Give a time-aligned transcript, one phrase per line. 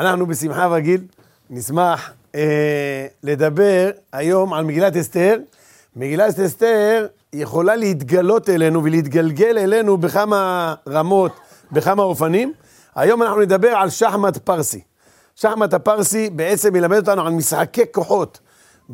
[0.00, 1.00] אנחנו בשמחה רגיל
[1.50, 5.36] נשמח אה, לדבר היום על מגילת אסתר.
[5.96, 11.32] מגילת אסתר יכולה להתגלות אלינו ולהתגלגל אלינו בכמה רמות,
[11.72, 12.52] בכמה אופנים.
[12.94, 14.80] היום אנחנו נדבר על שחמט פרסי.
[15.36, 18.38] שחמט הפרסי בעצם מלמד אותנו על משחקי כוחות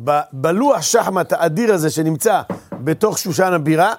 [0.03, 3.93] ב- בלוח שחמט האדיר הזה שנמצא בתוך שושן הבירה.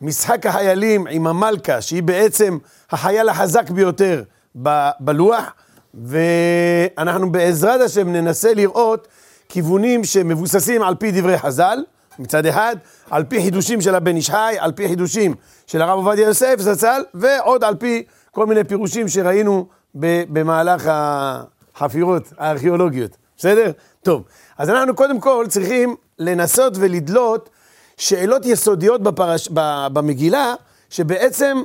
[0.00, 2.58] משחק החיילים עם המלכה, שהיא בעצם
[2.90, 4.22] החייל החזק ביותר
[4.62, 5.52] ב- בלוח.
[5.94, 9.08] ואנחנו בעזרת השם ננסה לראות
[9.48, 11.84] כיוונים שמבוססים על פי דברי חז"ל,
[12.18, 12.76] מצד אחד,
[13.10, 15.34] על פי חידושים של הבן איש חי, על פי חידושים
[15.66, 23.16] של הרב עובדיה יוסף זצ"ל, ועוד על פי כל מיני פירושים שראינו במהלך החפירות הארכיאולוגיות,
[23.36, 23.70] בסדר?
[24.02, 24.22] טוב,
[24.58, 27.50] אז אנחנו קודם כל צריכים לנסות ולדלות
[27.96, 29.48] שאלות יסודיות בפרש,
[29.92, 30.54] במגילה,
[30.90, 31.62] שבעצם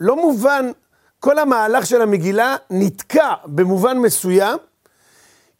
[0.00, 0.70] לא מובן
[1.20, 4.58] כל המהלך של המגילה נתקע במובן מסוים.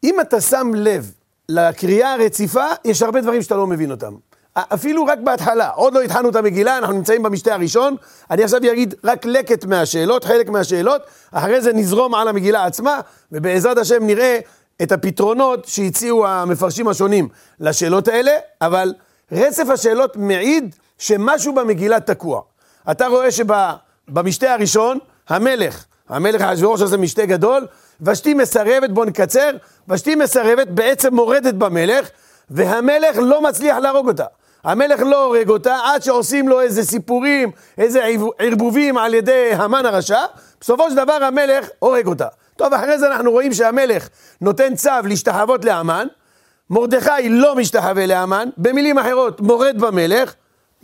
[0.04, 1.12] אם אתה שם לב
[1.48, 4.14] לקריאה הרציפה, יש הרבה דברים שאתה לא מבין אותם.
[4.54, 7.96] אפילו רק בהתחלה, עוד לא התחלנו את המגילה, אנחנו נמצאים במשתה הראשון,
[8.30, 13.00] אני עכשיו אגיד רק לקט מהשאלות, חלק מהשאלות, אחרי זה נזרום על המגילה עצמה,
[13.32, 14.38] ובעזרת השם נראה
[14.82, 17.28] את הפתרונות שהציעו המפרשים השונים
[17.60, 18.94] לשאלות האלה, אבל
[19.32, 22.40] רצף השאלות מעיד שמשהו במגילה תקוע.
[22.90, 24.98] אתה רואה שבמשתה הראשון,
[25.28, 27.66] המלך, המלך אחשוורוש עושה משתה גדול,
[28.00, 29.50] ושתי מסרבת, בואו נקצר,
[29.88, 32.08] ושתי מסרבת בעצם מורדת במלך,
[32.50, 34.24] והמלך לא מצליח להרוג אותה.
[34.64, 38.00] המלך לא הורג אותה עד שעושים לו איזה סיפורים, איזה
[38.38, 40.20] ערבובים על ידי המן הרשע,
[40.60, 42.26] בסופו של דבר המלך הורג אותה.
[42.56, 44.08] טוב, אחרי זה אנחנו רואים שהמלך
[44.40, 46.06] נותן צו להשתחוות לאמן,
[46.70, 50.34] מרדכי לא משתחווה לאמן, במילים אחרות מורד במלך,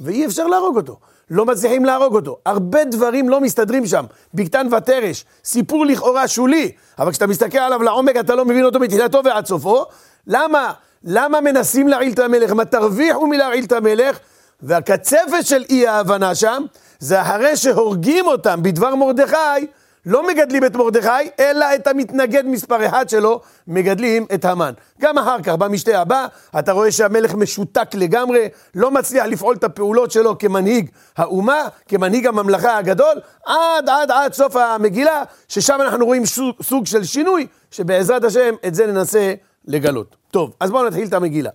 [0.01, 0.99] ואי אפשר להרוג אותו.
[1.31, 2.39] לא מצליחים להרוג אותו.
[2.47, 8.17] הרבה דברים לא מסתדרים שם, בקתן ותרש, סיפור לכאורה שולי, אבל כשאתה מסתכל עליו לעומק
[8.17, 9.85] אתה לא מבין אותו מתחילתו ועד סופו.
[10.27, 10.73] למה?
[11.05, 12.53] למה מנסים להרעיל את המלך?
[12.53, 14.19] מה תרוויחו מלהרעיל את המלך?
[14.63, 16.65] והקצפת של אי ההבנה שם,
[16.99, 19.67] זה אחרי שהורגים אותם בדבר מרדכי,
[20.07, 21.09] לא מגדלים את מרדכי,
[21.41, 24.73] אלא את המתנגד מספר אחד שלו, מגדלים את המן.
[25.01, 26.27] גם אחר כך, במשתה הבא,
[26.59, 32.79] אתה רואה שהמלך משותק לגמרי, לא מצליח לפעול את הפעולות שלו כמנהיג האומה, כמנהיג הממלכה
[32.79, 38.55] הגדול, עד עד עד סוף המגילה, ששם אנחנו רואים סוג, סוג של שינוי, שבעזרת השם
[38.67, 40.17] את זה ננסה לגלות.
[40.31, 41.51] טוב, אז בואו נתחיל את המגילה.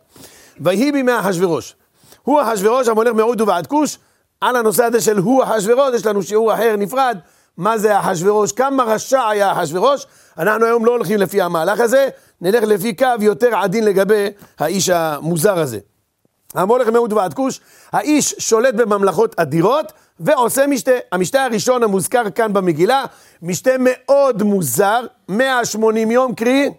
[0.59, 1.75] ויהי בימי אחשורוש.
[2.23, 3.97] הוא אחשורוש המולך מהודו ועד כוש,
[4.41, 7.17] על הנושא הזה של הוא אחשורוש, יש לנו שיעור אחר נפרד.
[7.57, 10.05] מה זה אחשורוש, כמה רשע היה אחשורוש,
[10.37, 12.07] אנחנו היום לא הולכים לפי המהלך הזה,
[12.41, 14.27] נלך לפי קו יותר עדין לגבי
[14.59, 15.79] האיש המוזר הזה.
[16.55, 17.59] המולך מאוד ועד כוש,
[17.91, 20.91] האיש שולט בממלכות אדירות ועושה משתה.
[21.11, 23.05] המשתה הראשון המוזכר כאן במגילה,
[23.41, 26.69] משתה מאוד מוזר, 180 יום, קרי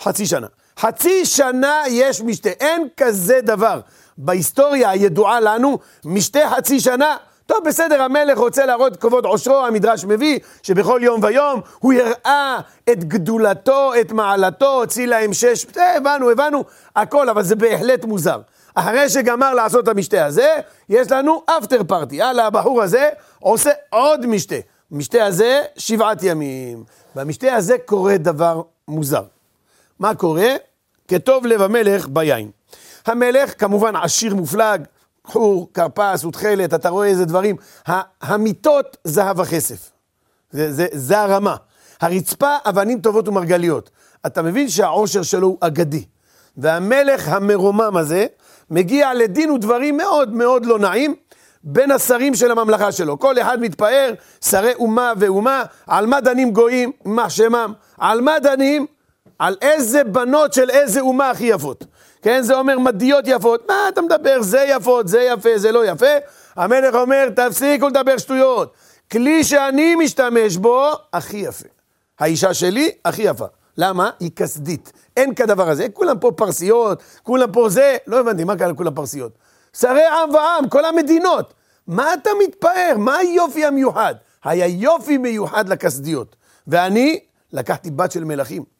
[0.00, 0.46] חצי שנה.
[0.78, 3.80] חצי שנה יש משתה, אין כזה דבר.
[4.18, 7.16] בהיסטוריה הידועה לנו, משתה חצי שנה.
[7.48, 12.58] טוב, בסדר, המלך רוצה להראות כבוד עושרו, המדרש מביא, שבכל יום ויום הוא הראה
[12.92, 16.64] את גדולתו, את מעלתו, הוציא להם שש, זה הבנו, הבנו,
[16.96, 18.40] הכל, אבל זה בהחלט מוזר.
[18.74, 20.56] אחרי שגמר לעשות את המשתה הזה,
[20.88, 22.16] יש לנו אפטר פארטי.
[22.16, 23.08] יאללה, הבחור הזה
[23.40, 24.56] עושה עוד משתה.
[24.92, 26.84] המשתה הזה, שבעת ימים.
[27.14, 29.24] במשתה הזה קורה דבר מוזר.
[29.98, 30.50] מה קורה?
[31.08, 32.50] כטוב לב המלך ביין.
[33.06, 34.84] המלך כמובן עשיר מופלג,
[35.28, 37.56] חור, כרפס, ותכלת, אתה רואה איזה דברים.
[38.22, 39.90] המיטות, זהב וכסף.
[40.50, 41.56] זה, זה, זה הרמה.
[42.00, 43.90] הרצפה, אבנים טובות ומרגליות.
[44.26, 46.04] אתה מבין שהעושר שלו הוא אגדי.
[46.56, 48.26] והמלך המרומם הזה
[48.70, 51.14] מגיע לדין ודברים מאוד מאוד לא נעים
[51.64, 53.18] בין השרים של הממלכה שלו.
[53.18, 54.12] כל אחד מתפאר,
[54.44, 58.86] שרי אומה ואומה, על מה דנים גויים, מה שמם, על מה דנים?
[59.38, 61.84] על איזה בנות של איזה אומה הכי יפות.
[62.22, 63.68] כן, זה אומר מדיות יפות.
[63.68, 66.06] מה אתה מדבר, זה יפות, זה יפה, זה לא יפה.
[66.56, 68.72] המלך אומר, תפסיקו לדבר שטויות.
[69.12, 71.68] כלי שאני משתמש בו, הכי יפה.
[72.18, 73.46] האישה שלי, הכי יפה.
[73.76, 74.10] למה?
[74.20, 74.92] היא כסדית.
[75.16, 75.86] אין כדבר הזה.
[75.92, 77.96] כולם פה פרסיות, כולם פה זה.
[78.06, 79.32] לא הבנתי, מה קרה לכולם פרסיות?
[79.72, 81.54] שרי עם ועם, כל המדינות.
[81.86, 82.94] מה אתה מתפאר?
[82.96, 84.14] מה היופי המיוחד?
[84.44, 86.36] היה יופי מיוחד לכסדיות.
[86.66, 87.20] ואני
[87.52, 88.77] לקחתי בת של מלכים.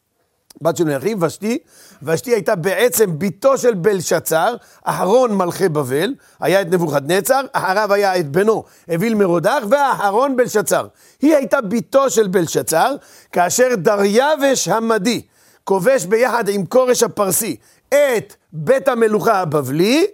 [0.63, 1.59] בת של מלכים, ושתי,
[2.03, 8.29] ושתי הייתה בעצם בתו של בלשצר, אחרון מלכי בבל, היה את נבוכדנצר, אחריו היה את
[8.29, 10.87] בנו אוויל מרודח, והאחרון בלשצר.
[11.23, 12.95] היא הייתה בתו של בלשצר,
[13.33, 15.23] כאשר דריווש המדי
[15.65, 17.57] כובש ביחד עם כורש הפרסי
[17.89, 20.07] את בית המלוכה הבבלי,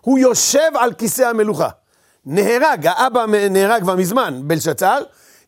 [0.00, 1.68] הוא יושב על כיסא המלוכה.
[2.26, 4.98] נהרג, האבא נהרג כבר מזמן, בלשצר,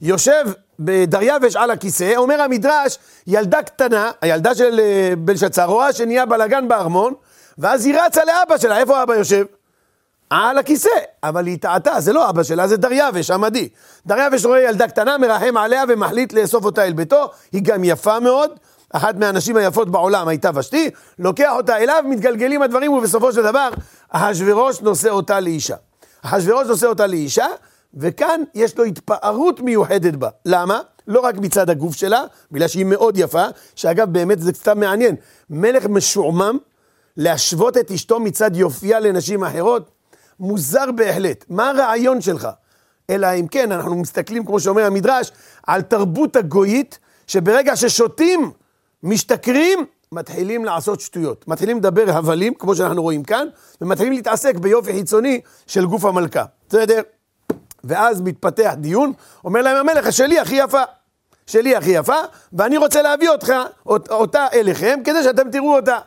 [0.01, 0.45] יושב
[0.79, 7.15] בדריווש על הכיסא, אומר המדרש, ילדה קטנה, הילדה של אה, בלשצר, רואה שנהיה בלאגן בארמון,
[7.59, 9.45] ואז היא רצה לאבא שלה, איפה אבא יושב?
[10.31, 10.89] על הכיסא,
[11.23, 13.69] אבל היא טעתה, זה לא אבא שלה, זה דריווש, עמדי.
[14.07, 18.51] דריווש רואה ילדה קטנה, מרחם עליה ומחליט לאסוף אותה אל ביתו, היא גם יפה מאוד,
[18.93, 23.69] אחת מהנשים היפות בעולם הייתה ושתי, לוקח אותה אליו, מתגלגלים הדברים, ובסופו של דבר,
[24.11, 25.77] אחשוורוש נושא אותה לאישה.
[26.23, 27.47] אחשוורוש נושא אותה לאישה,
[27.95, 30.29] וכאן יש לו התפארות מיוחדת בה.
[30.45, 30.81] למה?
[31.07, 33.45] לא רק מצד הגוף שלה, בגלל שהיא מאוד יפה,
[33.75, 35.17] שאגב, באמת זה קצת מעניין.
[35.51, 36.59] מלך משועמם,
[37.17, 39.91] להשוות את אשתו מצד יופייה לנשים אחרות,
[40.41, 41.45] מוזר בהחלט.
[41.49, 42.49] מה הרעיון שלך?
[43.11, 45.33] אלא אם כן, אנחנו מסתכלים, כמו שאומר המדרש,
[45.67, 48.51] על תרבות הגויית, שברגע ששותים,
[49.03, 49.79] משתכרים,
[50.13, 51.49] מתחילים לעשות שטויות.
[51.49, 53.47] מתחילים לדבר הבלים, כמו שאנחנו רואים כאן,
[53.81, 56.45] ומתחילים להתעסק ביופי חיצוני של גוף המלכה.
[56.69, 57.01] בסדר?
[57.85, 59.13] ואז מתפתח דיון,
[59.45, 60.83] אומר להם המלך, השלי הכי יפה.
[61.49, 62.17] שלי הכי יפה,
[62.53, 63.53] ואני רוצה להביא אותך,
[63.87, 65.99] אותה אליכם, כדי שאתם תראו אותה.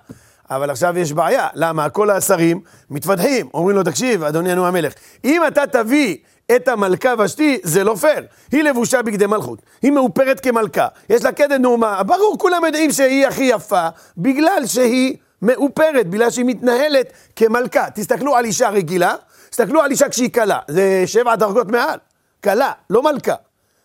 [0.49, 1.89] אבל עכשיו יש בעיה, למה?
[1.89, 6.17] כל השרים מתווכחים, אומרים לו, תקשיב, אדוני המלך, אם אתה תביא
[6.55, 8.23] את המלכה ושתי, זה לא פייר.
[8.51, 13.27] היא לבושה בגדי מלכות, היא מאופרת כמלכה, יש לה קדם נאומה, ברור, כולם יודעים שהיא
[13.27, 13.87] הכי יפה,
[14.17, 17.89] בגלל שהיא מאופרת, בגלל שהיא מתנהלת כמלכה.
[17.93, 19.15] תסתכלו על אישה רגילה,
[19.51, 21.99] תסתכלו על אישה כשהיא כלה, זה שבע דרגות מעל,
[22.43, 23.35] כלה, לא מלכה.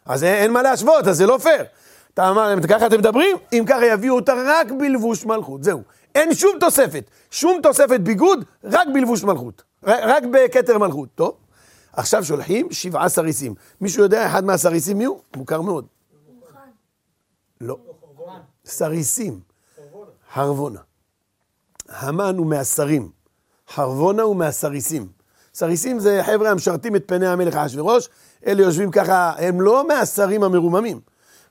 [0.06, 1.64] אז אין מה להשוות, אז זה לא פייר.
[2.14, 3.36] אתה אמר, ככה אתם מדברים?
[3.52, 5.82] אם ככה יביאו אותה רק בלבוש מלכות, זהו.
[6.14, 9.62] אין שום תוספת, שום תוספת ביגוד, רק בלבוש מלכות.
[9.82, 11.36] רק בכתר מלכות, טוב?
[11.92, 13.54] עכשיו שולחים שבעה סריסים.
[13.80, 15.20] מישהו יודע אחד מהסריסים מי הוא?
[15.36, 15.86] מוכר מאוד.
[17.60, 17.76] לא.
[18.64, 19.40] סריסים.
[20.34, 20.80] חרבונה.
[21.88, 23.10] המן הוא מהשרים.
[23.68, 25.08] חרבונה הוא מהסריסים.
[25.56, 28.08] סריסים זה חבר'ה המשרתים את פני המלך אחשוורוש,
[28.46, 31.00] אלה יושבים ככה, הם לא מהשרים המרוממים.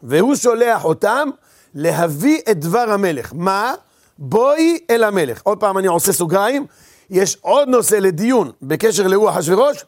[0.03, 1.29] והוא שולח אותם
[1.75, 3.33] להביא את דבר המלך.
[3.35, 3.73] מה?
[4.17, 5.41] בואי אל המלך.
[5.43, 6.65] עוד פעם אני עושה סוגריים,
[7.09, 9.85] יש עוד נושא לדיון בקשר לאו אחשוורוש,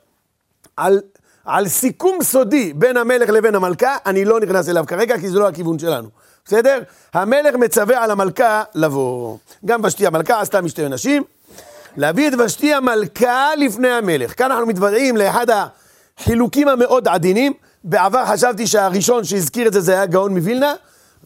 [0.77, 1.01] על,
[1.45, 5.47] על סיכום סודי בין המלך לבין המלכה, אני לא נכנס אליו כרגע, כי זה לא
[5.47, 6.09] הכיוון שלנו.
[6.45, 6.79] בסדר?
[7.13, 9.37] המלך מצווה על המלכה לבוא.
[9.65, 11.23] גם ושתי המלכה עשתה משתי נשים,
[11.97, 14.37] להביא את ושתי המלכה לפני המלך.
[14.37, 17.53] כאן אנחנו מתוודעים לאחד החילוקים המאוד עדינים.
[17.83, 20.73] בעבר חשבתי שהראשון שהזכיר את זה זה היה גאון מווילנה,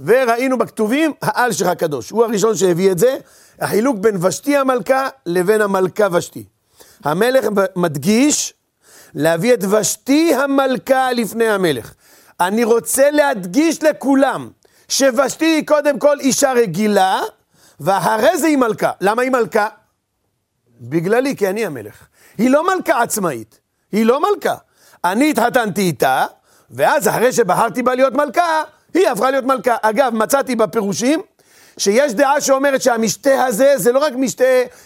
[0.06, 2.10] וראינו בכתובים האלשיך הקדוש.
[2.10, 3.16] הוא הראשון שהביא את זה,
[3.60, 6.44] החילוק בין ושתי המלכה לבין המלכה ושתי.
[7.04, 7.46] המלך
[7.76, 8.54] מדגיש
[9.16, 11.94] להביא את ושתי המלכה לפני המלך.
[12.40, 14.50] אני רוצה להדגיש לכולם
[14.90, 17.22] שוושתי היא קודם כל אישה רגילה,
[17.80, 18.92] ואחרי זה היא מלכה.
[19.02, 19.68] למה היא מלכה?
[20.82, 22.08] בגללי, כי אני המלך.
[22.38, 23.60] היא לא מלכה עצמאית,
[23.92, 24.56] היא לא מלכה.
[25.04, 26.26] אני התחתנתי איתה,
[26.72, 28.64] ואז אחרי שבחרתי בה להיות מלכה,
[28.94, 29.76] היא הפכה להיות מלכה.
[29.82, 31.22] אגב, מצאתי בפירושים
[31.78, 34.44] שיש דעה שאומרת שהמשתה הזה זה לא רק משתה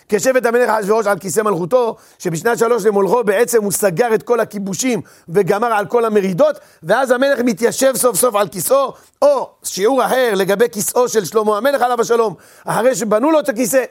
[0.09, 5.01] כשבט המלך אחשוורוש על כיסא מלכותו, שבשנת שלוש למולכו בעצם הוא סגר את כל הכיבושים
[5.29, 10.65] וגמר על כל המרידות, ואז המלך מתיישב סוף סוף על כיסאו, או שיעור אחר לגבי
[10.71, 12.33] כיסאו של שלמה המלך עליו השלום,
[12.65, 13.83] אחרי שבנו לו את הכיסא.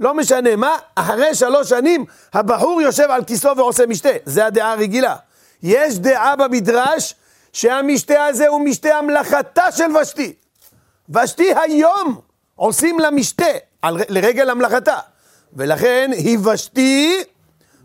[0.00, 4.08] לא משנה מה, אחרי שלוש שנים הבחור יושב על כיסאו ועושה משתה.
[4.24, 5.16] זה הדעה הרגילה.
[5.62, 7.14] יש דעה במדרש
[7.52, 10.32] שהמשתה הזה הוא משתה המלאכתה של ושתי.
[11.10, 12.20] ושתי היום
[12.54, 13.46] עושים לה משתה
[13.84, 14.98] לרגל המלאכתה.
[15.56, 17.22] ולכן היא ושתי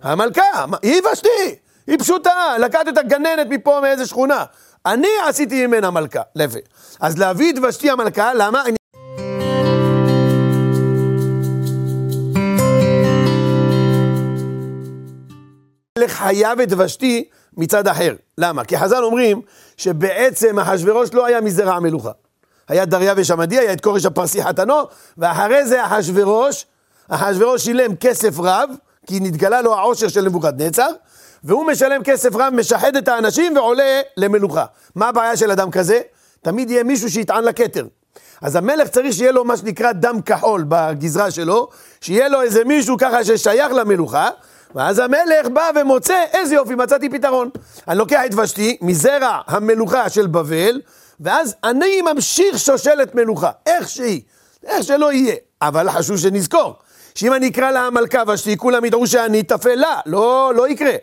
[0.04, 1.56] המלכה, היא ושתי,
[1.88, 4.46] היא פשוטה, לקחת את הגננת מפה מאיזה שכונה.
[4.86, 6.60] אני עשיתי ממנה מלכה, לפה.
[7.00, 8.64] אז להביא את ושתי המלכה, למה?
[16.08, 18.16] חייב את ושתי מצד אחר.
[18.38, 18.64] למה?
[18.64, 19.42] כי חז"ל אומרים
[19.78, 22.12] שבעצם אחשורוש לא היה מזרע המלוכה.
[22.68, 24.76] היה דריווש עמדי, היה את כורש הפרסי חתנו,
[25.18, 26.66] ואחרי זה אחשורוש,
[27.10, 28.70] אחשורוש שילם כסף רב,
[29.08, 30.90] כי נתגלה לו העושר של נבוכדנצר,
[31.44, 34.66] והוא משלם כסף רב, משחד את האנשים ועולה למלוכה.
[34.96, 36.00] מה הבעיה של אדם כזה?
[36.42, 37.88] תמיד יהיה מישהו שיטען לכתר.
[38.42, 41.70] אז המלך צריך שיהיה לו מה שנקרא דם כחול בגזרה שלו,
[42.02, 44.30] שיהיה לו איזה מישהו ככה ששייך למלוכה,
[44.76, 47.50] ואז המלך בא ומוצא, איזה יופי, מצאתי פתרון.
[47.88, 50.82] אני לוקח את ושתי מזרע המלוכה של בבל,
[51.20, 54.22] ואז אני ממשיך שושלת מלוכה, איך שהיא,
[54.64, 55.36] איך שלא יהיה.
[55.62, 56.76] אבל חשוב שנזכור,
[57.16, 60.94] שאם אני אקרא לה המלכה ושתי, כולם ידעו שאני תפלה, לא, לא יקרה.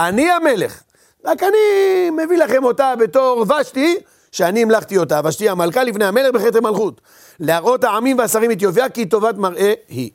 [0.00, 0.82] אני המלך,
[1.24, 3.96] רק אני מביא לכם אותה בתור ושתי,
[4.32, 7.00] שאני המלכתי אותה, ושתי המלכה לפני המלך בחטא מלכות.
[7.40, 10.10] להראות העמים והשרים את יופייה, כי טובת מראה היא.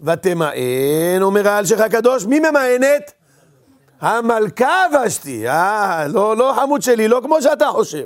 [0.00, 0.52] ותמאן,
[1.20, 3.12] אומר האלשיך הקדוש, מי ממאנת?
[4.00, 8.04] המלכה ושתי, אה, לא, לא חמוד שלי, לא כמו שאתה חושב.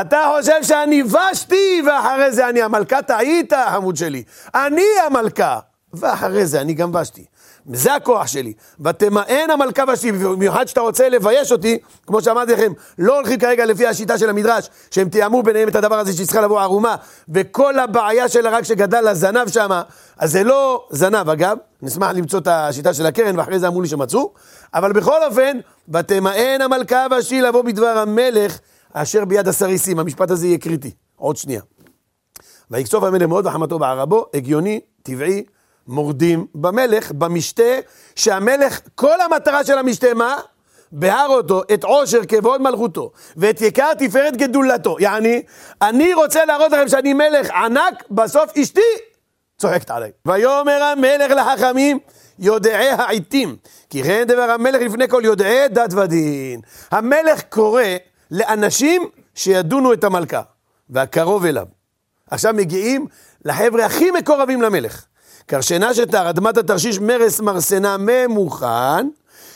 [0.00, 4.22] אתה חושב שאני ושתי, ואחרי זה אני המלכה, טעית, חמוד שלי.
[4.54, 5.58] אני המלכה,
[5.92, 7.24] ואחרי זה אני גם ושתי.
[7.66, 8.52] זה הכוח שלי.
[8.80, 13.86] ותמאן המלכה ושתי, במיוחד שאתה רוצה לבייש אותי, כמו שאמרתי לכם, לא הולכים כרגע לפי
[13.86, 16.96] השיטה של המדרש, שהם תיאמו ביניהם את הדבר הזה שצריכה לבוא ערומה,
[17.28, 19.82] וכל הבעיה שלה רק שגדל הזנב שמה,
[20.18, 23.88] אז זה לא זנב אגב, נשמח למצוא את השיטה של הקרן, ואחרי זה אמרו לי
[23.88, 24.32] שמצאו,
[24.74, 28.58] אבל בכל אופן, ותמאן המלכה ושתי לבוא בדבר המלך,
[28.92, 31.60] אשר ביד הסריסים, המשפט הזה יהיה קריטי, עוד שנייה.
[32.70, 35.44] ויקצוף המלך מאוד וחמתו בערבו, הגיוני, טבעי,
[35.86, 37.72] מורדים במלך, במשתה,
[38.16, 40.36] שהמלך, כל המטרה של המשתה, מה?
[40.92, 44.96] בהר אותו את עושר כבוד מלכותו, ואת יקר תפארת גדולתו.
[45.00, 45.42] יעני,
[45.82, 48.80] אני רוצה להראות לכם שאני מלך ענק, בסוף אשתי
[49.58, 50.10] צוחקת עליי.
[50.26, 51.98] ויאמר המלך לחכמים,
[52.38, 53.56] יודעי העיתים,
[53.90, 56.60] כי כן דבר המלך לפני כל יודעי דת ודין.
[56.90, 57.82] המלך קורא
[58.30, 60.42] לאנשים שידונו את המלכה,
[60.90, 61.66] והקרוב אליו.
[62.30, 63.06] עכשיו מגיעים
[63.44, 65.04] לחבר'ה הכי מקורבים למלך.
[65.46, 69.08] קרשנה שתר, אדמת התרשיש מרס מרסנה ממוכן,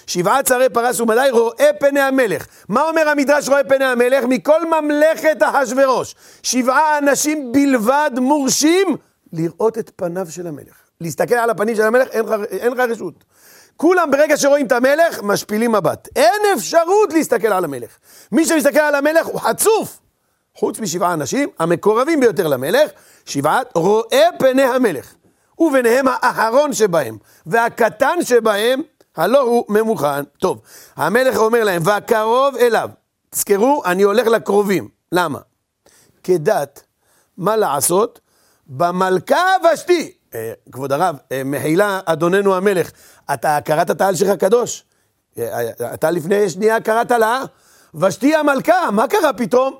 [0.06, 2.46] שבעה צרי פרס ומדי רואה פני המלך.
[2.68, 4.24] מה אומר המדרש רואה פני המלך?
[4.24, 6.14] מכל ממלכת אחשורוש.
[6.42, 8.96] שבעה אנשים בלבד מורשים
[9.32, 10.74] לראות את פניו של המלך.
[11.00, 12.08] להסתכל על הפנים של המלך,
[12.50, 13.24] אין לך, רשות.
[13.76, 16.08] כולם ברגע שרואים את המלך, משפילים מבט.
[16.16, 17.90] אין אפשרות להסתכל על המלך.
[18.32, 19.98] מי שמסתכל על המלך הוא חצוף.
[20.54, 22.90] חוץ משבעה אנשים, המקורבים ביותר למלך,
[23.24, 25.14] שבעת רואה פני המלך.
[25.58, 28.82] וביניהם האחרון שבהם, והקטן שבהם,
[29.16, 30.24] הלא הוא ממוכן.
[30.24, 30.60] טוב,
[30.96, 32.90] המלך אומר להם, והקרוב אליו.
[33.30, 34.88] תזכרו, אני הולך לקרובים.
[35.12, 35.38] למה?
[36.22, 36.82] כדת,
[37.36, 38.20] מה לעשות?
[38.66, 40.12] במלכה ושתי.
[40.34, 42.90] אה, כבוד הרב, אה, מחילה אדוננו המלך,
[43.34, 44.84] אתה קראת את העל שלך קדוש?
[45.38, 47.42] אה, אתה לפני שנייה קראת לה,
[47.94, 49.76] ושתי המלכה, מה קרה פתאום?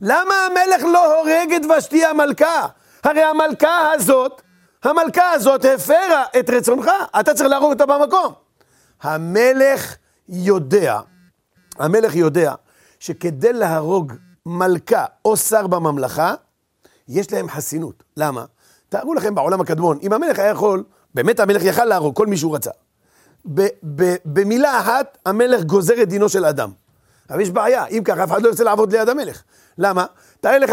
[0.00, 2.66] למה המלך לא הורג את ושתי המלכה?
[3.04, 4.41] הרי המלכה הזאת
[4.82, 8.32] המלכה הזאת הפרה את רצונך, אתה צריך להרוג אותה במקום.
[9.02, 9.96] המלך
[10.28, 11.00] יודע,
[11.78, 12.54] המלך יודע
[13.00, 14.12] שכדי להרוג
[14.46, 16.34] מלכה או שר בממלכה,
[17.08, 18.02] יש להם חסינות.
[18.16, 18.44] למה?
[18.88, 20.84] תארו לכם בעולם הקדמון, אם המלך היה יכול,
[21.14, 22.70] באמת המלך יכל להרוג כל מי שהוא רצה.
[24.24, 26.70] במילה אחת, המלך גוזר את דינו של אדם.
[27.30, 29.42] אבל יש בעיה, אם ככה, אף אחד לא ירצה לעבוד ליד המלך.
[29.78, 30.06] למה?
[30.40, 30.72] תאר לך,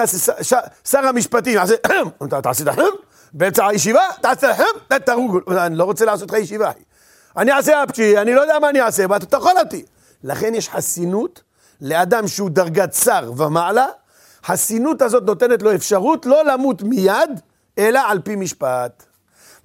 [0.83, 1.59] שר המשפטים,
[2.39, 2.67] אתה עשית?
[3.33, 6.71] באמצע הישיבה, תעשה לכם, תהרוג, אני לא רוצה לעשות לך ישיבה.
[7.37, 9.83] אני אעשה אפצ'י, אני לא יודע מה אני אעשה, ואתה תאכול אותי.
[10.23, 11.41] לכן יש חסינות
[11.81, 13.87] לאדם שהוא דרגת שר ומעלה,
[14.45, 17.39] חסינות הזאת נותנת לו אפשרות לא למות מיד,
[17.77, 19.03] אלא על פי משפט.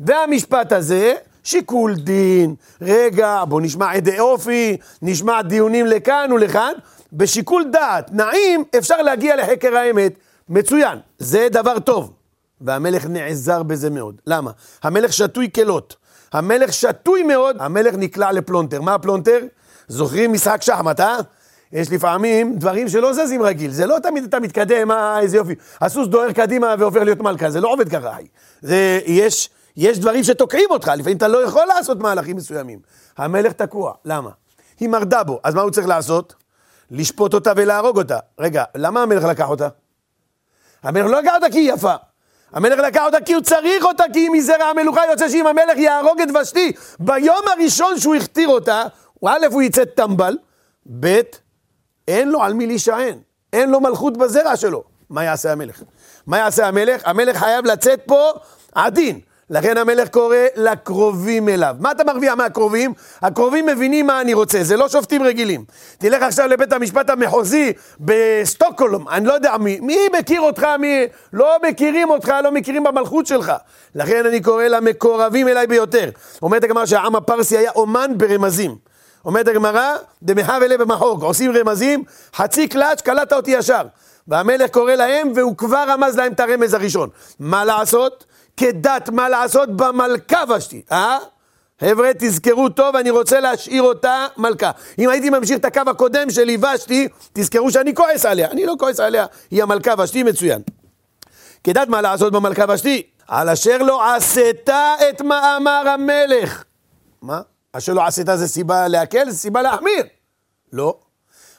[0.00, 6.72] והמשפט הזה, שיקול דין, רגע, בוא נשמע עדי אופי, נשמע דיונים לכאן ולכאן,
[7.12, 10.12] בשיקול דעת, נעים, אפשר להגיע לחקר האמת.
[10.48, 12.12] מצוין, זה דבר טוב.
[12.60, 14.20] והמלך נעזר בזה מאוד.
[14.26, 14.50] למה?
[14.82, 15.96] המלך שתוי כלוט.
[16.32, 18.80] המלך שתוי מאוד, המלך נקלע לפלונטר.
[18.80, 19.38] מה הפלונטר?
[19.88, 21.16] זוכרים משחק שחמט, אה?
[21.72, 25.54] יש לפעמים דברים שלא זזים רגיל, זה לא תמיד אתה מתקדם, אה, איזה יופי.
[25.80, 28.16] הסוס דוהר קדימה והופך להיות מלכה, זה לא עובד ככה.
[28.62, 32.78] זה, יש, יש דברים שתוקעים אותך, לפעמים אתה לא יכול לעשות מהלכים מסוימים.
[33.16, 34.30] המלך תקוע, למה?
[34.80, 36.34] היא מרדה בו, אז מה הוא צריך לעשות?
[36.90, 38.18] לשפוט אותה ולהרוג אותה.
[38.38, 39.68] רגע, למה המלך לקח אותה?
[40.82, 41.94] המלך לא לקח אותה כי היא יפה.
[42.54, 46.20] המלך לקח אותה כי הוא צריך אותה, כי היא מזרע המלוכה יוצא שאם המלך יהרוג
[46.20, 48.82] את ושתי ביום הראשון שהוא הכתיר אותה,
[49.14, 50.36] הוא א', הוא יצא טמבל,
[51.00, 51.20] ב',
[52.08, 53.18] אין לו על מי להישען,
[53.52, 54.84] אין לו מלכות בזרע שלו.
[55.10, 55.82] מה יעשה המלך?
[56.26, 57.02] מה יעשה המלך?
[57.04, 58.30] המלך חייב לצאת פה
[58.74, 59.20] עדין.
[59.50, 61.76] לכן המלך קורא לקרובים אליו.
[61.80, 62.92] מה אתה מרוויח מהקרובים?
[63.22, 65.64] הקרובים מבינים מה אני רוצה, זה לא שופטים רגילים.
[65.98, 71.56] תלך עכשיו לבית המשפט המחוזי בסטוקהולם, אני לא יודע מי, מי מכיר אותך, מי לא
[71.68, 73.52] מכירים אותך, לא מכירים במלכות שלך.
[73.94, 76.10] לכן אני קורא למקורבים אליי ביותר.
[76.42, 78.76] אומרת הגמרא שהעם הפרסי היה אומן ברמזים.
[79.24, 82.04] אומרת הגמרא, דמחה ולב במחוג, עושים רמזים,
[82.36, 83.82] חצי קלאץ', קלטת אותי ישר.
[84.28, 87.08] והמלך קורא להם, והוא כבר רמז להם את הרמז הראשון.
[87.40, 88.24] מה לעשות?
[88.56, 91.18] כדת מה לעשות במלכה ושתי, אה?
[91.80, 94.70] חבר'ה, תזכרו טוב, אני רוצה להשאיר אותה מלכה.
[94.98, 98.50] אם הייתי ממשיך את הקו הקודם שלי ושתי, תזכרו שאני כועס עליה.
[98.50, 100.62] אני לא כועס עליה, היא המלכה ושתי מצוין.
[101.64, 103.02] כדת מה לעשות במלכה ושתי?
[103.28, 106.64] על אשר לא עשתה את מאמר המלך.
[107.22, 107.40] מה?
[107.72, 109.30] אשר לא עשתה זה סיבה להקל?
[109.30, 110.02] זה סיבה להחמיר.
[110.72, 110.98] לא.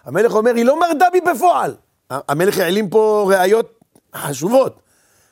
[0.05, 1.75] המלך אומר, היא לא מרדה בי בפועל.
[2.09, 3.79] המלך העלים פה ראיות
[4.15, 4.79] חשובות.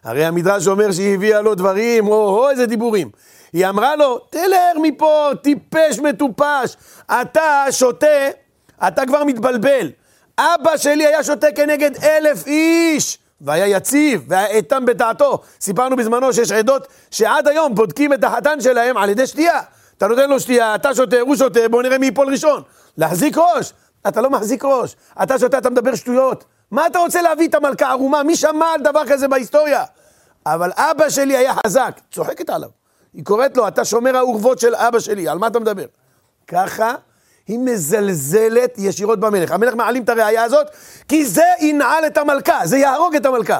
[0.03, 3.09] הרי המדרש אומר שהיא הביאה לו דברים, או, או איזה דיבורים.
[3.53, 6.75] היא אמרה לו, תלך מפה, טיפש מטופש.
[7.21, 8.07] אתה שותה,
[8.87, 9.91] אתה כבר מתבלבל.
[10.39, 15.39] אבא שלי היה שותה כנגד אלף איש, והיה יציב, והיה איתן בדעתו.
[15.61, 19.61] סיפרנו בזמנו שיש עדות שעד היום בודקים את החתן שלהם על ידי שתייה.
[19.97, 22.61] אתה נותן לו שתייה, אתה שותה, הוא שותה, בואו נראה מי ייפול ראשון.
[22.97, 23.73] להחזיק ראש.
[24.07, 24.95] אתה לא מחזיק ראש.
[25.23, 26.43] אתה שותה, אתה מדבר שטויות.
[26.71, 28.23] מה אתה רוצה להביא את המלכה ערומה?
[28.23, 29.83] מי שמע על דבר כזה בהיסטוריה?
[30.45, 32.69] אבל אבא שלי היה חזק, צוחקת עליו.
[33.13, 35.85] היא קוראת לו, אתה שומר האורוות של אבא שלי, על מה אתה מדבר?
[36.47, 36.95] ככה
[37.47, 39.51] היא מזלזלת ישירות במלך.
[39.51, 40.67] המלך מעלים את הראייה הזאת,
[41.07, 43.59] כי זה ינעל את המלכה, זה יהרוג את המלכה.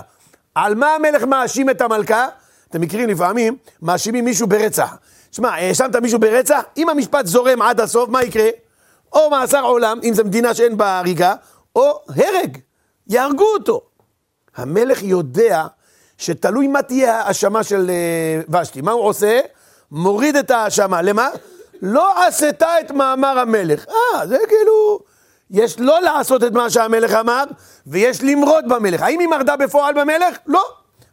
[0.56, 2.28] על מה המלך מאשים את המלכה?
[2.70, 4.96] אתם מכירים לפעמים, מאשימים מישהו ברצח.
[5.32, 8.50] שמע, האשמת מישהו ברצח, אם המשפט זורם עד הסוף, מה יקרה?
[9.14, 11.36] או מאסר עולם, אם זו מדינה שאין בה הריגה,
[11.76, 12.58] או הרג,
[13.08, 13.82] יהרגו אותו.
[14.56, 15.66] המלך יודע
[16.18, 18.82] שתלוי מה תהיה ההאשמה של אה, ושתי.
[18.82, 19.40] מה הוא עושה?
[19.92, 21.02] מוריד את ההאשמה.
[21.02, 21.30] למה?
[21.82, 23.86] לא עשתה את מאמר המלך.
[23.88, 25.00] אה, זה כאילו...
[25.54, 27.44] יש לא לעשות את מה שהמלך אמר,
[27.88, 29.02] ויש למרוד במלך.
[29.02, 30.38] האם היא מרדה בפועל במלך?
[30.48, 30.64] לא.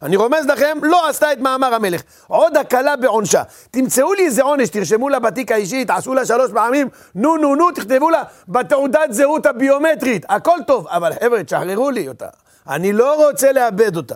[0.01, 2.01] אני רומז לכם, לא עשתה את מאמר המלך.
[2.27, 3.43] עוד הקלה בעונשה.
[3.71, 7.71] תמצאו לי איזה עונש, תרשמו לה בתיק האישי, תעשו לה שלוש פעמים, נו נו נו,
[7.71, 10.25] תכתבו לה בתעודת זהות הביומטרית.
[10.29, 12.27] הכל טוב, אבל חבר'ה, תשחררו לי אותה.
[12.69, 14.15] אני לא רוצה לאבד אותה.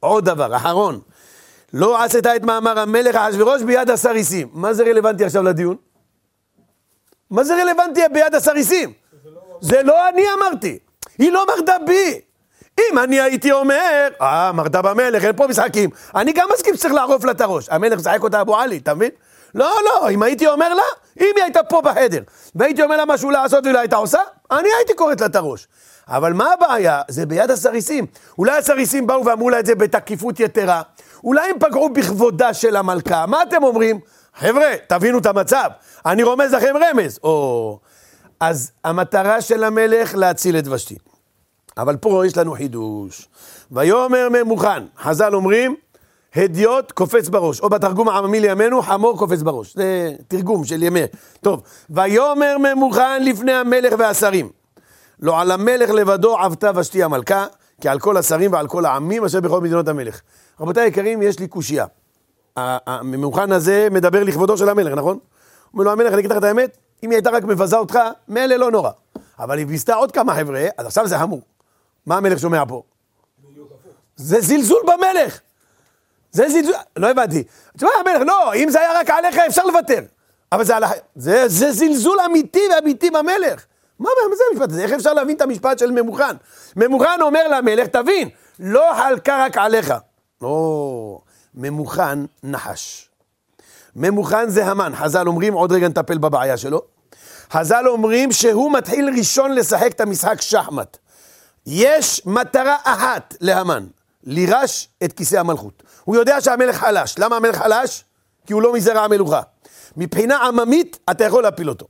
[0.00, 1.00] עוד דבר, אחרון.
[1.72, 4.48] לא עשית את מאמר המלך אחשוורוש ביד הסריסים.
[4.52, 5.76] מה זה רלוונטי עכשיו לדיון?
[7.30, 8.92] מה זה רלוונטי ביד הסריסים?
[9.60, 10.78] זה לא אני אמרתי,
[11.18, 12.20] היא לא מרדה בי.
[12.78, 15.90] אם אני הייתי אומר, אה, מרדה במלך, אין פה משחקים.
[16.14, 17.68] אני גם מסכים שצריך לערוף לה את הראש.
[17.70, 19.10] המלך משחק אותה אבו עלי, אתה מבין?
[19.54, 20.82] לא, לא, אם הייתי אומר לה,
[21.20, 22.22] אם היא הייתה פה בחדר,
[22.54, 24.18] והייתי אומר לה משהו לעשות והיא לא הייתה עושה,
[24.50, 25.68] אני הייתי כורת לה את הראש.
[26.08, 27.02] אבל מה הבעיה?
[27.08, 28.06] זה ביד הסריסים.
[28.38, 30.82] אולי הסריסים באו ואמרו לה את זה בתקיפות יתרה.
[31.24, 33.26] אולי הם פגעו בכבודה של המלכה.
[33.26, 34.00] מה אתם אומרים?
[34.34, 35.70] חבר'ה, תבינו את המצב.
[36.06, 37.18] אני רומז לכם רמז.
[37.24, 37.78] או...
[38.40, 40.96] אז המטרה של המלך להציל את ושתי.
[41.78, 43.28] אבל פה יש לנו חידוש.
[43.70, 45.74] ויאמר ממוכן, חז"ל אומרים,
[46.36, 49.74] הדיוט קופץ בראש, או בתרגום העממי לימינו, חמור קופץ בראש.
[49.74, 51.02] זה תרגום של ימי.
[51.40, 54.57] טוב, ויאמר ממוכן לפני המלך והשרים.
[55.20, 57.46] לא על המלך לבדו עבתה ושתי המלכה,
[57.80, 60.20] כי על כל השרים ועל כל העמים אשר בכל מדינות המלך.
[60.60, 61.86] רבותיי היקרים, יש לי קושייה.
[62.56, 65.18] הממוכן הזה מדבר לכבודו של המלך, נכון?
[65.74, 68.56] אומר לו המלך, אני אגיד לך את האמת, אם היא הייתה רק מבזה אותך, מילא
[68.56, 68.90] לא נורא.
[69.38, 71.42] אבל היא ביזתה עוד כמה חבר'ה, אז עכשיו זה המור.
[72.06, 72.82] מה המלך שומע פה?
[74.16, 75.40] זה זלזול במלך.
[76.30, 77.44] זה זלזול, לא הבנתי.
[77.76, 80.00] תשמע, המלך, לא, אם זה היה רק עליך אפשר לוותר.
[80.52, 80.84] אבל זה על.
[81.16, 83.64] זה, זה זלזול אמיתי ואמיתי במלך.
[83.98, 84.82] מה זה המשפט הזה?
[84.82, 86.36] איך אפשר להבין את המשפט של ממוכן?
[86.76, 89.94] ממוכן אומר למלך, תבין, לא חלקה רק עליך.
[90.42, 91.18] לא,
[91.54, 93.08] ממוכן נחש.
[93.96, 94.92] ממוכן זה המן.
[94.94, 96.82] חז"ל אומרים, עוד רגע נטפל בבעיה שלו.
[97.50, 100.96] חז"ל אומרים שהוא מתחיל ראשון לשחק את המשחק שחמט.
[101.66, 103.86] יש מטרה אחת להמן,
[104.24, 105.82] לירש את כיסא המלכות.
[106.04, 107.14] הוא יודע שהמלך חלש.
[107.18, 108.04] למה המלך חלש?
[108.46, 109.40] כי הוא לא מזרע המלוכה.
[109.96, 111.86] מבחינה עממית, אתה יכול להפיל אותו.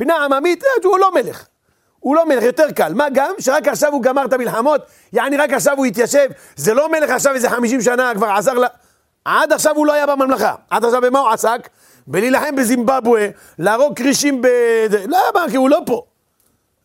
[0.00, 1.46] מבחינה עממית, אה, הוא לא מלך.
[2.00, 2.94] הוא לא מלך, יותר קל.
[2.94, 3.34] מה גם?
[3.38, 4.80] שרק עכשיו הוא גמר את המלחמות,
[5.12, 6.28] יעני רק עכשיו הוא התיישב.
[6.56, 8.66] זה לא מלך עכשיו איזה 50 שנה, כבר עזר לה...
[9.24, 10.54] עד עכשיו הוא לא היה בממלכה.
[10.70, 11.68] עד עכשיו במה הוא עסק?
[12.06, 14.46] בלהילחם בזימבבואה, להרוג כרישים ב...
[14.90, 15.50] למה?
[15.50, 16.02] כי הוא לא פה.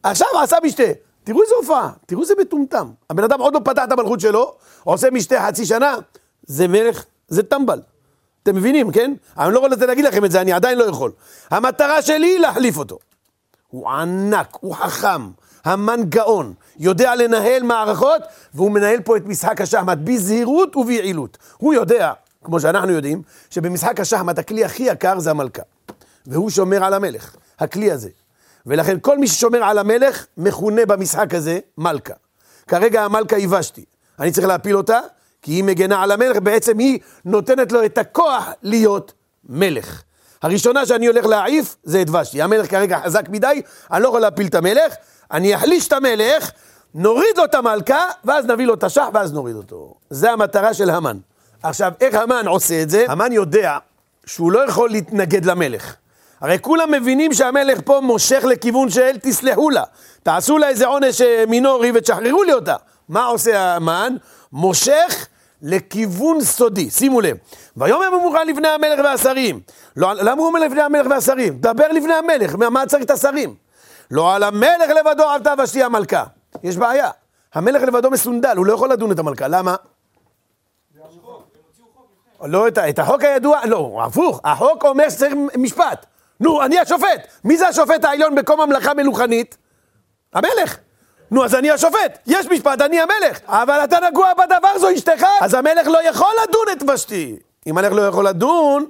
[0.04, 0.84] עכשיו עשה משתה.
[1.24, 2.88] תראו איזה הופעה, תראו איזה מטומטם.
[3.10, 5.96] הבן אדם עוד לא פתח את המלכות שלו, עושה משתה חצי שנה,
[6.44, 7.80] זה מלך, זה טמבל.
[8.44, 9.14] אתם מבינים, כן?
[9.38, 11.12] אני לא רוצה להגיד לכם את זה, אני עדיין לא יכול.
[11.52, 13.00] המטרה שלי היא להחליף אותו.
[13.68, 15.30] הוא ענק, הוא חכם,
[15.66, 18.22] המן גאון, יודע לנהל מערכות,
[18.54, 21.38] והוא מנהל פה את משחק השחמט בזהירות וביעילות.
[21.58, 22.12] הוא יודע,
[22.44, 25.62] כמו שאנחנו יודעים, שבמשחק השחמט הכלי הכי יקר זה המלכה.
[26.28, 28.10] והוא שומר על המלך, הכלי הזה.
[28.66, 32.14] ולכן כל מי ששומר על המלך מכונה במשחק הזה מלכה.
[32.68, 33.86] כרגע המלכה היא ושתי.
[34.20, 35.00] אני צריך להפיל אותה,
[35.44, 39.14] כי היא מגנה על המלך, בעצם היא נותנת לו את הכוח להיות
[39.50, 40.02] מלך.
[40.42, 42.42] הראשונה שאני הולך להעיף זה את ושתי.
[42.42, 44.94] המלך כרגע חזק מדי, אני לא יכול להפיל את המלך,
[45.32, 46.52] אני אחליש את המלך,
[46.94, 49.94] נוריד לו את המלכה, ואז נביא לו את השח, ואז נוריד אותו.
[50.10, 51.18] זה המטרה של המן.
[51.64, 53.06] עכשיו, איך המן עושה את זה?
[53.10, 53.78] המן יודע
[54.26, 55.96] שהוא לא יכול להתנגד למלך.
[56.42, 59.84] הרי כולם מבינים שהמלך פה מושך לכיוון של תסלחו לה.
[60.24, 62.76] תעשו לה איזה עונש אה, מינורי ותשחררו לי אותה.
[63.10, 64.16] מה עושה המן?
[64.52, 65.28] מושך
[65.64, 66.90] לכיוון סודי.
[66.90, 67.38] שימו לב.
[67.78, 69.60] ויאמר ממוכן לפני המלך והשרים.
[69.96, 71.58] לא, למה הוא אומר לפני המלך והשרים?
[71.60, 73.56] דבר לפני המלך, מה צריך את השרים?
[74.12, 76.24] לא על המלך לבדו עבדה ושתי המלכה.
[76.64, 77.10] יש בעיה.
[77.54, 79.48] המלך לבדו מסונדל, הוא לא יכול לדון את המלכה.
[79.48, 79.76] למה?
[82.44, 86.06] לא, את, את החוק הידוע, לא, הפוך, החוק אומר שצריך משפט.
[86.40, 87.28] נו, אני השופט.
[87.44, 89.58] מי זה השופט העליון בקום המלאכה מלוכנית?
[90.34, 90.78] המלך.
[91.34, 92.20] נו, אז אני השופט.
[92.28, 93.40] יש משפט, אני המלך.
[93.48, 95.26] אבל אתה נגוע בדבר, זו אשתך.
[95.42, 97.36] אז המלך לא יכול לדון את ושתי.
[97.68, 98.86] אם המלך לא יכול לדון,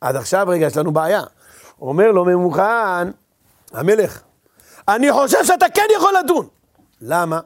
[0.00, 1.22] אז עכשיו, רגע, יש לנו בעיה.
[1.80, 3.08] אומר לו ממוכן,
[3.72, 4.20] המלך,
[4.88, 6.46] אני חושב שאתה כן יכול לדון.
[7.00, 7.40] למה?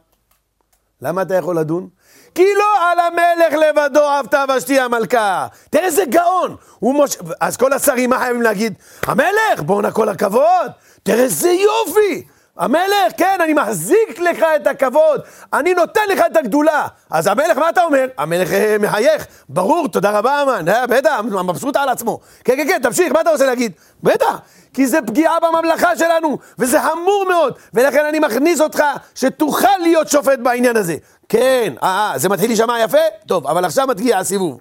[1.03, 1.89] למה אתה יכול לדון?
[2.35, 5.47] כי לא על המלך לבדו אהבת ושתי המלכה.
[5.71, 6.57] תראה איזה גאון.
[6.83, 7.17] מוש...
[7.41, 8.75] אז כל השרים, מה חייבים להגיד?
[9.03, 10.71] המלך, בואנה כל הכבוד.
[11.03, 12.25] תראה איזה יופי.
[12.59, 15.21] המלך, כן, אני מחזיק לך את הכבוד,
[15.53, 16.87] אני נותן לך את הגדולה.
[17.11, 18.07] אז המלך, מה אתה אומר?
[18.19, 22.21] המלך אה, מחייך, ברור, תודה רבה, אמן, אה, בטח, מבסוט על עצמו.
[22.45, 23.73] כן, כן, כן, תמשיך, מה אתה רוצה להגיד?
[24.03, 24.39] בטח,
[24.75, 28.85] כי זה פגיעה בממלכה שלנו, וזה חמור מאוד, ולכן אני מכניס אותך
[29.15, 30.97] שתוכל להיות שופט בעניין הזה.
[31.29, 32.99] כן, אה, אה, זה מתחיל להישמע יפה?
[33.27, 34.61] טוב, אבל עכשיו מתגיע הסיבוב.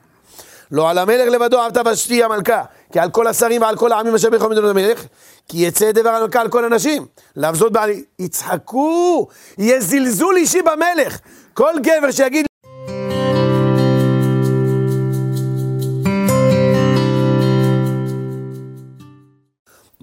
[0.71, 4.29] לא על המלך לבדו אהבת ושתי המלכה, כי על כל השרים ועל כל העמים אשר
[4.29, 5.03] בכל מדינות המלך,
[5.51, 7.05] כי יצא דבר המלכה על כל הנשים.
[7.35, 11.19] לאו זאת בעלי, יצחקו, יהיה זלזול אישי במלך.
[11.53, 12.45] כל גבר שיגיד...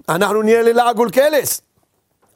[0.09, 1.61] אנחנו נהיה ללעג ולקלס.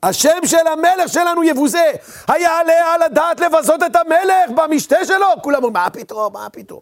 [0.03, 1.91] השם של המלך שלנו יבוזה.
[2.27, 5.27] היעלה על הדעת לבזות את המלך במשתה שלו?
[5.41, 6.79] כולם אומרים, מה פתאום, מה פתאום?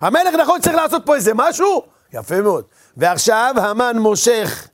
[0.00, 1.82] המלך נכון צריך לעשות פה איזה משהו?
[2.12, 2.64] יפה מאוד.
[2.96, 4.68] ועכשיו המן מושך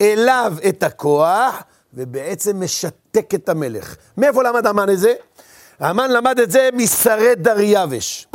[0.00, 1.62] אליו את הכוח,
[1.94, 3.96] ובעצם משתק את המלך.
[4.16, 5.14] מאיפה למד המן את זה?
[5.80, 8.26] המן למד את זה משרי דריווש.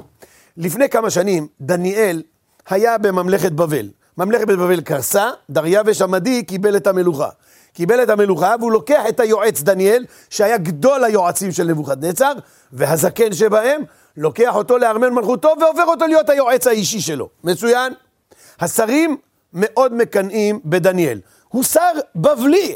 [0.57, 2.23] לפני כמה שנים, דניאל
[2.69, 3.89] היה בממלכת בבל.
[4.17, 7.29] ממלכת בבל קרסה, דריווש המדי קיבל את המלוכה.
[7.73, 12.31] קיבל את המלוכה, והוא לוקח את היועץ דניאל, שהיה גדול היועצים של נבוכדנצר,
[12.73, 13.81] והזקן שבהם,
[14.17, 17.29] לוקח אותו לארמן מלכותו והופך אותו להיות היועץ האישי שלו.
[17.43, 17.93] מצוין?
[18.59, 19.17] השרים
[19.53, 21.19] מאוד מקנאים בדניאל.
[21.51, 22.75] הוא שר בבלי,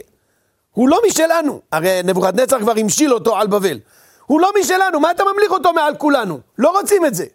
[0.71, 1.61] הוא לא משלנו.
[1.71, 3.79] הרי נבוכדנצר כבר המשיל אותו על בבל.
[4.25, 6.39] הוא לא משלנו, מה אתה ממליך אותו מעל כולנו?
[6.57, 7.25] לא רוצים את זה.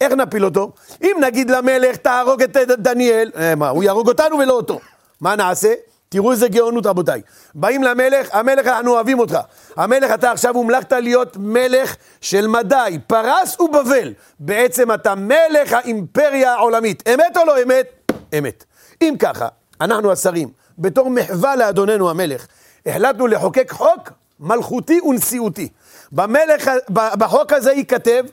[0.00, 0.72] איך נפיל אותו?
[1.02, 4.80] אם נגיד למלך, תהרוג את דניאל, אה, מה, הוא יהרוג אותנו ולא אותו.
[5.20, 5.72] מה נעשה?
[6.08, 7.22] תראו איזה גאונות רבותיי.
[7.54, 9.38] באים למלך, המלך אנחנו אוהבים אותך.
[9.76, 14.12] המלך אתה עכשיו הומלכת להיות מלך של מדי, פרס ובבל.
[14.40, 17.08] בעצם אתה מלך האימפריה העולמית.
[17.08, 18.12] אמת או לא אמת?
[18.38, 18.64] אמת.
[19.02, 19.48] אם ככה,
[19.80, 20.48] אנחנו השרים,
[20.80, 22.46] בתור מחווה לאדוננו המלך,
[22.86, 25.68] החלטנו לחוקק חוק מלכותי ונשיאותי.
[26.12, 28.24] במלך, בחוק הזה ייכתב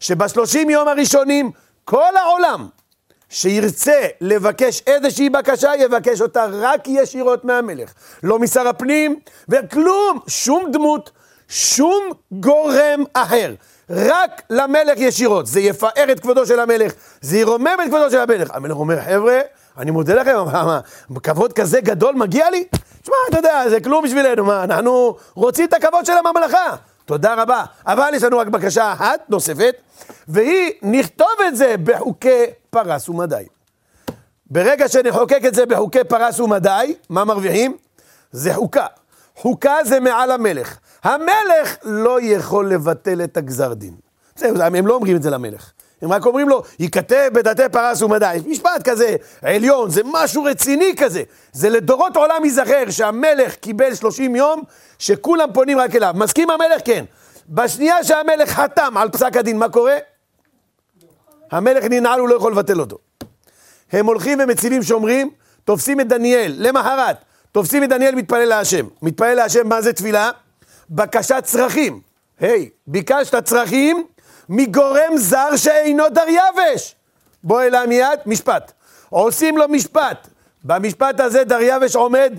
[0.00, 1.50] שבשלושים יום הראשונים
[1.84, 2.68] כל העולם
[3.28, 7.92] שירצה לבקש איזושהי בקשה, יבקש אותה רק ישירות מהמלך.
[8.22, 11.10] לא משר הפנים, וכלום, שום דמות,
[11.48, 13.54] שום גורם אחר.
[13.90, 15.46] רק למלך ישירות.
[15.46, 18.50] זה יפאר את כבודו של המלך, זה ירומם את כבודו של המלך.
[18.54, 19.38] המלך אומר, חבר'ה,
[19.78, 20.80] אני מודה לכם, מה,
[21.22, 22.64] כבוד כזה גדול מגיע לי?
[23.02, 26.76] תשמע, אתה יודע, זה כלום בשבילנו, מה, אנחנו רוצים את הכבוד של הממלכה.
[27.04, 27.64] תודה רבה.
[27.86, 29.74] אבל יש לנו רק בקשה אחת נוספת,
[30.28, 33.44] והיא, נכתוב את זה בחוקי פרס ומדי.
[34.50, 37.76] ברגע שנחוקק את זה בחוקי פרס ומדי, מה מרוויחים?
[38.32, 38.86] זה חוקה.
[39.36, 40.78] חוקה זה מעל המלך.
[41.04, 43.94] המלך לא יכול לבטל את הגזר דין.
[44.36, 45.70] זהו, הם לא אומרים את זה למלך.
[46.02, 48.38] הם רק אומרים לו, ייכתב בדתי פרס ומדי.
[48.46, 51.22] משפט כזה עליון, זה משהו רציני כזה.
[51.52, 54.62] זה לדורות עולם ייזכר שהמלך קיבל 30 יום,
[54.98, 56.14] שכולם פונים רק אליו.
[56.16, 56.82] מסכים המלך?
[56.84, 57.04] כן.
[57.48, 59.96] בשנייה שהמלך חתם על פסק הדין, מה קורה?
[61.50, 62.98] המלך ננעל, הוא לא יכול לבטל אותו.
[63.92, 65.30] הם הולכים ומציבים שומרים,
[65.64, 67.16] תופסים את דניאל, למחרת,
[67.52, 68.86] תופסים את דניאל, מתפלל להשם.
[69.02, 70.30] מתפלל להשם, מה זה תפילה?
[70.90, 72.00] בקשת צרכים.
[72.40, 74.04] היי, hey, ביקשת צרכים
[74.48, 76.94] מגורם זר שאינו דריווש.
[77.44, 78.72] בוא אליי מיד, משפט.
[79.10, 80.28] עושים לו משפט.
[80.64, 82.32] במשפט הזה דריווש עומד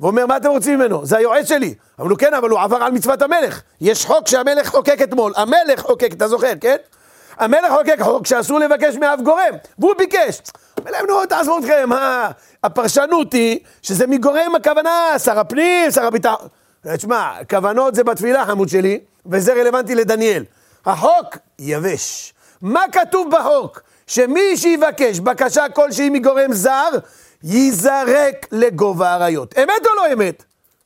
[0.00, 1.06] ואומר, מה אתם רוצים ממנו?
[1.06, 1.74] זה היועץ שלי.
[2.00, 3.62] אמרו, כן, אבל הוא עבר על מצוות המלך.
[3.80, 5.32] יש חוק שהמלך חוקק אתמול.
[5.36, 6.76] המלך חוקק, אתה זוכר, כן?
[7.38, 10.40] המלך חוקק חוק שאסור לבקש מאף גורם, והוא ביקש.
[10.78, 11.88] אומר להם, נו, תעזבו אתכם,
[12.64, 16.48] הפרשנות היא שזה מגורם הכוונה, שר הפנים, שר הביטחון.
[16.96, 20.44] תשמע, כוונות זה בתפילה, חמוד שלי, וזה רלוונטי לדניאל.
[20.86, 22.34] החוק יבש.
[22.62, 23.82] מה כתוב בחוק?
[24.06, 26.90] שמי שיבקש בקשה כלשהי מגורם זר,
[27.42, 29.58] ייזרק לגובה האריות.
[29.58, 30.44] אמת או לא אמת?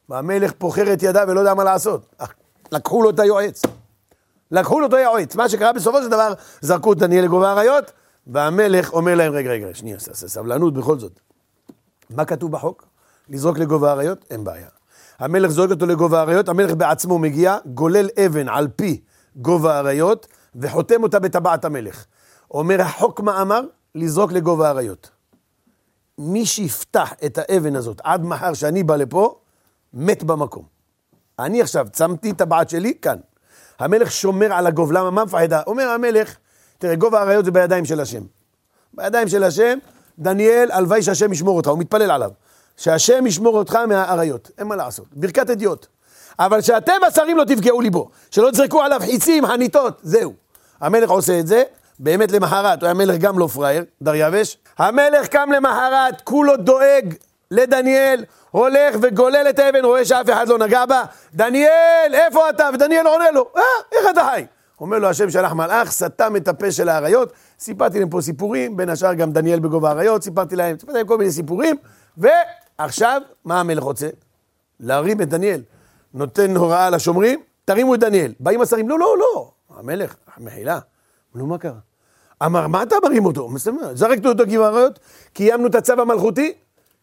[0.09, 2.15] והמלך פוחר את ידיו ולא יודע מה לעשות.
[2.73, 3.63] לקחו לו את היועץ.
[4.51, 5.37] לקחו לו את היועץ.
[5.37, 7.93] מה שקרה בסופו של דבר, זרקו את דניאל לגובה האריות,
[8.27, 11.21] והמלך אומר להם, רגע, רגע, שנייה, סבלנות בכל זאת.
[12.11, 12.87] מה כתוב בחוק?
[13.29, 14.25] לזרוק לגובה האריות?
[14.31, 14.69] אין בעיה.
[15.19, 19.01] המלך זורק אותו לגובה האריות, המלך בעצמו מגיע, גולל אבן על פי
[19.37, 22.05] גובה האריות, וחותם אותה בטבעת המלך.
[22.51, 23.61] אומר החוק מה אמר?
[23.95, 25.11] לזרוק לגובה האריות.
[26.19, 29.39] מי שיפתח את האבן הזאת עד מחר שאני בא לפה,
[29.95, 30.65] מת במקום.
[31.39, 33.17] אני עכשיו צמתי את הבת שלי כאן.
[33.79, 35.11] המלך שומר על הגוב, למה?
[35.11, 35.63] מה מפחדה?
[35.67, 36.37] אומר המלך,
[36.79, 38.23] תראה, גובה האריות זה בידיים של השם.
[38.95, 39.79] בידיים של השם,
[40.19, 42.31] דניאל, הלוואי שהשם ישמור אותך, הוא מתפלל עליו.
[42.77, 45.07] שהשם ישמור אותך מהאריות, אין מה לעשות.
[45.13, 45.87] ברכת אדיוט.
[46.39, 50.33] אבל שאתם השרים לא תפגעו ליבו, שלא תזרקו עליו חיצים, חניתות, זהו.
[50.81, 51.63] המלך עושה את זה,
[51.99, 54.57] באמת למחרת, הוא היה מלך גם לא פראייר, דריווש.
[54.79, 57.15] המלך קם למחרת, כולו דואג
[57.51, 61.03] לדניאל, הולך וגולל את האבן, רואה שאף אחד לא נגע בה,
[61.35, 62.69] דניאל, איפה אתה?
[62.75, 64.47] ודניאל עונה לו, אה, איך אתה חי?
[64.81, 67.33] אומר לו, השם שלח מלאך, סתם את הפה של האריות.
[67.59, 71.19] סיפרתי להם פה סיפורים, בין השאר גם דניאל בגובה האריות, סיפרתי להם, סיפרתי להם כל
[71.19, 71.77] מיני סיפורים,
[72.17, 74.09] ועכשיו, מה המלך רוצה?
[74.81, 75.61] להרים את דניאל.
[76.17, 78.33] נותן הוראה לשומרים, תרימו את דניאל.
[78.41, 79.51] באים השרים, לא, לא, לא.
[79.79, 80.79] המלך, מחילה.
[81.35, 81.73] נו, מה קרה?
[82.43, 83.49] אמר, מה אתה מרים אותו?
[83.95, 84.99] זרקנו אותו כבאריות,
[85.33, 86.53] קיימנו את הצו המלכותי?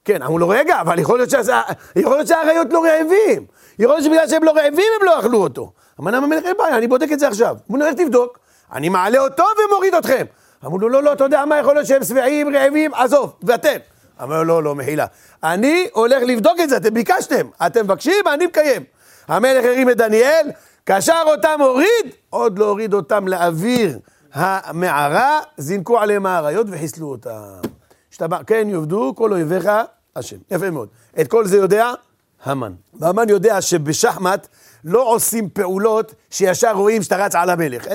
[0.05, 1.53] כן, אמרו לו, רגע, אבל יכול להיות, שזה,
[1.95, 3.45] יכול להיות שהאריות לא רעבים.
[3.79, 5.71] יכול להיות שבגלל שהם לא רעבים הם לא אכלו אותו.
[5.99, 7.57] אמר להם המלך, אין בעיה, אני בודק את זה עכשיו.
[7.69, 8.39] אמרו לו, איך תבדוק?
[8.73, 10.25] אני מעלה אותו ומוריד אתכם.
[10.65, 13.77] אמרו לו, לא, לא, אתה יודע מה, יכול להיות שהם שבעים, רעבים, עזוב, ואתם.
[14.23, 15.05] אמר לו, לא, לא, מחילה.
[15.43, 18.83] אני הולך לבדוק את זה, אתם ביקשתם, אתם מבקשים, אני מקיים.
[19.27, 20.51] המלך הרים את דניאל,
[20.83, 23.99] קשר אותם הוריד, עוד לא הוריד אותם לאוויר
[24.33, 27.31] המערה, זינקו עליהם האריות וחיסלו אותם.
[28.11, 29.69] שתבע, כן יאבדו כל אויביך
[30.15, 30.37] השם.
[30.51, 30.87] יפה מאוד.
[31.21, 31.91] את כל זה יודע
[32.43, 32.73] המן.
[32.93, 34.47] והמן יודע שבשחמט
[34.83, 37.87] לא עושים פעולות שישר רואים שאתה רץ על המלך.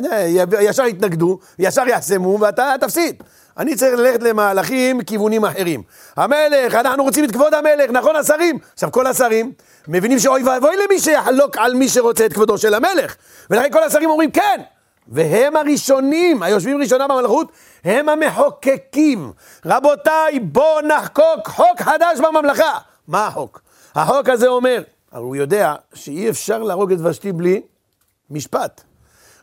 [0.60, 3.22] ישר יתנגדו, ישר יחסמו ואתה תפסיד.
[3.58, 5.82] אני צריך ללכת למהלכים, כיוונים אחרים.
[6.16, 8.58] המלך, אנחנו רוצים את כבוד המלך, נכון השרים?
[8.74, 9.52] עכשיו כל השרים
[9.88, 13.16] מבינים שאוי ואבוי למי שיחלוק על מי שרוצה את כבודו של המלך.
[13.50, 14.60] ולכן כל השרים אומרים כן.
[15.08, 17.52] והם הראשונים, היושבים ראשונה במלכות,
[17.84, 19.32] הם המחוקקים.
[19.66, 22.78] רבותיי, בואו נחקוק חוק חדש בממלכה.
[23.08, 23.62] מה החוק?
[23.94, 27.60] החוק הזה אומר, הוא יודע שאי אפשר להרוג את ושתי בלי
[28.30, 28.80] משפט.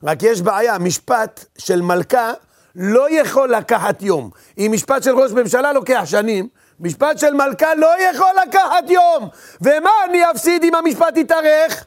[0.03, 2.31] רק יש בעיה, משפט של מלכה
[2.75, 4.29] לא יכול לקחת יום.
[4.57, 6.47] אם משפט של ראש ממשלה לוקח שנים,
[6.79, 9.29] משפט של מלכה לא יכול לקחת יום.
[9.61, 11.85] ומה אני אפסיד אם המשפט יתארך?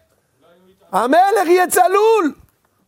[0.92, 2.33] המלך יהיה צלול.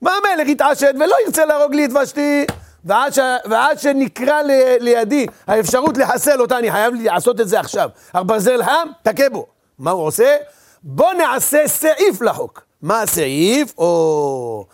[0.03, 2.47] מה המלך יתעשת ולא ירצה להרוג לי את ושתי?
[2.85, 3.19] ועד, ש...
[3.51, 4.51] ועד שנקרא ל...
[4.81, 7.89] לידי האפשרות לחסל אותה, אני חייב לעשות את זה עכשיו.
[8.15, 9.47] הברזל חם, תכה בו.
[9.79, 10.37] מה הוא עושה?
[10.83, 12.63] בוא נעשה סעיף לחוק.
[12.83, 13.75] מה הסעיף?
[13.79, 14.67] או...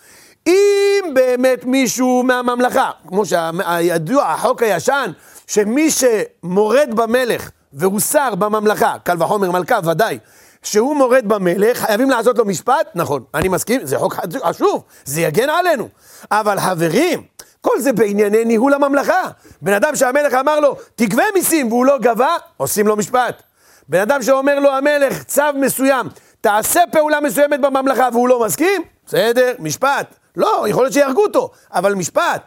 [0.47, 5.11] אם באמת מישהו מהממלכה, כמו שהידוע, החוק הישן,
[5.47, 10.19] שמי שמורד במלך והוא שר בממלכה, קל וחומר מלכה, ודאי,
[10.63, 12.89] שהוא מורד במלך, חייבים לעשות לו משפט?
[12.95, 15.89] נכון, אני מסכים, זה חוק חשוב, זה יגן עלינו.
[16.31, 17.23] אבל חברים,
[17.61, 19.23] כל זה בענייני ניהול הממלכה.
[19.63, 23.43] בן אדם שהמלך אמר לו, תגבה מיסים, והוא לא גבה, עושים לו משפט.
[23.89, 26.07] בן אדם שאומר לו המלך, צו מסוים,
[26.41, 30.15] תעשה פעולה מסוימת בממלכה והוא לא מסכים, בסדר, משפט.
[30.37, 32.43] לא, יכול להיות שיהרגו אותו, אבל משפט.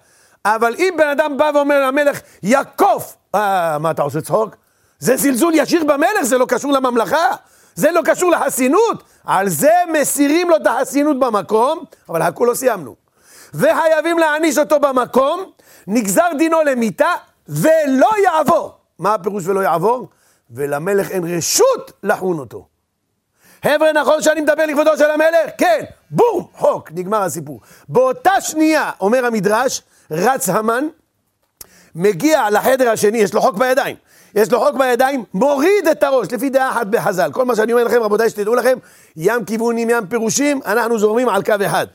[0.46, 4.56] אבל אם בן אדם בא ואומר למלך, יעקוף, אה, מה אתה עושה צחוק?
[5.00, 7.28] זה זלזול ישיר במלך, זה לא קשור לממלכה,
[7.76, 9.04] זה לא קשור לחסינות.
[9.26, 12.96] על זה מסירים לו את החסינות במקום, אבל הכול לא סיימנו.
[13.54, 15.52] וחייבים להעניש אותו במקום,
[15.88, 17.14] נגזר דינו למיתה,
[17.48, 18.76] ולא יעבור.
[19.00, 20.08] מה הפירוש ולא יעבור?
[20.52, 22.68] ולמלך אין רשות לחון אותו.
[23.64, 25.52] חבר'ה, נכון שאני מדבר לכבודו של המלך?
[25.58, 27.62] כן, בום, חוק, נגמר הסיפור.
[27.90, 30.88] באותה שנייה, אומר המדרש, רץ המן,
[31.96, 33.96] מגיע לחדר השני, יש לו חוק בידיים.
[34.36, 37.32] יש לו חוק בידיים, מוריד את הראש, לפי דעה אחת בחז"ל.
[37.32, 38.78] כל מה שאני אומר לכם, רבותיי, שתדעו לכם,
[39.16, 41.88] ים כיוונים, ים פירושים, אנחנו זורמים על קו אחד.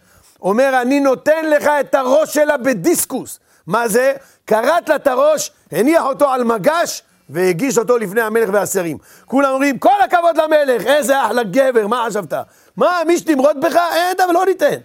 [0.43, 3.39] אומר, אני נותן לך את הראש שלה בדיסקוס.
[3.67, 4.13] מה זה?
[4.47, 8.99] כרת לה את הראש, הניח אותו על מגש, והגיש אותו לפני המלך והשרים.
[9.25, 12.33] כולם אומרים, כל הכבוד למלך, איזה אחלה גבר, מה חשבת?
[12.77, 13.77] מה, מי שתמרוד בך?
[13.93, 14.77] אין, אבל לא ניתן.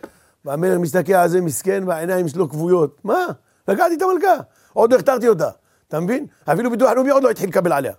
[0.45, 2.97] והמלך מסתכל על זה מסכן והעיניים שלו כבויות.
[3.04, 3.25] מה?
[3.67, 4.36] לקחתי את המלכה,
[4.73, 5.49] עוד לא הכתרתי אותה.
[5.88, 6.25] אתה מבין?
[6.54, 7.93] אפילו ביטוח לאומי עוד לא התחיל לקבל עליה.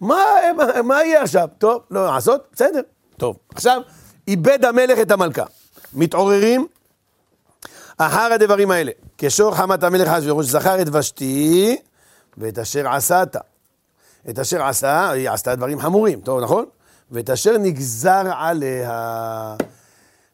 [0.00, 0.24] מה,
[0.56, 1.48] מה, מה יהיה עכשיו?
[1.58, 2.46] טוב, לא לעשות?
[2.52, 2.80] בסדר.
[3.16, 3.36] טוב.
[3.54, 3.80] עכשיו,
[4.28, 5.44] איבד המלך את המלכה.
[5.94, 6.66] מתעוררים
[7.98, 8.92] אחר הדברים האלה.
[9.18, 11.76] כשור חמת המלך אחשוורוש זכר את ושתי
[12.38, 13.36] ואת אשר עשת.
[14.30, 16.64] את אשר עשה, היא עשתה דברים חמורים, טוב, נכון?
[17.10, 19.54] ואת אשר נגזר עליה.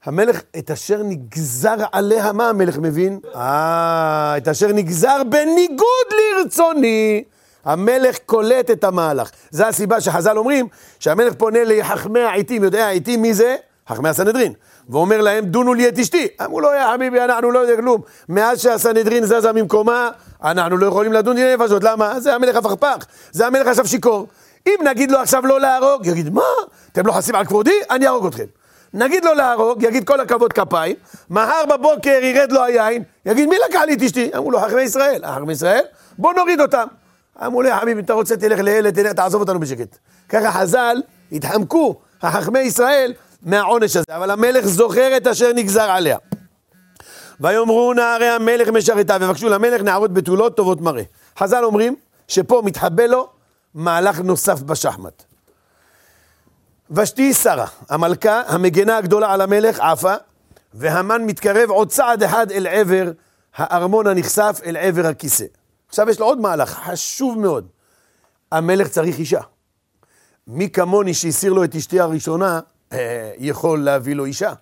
[0.05, 3.21] המלך, את אשר נגזר עליה, מה המלך מבין?
[3.35, 7.25] אה, את אשר נגזר בניגוד לרצוני.
[7.65, 9.31] המלך קולט את המהלך.
[9.51, 13.57] זו הסיבה שחז"ל אומרים שהמלך פונה לחכמי העיתים, יודע העיתים מי זה?
[13.89, 14.53] חכמי הסנהדרין,
[14.89, 16.29] ואומר להם, דונו לי את אשתי.
[16.45, 18.01] אמרו לו, יא חביבי, אנחנו לא יודעים כלום.
[18.29, 20.11] מאז שהסנהדרין זזה ממקומה,
[20.45, 21.85] אנחנו לא יכולים לדון דיני נפשות.
[21.85, 22.21] למה?
[22.21, 24.27] זה המלך הפכפך, זה המלך עכשיו שיכור.
[24.67, 26.43] אם נגיד לו עכשיו לא להרוג, יגיד, מה?
[26.93, 27.75] אתם לא חסים על כבודי?
[27.91, 28.45] אני אהרוג אתכם.
[28.95, 30.97] נגיד לו להרוג, יגיד כל הכבוד כפיים,
[31.31, 34.31] מחר בבוקר ירד לו היין, יגיד מי לקח לי את אשתי?
[34.37, 35.83] אמרו לו חכמי ישראל, חכמי ישראל,
[36.19, 36.87] בוא נוריד אותם.
[37.47, 39.97] אמרו לי, חביבי, אתה רוצה תלך לאלה, תעזוב אותנו בשקט.
[40.29, 43.13] ככה חז"ל התחמקו, החכמי ישראל,
[43.43, 46.19] מהעונש הזה, אבל המלך זוכר את אשר נגזר עליה.
[47.41, 51.03] ויאמרו נערי המלך משרתה, ובקשו למלך נערות בתולות טובות מראה.
[51.39, 51.97] חז"ל אומרים
[52.29, 53.29] שפה מתחבא לו
[53.75, 55.23] מהלך נוסף בשחמט.
[56.91, 60.15] ושתי שרה, המלכה, המגנה הגדולה על המלך, עפה,
[60.75, 63.11] והמן מתקרב עוד צעד אחד אל עבר
[63.57, 65.45] הארמון הנכסף, אל עבר הכיסא.
[65.89, 67.67] עכשיו יש לו עוד מהלך חשוב מאוד.
[68.53, 69.41] המלך צריך אישה.
[70.47, 72.61] מי כמוני שהסיר לו את אשתי הראשונה,
[73.39, 74.53] יכול להביא לו אישה.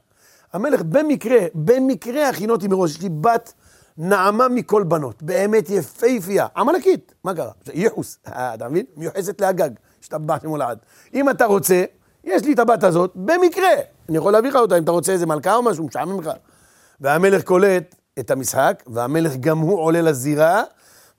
[0.53, 3.53] המלך במקרה, במקרה הכינותי מראש, יש לי בת
[3.99, 7.51] נעמה מכל בנות, באמת יפייפייה, עמלקית, מה קרה?
[7.75, 8.85] ייחוס, אה, אתה מבין?
[8.97, 9.71] מיוחסת לאגג,
[10.03, 10.79] השתבח שמו לעד.
[11.15, 11.85] אם אתה רוצה,
[12.25, 13.69] יש לי את הבת הזאת, במקרה,
[14.09, 16.31] אני יכול להביא לך אותה אם אתה רוצה איזה מלכה או משהו, משעמם לך.
[17.01, 20.63] והמלך קולט את המשחק, והמלך גם הוא עולה לזירה,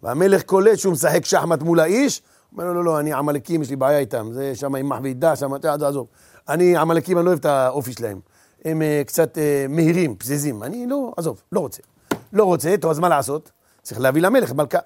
[0.03, 2.21] והמלך קולט שהוא משחק שחמט מול האיש,
[2.53, 5.57] אומר לו, לא, לא, אני עמלקים, יש לי בעיה איתם, זה שם עם מחבידה, שם,
[5.57, 6.07] תעזוב.
[6.49, 8.19] אני, עמלקים, אני לא אוהב את האופי שלהם.
[8.65, 10.63] הם uh, קצת uh, מהירים, פזיזים.
[10.63, 11.81] אני לא, עזוב, לא רוצה.
[12.33, 13.51] לא רוצה, טוב, אז מה לעשות?
[13.81, 14.79] צריך להביא למלך מלכה.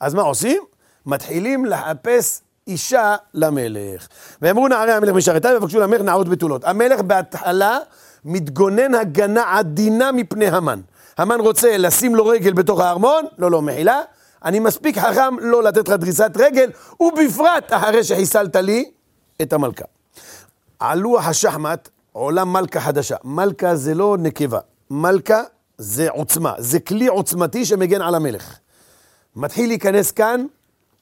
[0.00, 0.62] אז מה עושים?
[1.06, 4.08] מתחילים לחפש אישה למלך.
[4.42, 6.64] ואמרו נערי המלך משרתה ובקשו למלך נערות בתולות.
[6.64, 7.78] המלך בהתחלה
[8.24, 10.80] מתגונן הגנה עדינה מפני המן.
[11.18, 14.00] המן רוצה לשים לו רגל בתוך הארמון, לא, לא, מחילה.
[14.44, 18.90] אני מספיק חכם לא לתת לך דריסת רגל, ובפרט אחרי שחיסלת לי
[19.42, 19.84] את המלכה.
[20.82, 23.16] על לוח השחמט עולה מלכה חדשה.
[23.24, 24.58] מלכה זה לא נקבה,
[24.90, 25.42] מלכה
[25.78, 28.56] זה עוצמה, זה כלי עוצמתי שמגן על המלך.
[29.36, 30.46] מתחיל להיכנס כאן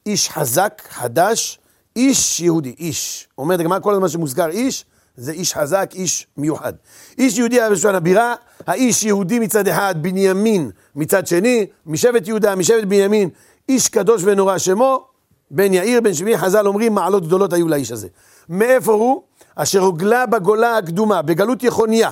[0.06, 1.58] איש חזק, חדש,
[1.96, 3.28] איש יהודי, איש.
[3.38, 4.84] אומרת הגמרא כל הזמן שמוזכר איש,
[5.16, 6.72] זה איש חזק, איש מיוחד.
[7.18, 8.34] איש יהודי היה בשולחן הבירה,
[8.66, 13.28] האיש יהודי מצד אחד, בנימין מצד שני, משבט יהודה, משבט בנימין,
[13.68, 15.04] איש קדוש ונורא שמו,
[15.50, 18.08] בן יאיר, בן שמי, חז"ל אומרים, מעלות גדולות היו לאיש הזה.
[18.48, 19.29] מאיפה הוא?
[19.62, 22.10] אשר הוגלה בגולה הקדומה, בגלות יחוניה,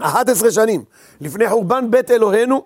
[0.00, 0.84] 11 שנים,
[1.20, 2.62] לפני חורבן בית אלוהינו,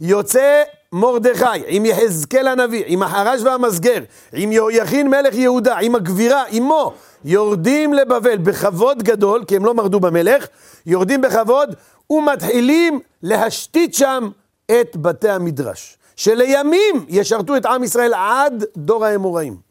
[0.00, 3.98] יוצא מרדכי עם יחזקאל הנביא, עם החרש והמסגר,
[4.32, 6.92] עם יהויכין מלך יהודה, עם הגבירה, עמו,
[7.24, 10.46] יורדים לבבל בכבוד גדול, כי הם לא מרדו במלך,
[10.86, 11.74] יורדים בכבוד
[12.10, 14.28] ומתחילים להשתית שם
[14.66, 19.65] את בתי המדרש, שלימים ישרתו את עם ישראל עד דור האמוראים.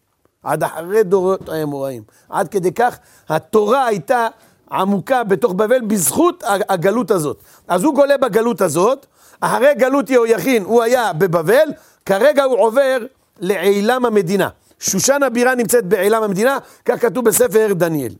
[0.45, 2.03] עד אחרי דורות האמוראים.
[2.29, 2.97] עד כדי כך
[3.29, 4.27] התורה הייתה
[4.71, 7.38] עמוקה בתוך בבל בזכות הגלות הזאת.
[7.67, 9.05] אז הוא גולה בגלות הזאת,
[9.41, 11.69] אחרי גלות יהויכין הוא היה בבבל,
[12.05, 12.97] כרגע הוא עובר
[13.39, 14.49] לעילם המדינה.
[14.79, 18.13] שושן הבירה נמצאת בעילם המדינה, כך כתוב בספר דניאל.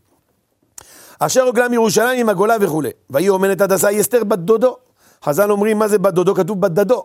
[1.18, 2.90] אשר הוגלה מירושלים עם הגולה וכולי.
[3.10, 4.76] ויהי אומנת הדסה היא אסתר בת דודו.
[5.24, 6.34] חז"ל אומרים, מה זה בת דודו?
[6.34, 7.04] כתוב בת דדו.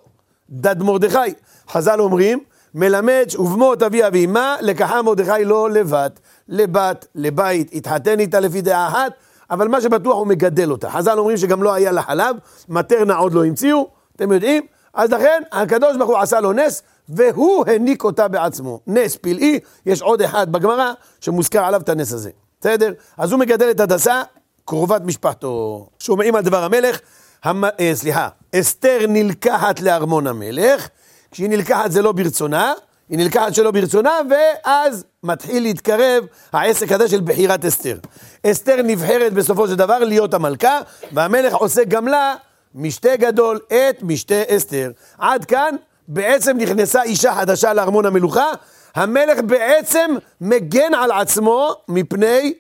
[0.50, 1.34] דד מרדכי.
[1.70, 2.40] חז"ל אומרים,
[2.76, 8.88] מלמד ובמות אבי אבי מה לקחה מרדכי לא לבת, לבת, לבית, התחתן איתה לפי דעה
[8.88, 9.14] אחת,
[9.52, 10.90] אבל מה שבטוח הוא מגדל אותה.
[10.90, 12.36] חז"ל אומרים שגם לא היה לה חלב,
[12.70, 14.64] מטרנה עוד לא המציאו, אתם יודעים?
[14.94, 18.80] אז לכן הקדוש ברוך הוא עשה לו נס, והוא העניק אותה בעצמו.
[18.88, 22.30] נס פלאי, יש עוד אחד בגמרא שמוזכר עליו את הנס הזה.
[22.62, 22.94] בסדר?
[23.18, 24.22] אז הוא מגדל את הדסה,
[24.66, 25.88] קרובת משפחתו.
[26.00, 27.00] שומעים על דבר המלך,
[27.44, 27.64] המ...
[27.64, 30.90] אה, סליחה, אסתר נלקחת לארמון המלך,
[31.32, 32.74] כשהיא נלקחת זה לא ברצונה,
[33.10, 37.98] היא נלקחת שלא ברצונה, ואז מתחיל להתקרב העסק הזה של בחירת אסתר.
[38.46, 40.80] אסתר נבחרת בסופו של דבר להיות המלכה,
[41.12, 42.36] והמלך עושה גם לה
[42.76, 44.92] משתה גדול את משתה אסתר.
[45.18, 45.76] עד כאן
[46.08, 48.52] בעצם נכנסה אישה חדשה לארמון המלוכה,
[48.96, 52.54] המלך בעצם מגן על עצמו מפני,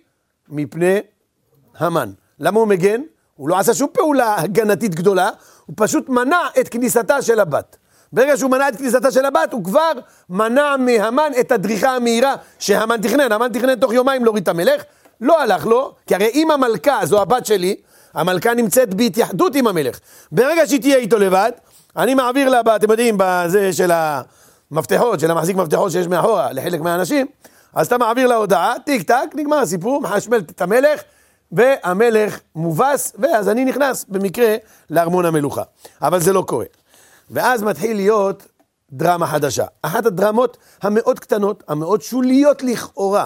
[0.49, 0.99] מפני
[1.77, 2.11] המן.
[2.39, 3.01] למה הוא מגן?
[3.35, 5.29] הוא לא עשה שום פעולה הגנתית גדולה,
[5.65, 7.77] הוא פשוט מנע את כניסתה של הבת.
[8.13, 9.91] ברגע שהוא מנע את כניסתה של הבת, הוא כבר
[10.29, 13.31] מנע מהמן את הדריכה המהירה שהמן תכנן.
[13.31, 14.83] המן תכנן תוך יומיים להוריד את המלך,
[15.21, 17.75] לא הלך לו, כי הרי אם המלכה, זו הבת שלי,
[18.13, 19.99] המלכה נמצאת בהתייחדות עם המלך.
[20.31, 21.51] ברגע שהיא תהיה איתו לבד,
[21.97, 23.91] אני מעביר לה, אתם יודעים, בזה של
[24.71, 27.27] המפתחות, של המחזיק מפתחות שיש מאחורה לחלק מהאנשים,
[27.73, 31.01] אז אתה מעביר לה הודעה, טיק טק, נגמר הסיפור, מחשמל את המלך,
[31.51, 34.55] והמלך מובס, ואז אני נכנס במקרה
[34.89, 35.63] לארמון המלוכה.
[36.01, 36.65] אבל זה לא קורה.
[37.31, 38.47] ואז מתחיל להיות
[38.91, 39.65] דרמה חדשה.
[39.81, 43.25] אחת הדרמות המאוד קטנות, המאוד שוליות לכאורה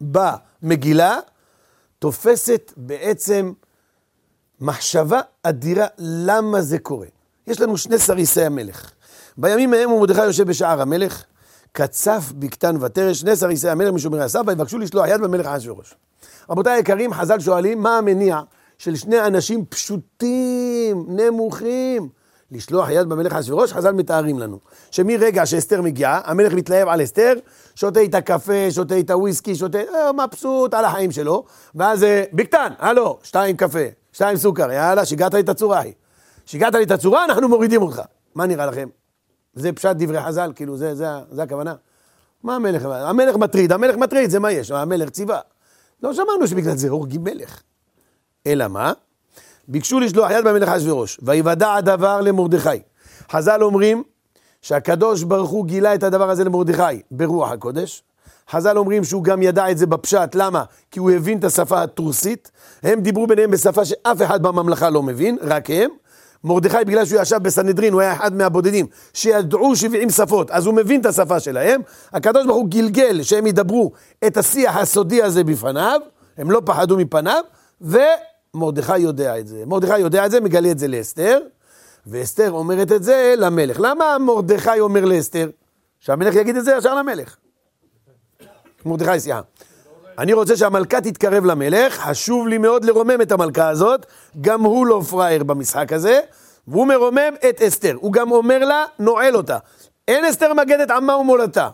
[0.00, 1.18] במגילה,
[1.98, 3.52] תופסת בעצם
[4.60, 7.06] מחשבה אדירה למה זה קורה.
[7.46, 8.90] יש לנו שני סריסי המלך.
[9.36, 11.24] בימים ההם ומרדכי יושב בשער המלך,
[11.72, 15.94] קצף בקתן ותרש, שני סריסי המלך משומרי הסף, ויבקשו לשלוח יד במלך אחשוורוש.
[16.50, 18.40] רבותיי היקרים, חז"ל שואלים, מה המניע
[18.78, 22.08] של שני אנשים פשוטים, נמוכים,
[22.52, 23.72] לשלוח יד במלך אחשוורוש?
[23.72, 24.58] חז"ל מתארים לנו,
[24.90, 27.32] שמרגע שאסתר מגיעה, המלך מתלהב על אסתר,
[27.74, 31.44] שותה איתה קפה, שותה איתה וויסקי, שותה, אה, מבסוט על החיים שלו,
[31.74, 35.92] ואז אה, בקתן, הלו, שתיים קפה, שתיים סוכר, יאללה, שיגעת לי את הצורה ההיא.
[36.46, 38.02] שיגעת לי את הצורה, אנחנו מורידים אותך.
[38.34, 38.88] מה נראה לכם?
[39.54, 41.74] זה פשט דברי חז"ל, כאילו, זה, זה, זה הכוונה.
[42.42, 42.84] מה המלך?
[42.84, 45.40] המלך מטריד, המלך מטריד, זה מה יש, המלך ציווה.
[46.02, 47.62] לא שמענו שבגלל זה הורגים מלך.
[48.46, 48.92] אלא מה?
[49.70, 52.68] ביקשו לשלוח יד במלך אחשוורוש, ויוודע הדבר למרדכי.
[53.32, 54.02] חז"ל אומרים
[54.62, 58.02] שהקדוש ברוך הוא גילה את הדבר הזה למרדכי ברוח הקודש.
[58.50, 60.64] חז"ל אומרים שהוא גם ידע את זה בפשט, למה?
[60.90, 62.50] כי הוא הבין את השפה הטורסית.
[62.82, 65.90] הם דיברו ביניהם בשפה שאף אחד בממלכה לא מבין, רק הם.
[66.44, 71.00] מרדכי, בגלל שהוא ישב בסנהדרין, הוא היה אחד מהבודדים שידעו 70 שפות, אז הוא מבין
[71.00, 71.80] את השפה שלהם.
[72.12, 73.92] הקדוש ברוך הוא גלגל שהם ידברו
[74.26, 76.00] את השיח הסודי הזה בפניו,
[76.38, 77.42] הם לא פחדו מפניו,
[78.54, 79.66] ומרדכי יודע את זה.
[79.66, 81.38] מרדכי יודע את זה, מגלה את זה לאסתר,
[82.06, 83.76] ואסתר אומרת את זה למלך.
[83.80, 85.50] למה מרדכי אומר לאסתר?
[85.98, 87.36] שהמלך יגיד את זה ישר למלך.
[88.84, 89.40] מרדכי, סליחה.
[90.18, 94.06] אני רוצה שהמלכה תתקרב למלך, חשוב לי מאוד לרומם את המלכה הזאת,
[94.40, 96.20] גם הוא לא פראייר במשחק הזה,
[96.68, 97.96] והוא מרומם את אסתר.
[98.00, 99.58] הוא גם אומר לה, נועל אותה.
[100.08, 101.68] אין אסתר מגדת עמה ומולדתה.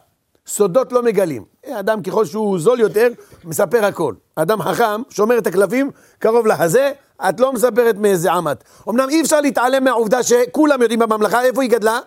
[0.46, 1.44] סודות לא מגלים.
[1.66, 3.08] אדם ככל שהוא זול יותר,
[3.44, 4.14] מספר הכל.
[4.36, 6.92] אדם חכם, שומר את הקלפים קרוב לחזה,
[7.28, 8.64] את לא מספרת מאיזה עם את.
[8.88, 11.98] אמנם אי אפשר להתעלם מהעובדה שכולם יודעים בממלכה איפה היא גדלה?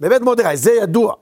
[0.00, 1.14] בבית מרדכי, זה ידוע.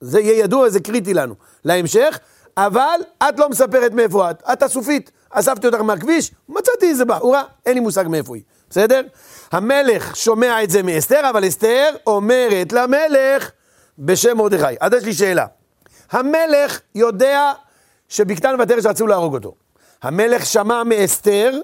[0.00, 1.34] זה יהיה ידוע, זה קריטי לנו.
[1.64, 2.18] להמשך,
[2.56, 5.10] אבל את לא מספרת מאיפה את, את אסופית.
[5.30, 9.00] אספתי אותך מהכביש, מצאתי איזה בחורה, אין לי מושג מאיפה היא, בסדר?
[9.52, 13.50] המלך שומע את זה מאסתר, אבל אסתר אומרת למלך
[13.98, 14.74] בשם מרדכי.
[14.80, 15.46] אז יש לי שאלה.
[16.10, 17.52] המלך יודע
[18.08, 19.54] שבקתן ותרש רצו להרוג אותו.
[20.02, 21.60] המלך שמע מאסתר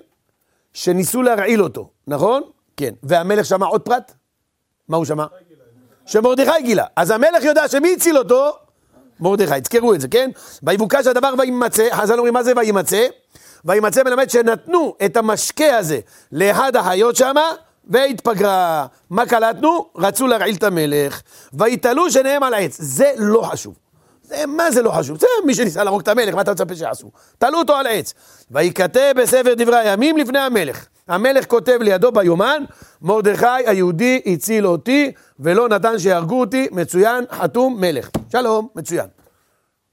[0.72, 2.42] שניסו להרעיל אותו, נכון?
[2.76, 2.94] כן.
[3.02, 4.12] והמלך שמע עוד פרט?
[4.88, 5.26] מה הוא שמע?
[6.06, 6.84] שמרדכי גילה.
[6.96, 8.52] אז המלך יודע שמי הציל אותו?
[9.20, 10.30] מרדכי, תזכרו את זה, כן?
[10.62, 13.06] ויבוקש הדבר וימצא, חז"ל אומרים מה זה וימצא?
[13.64, 16.00] וימצא מלמד שנתנו את המשקה הזה
[16.32, 17.52] לאחד החיות שמה,
[17.84, 18.86] והתפגרה.
[19.10, 19.90] מה קלטנו?
[19.96, 21.22] רצו להרעיל את המלך,
[21.52, 22.76] ויתלו שניהם על העץ.
[22.80, 23.74] זה לא חשוב.
[24.46, 25.18] מה זה לא חשוב?
[25.18, 27.10] זה מי שניסה להרוג את המלך, מה אתה מצפה שיעשו?
[27.38, 28.14] תלו אותו על עץ.
[28.50, 30.86] וייכתב בספר דברי הימים לפני המלך.
[31.08, 32.64] המלך כותב לידו ביומן,
[33.02, 38.10] מרדכי היהודי הציל אותי ולא נתן שיהרגו אותי, מצוין, חתום מלך.
[38.28, 39.06] שלום, מצוין.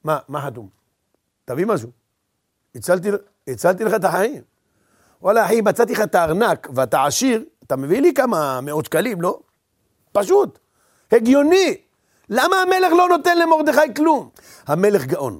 [0.03, 0.69] מה, מה חתום?
[1.45, 1.89] תביא משהו.
[2.75, 3.09] הצלתי,
[3.47, 4.41] הצלתי לך את החיים.
[5.21, 9.39] וואלה אחי, מצאתי לך את הארנק ואתה עשיר, אתה מביא לי כמה מאות שקלים, לא?
[10.11, 10.59] פשוט,
[11.11, 11.77] הגיוני.
[12.29, 14.29] למה המלך לא נותן למרדכי כלום?
[14.67, 15.39] המלך גאון.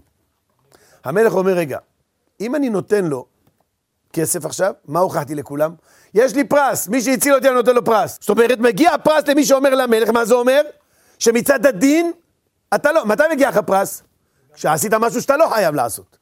[1.04, 1.78] המלך אומר, רגע,
[2.42, 3.26] אם אני נותן לו
[4.14, 5.74] כסף עכשיו, מה הוכחתי לכולם?
[6.14, 8.18] יש לי פרס, מי שהציל אותי אני נותן לו פרס.
[8.22, 10.62] זאת אומרת, מגיע פרס למי שאומר למלך, מה זה אומר?
[11.20, 12.12] שמצד הדין,
[12.76, 14.04] אתה לא, מתי מגיע לך פרס?
[14.54, 16.18] כשעשית משהו שאתה לא חייב לעשות.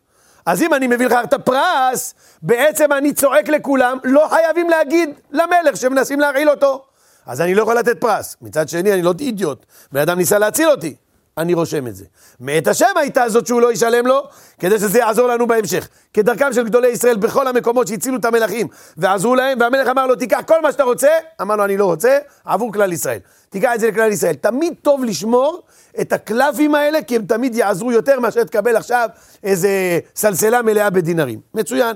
[0.46, 5.78] אז אם אני מביא לך את הפרס, בעצם אני צועק לכולם, לא חייבים להגיד למלך
[5.78, 6.86] שמנסים להרעיל אותו.
[7.28, 8.38] אז אני לא יכול לתת פרס.
[8.42, 9.66] מצד שני, אני לא אידיוט.
[9.92, 10.96] בן אדם ניסה להציל אותי.
[11.38, 12.06] אני רושם את זה.
[12.40, 14.24] מאת השם הייתה זאת שהוא לא ישלם לו,
[14.60, 15.88] כדי שזה יעזור לנו בהמשך.
[16.14, 18.68] כדרכם של גדולי ישראל בכל המקומות שהצילו את המלכים
[18.98, 21.08] ועזרו להם, והמלך אמר לו, תיקח כל מה שאתה רוצה,
[21.42, 23.20] אמר לו, אני לא רוצה, עבור כלל ישראל.
[23.50, 24.34] תיקח את זה לכלל ישראל.
[24.34, 25.62] תמיד טוב לשמור
[26.02, 29.10] את הקלפים האלה, כי הם תמיד יעזרו יותר מאשר תקבל עכשיו
[29.44, 31.40] איזה סלסלה מלאה בדינרים.
[31.54, 31.96] מצוין.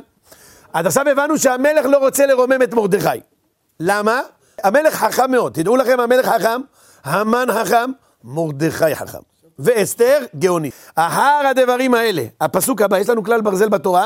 [0.74, 3.20] עד עכשיו הבנו שהמלך לא רוצה לרומם את מרדכי.
[3.80, 4.22] למה?
[4.64, 5.54] המלך חכם מאוד.
[5.54, 6.62] תדעו לכם, המלך חכם,
[7.04, 7.92] המן חכם,
[8.24, 9.20] מרדכי חכם.
[9.60, 10.74] ואסתר גאונית.
[10.96, 14.06] אחר הדברים האלה, הפסוק הבא, יש לנו כלל ברזל בתורה,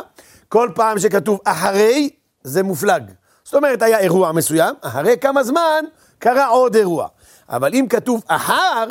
[0.49, 2.09] כל פעם שכתוב אחרי,
[2.43, 3.03] זה מופלג.
[3.43, 5.85] זאת אומרת, היה אירוע מסוים, אחרי כמה זמן
[6.19, 7.07] קרה עוד אירוע.
[7.49, 8.85] אבל אם כתוב אחר,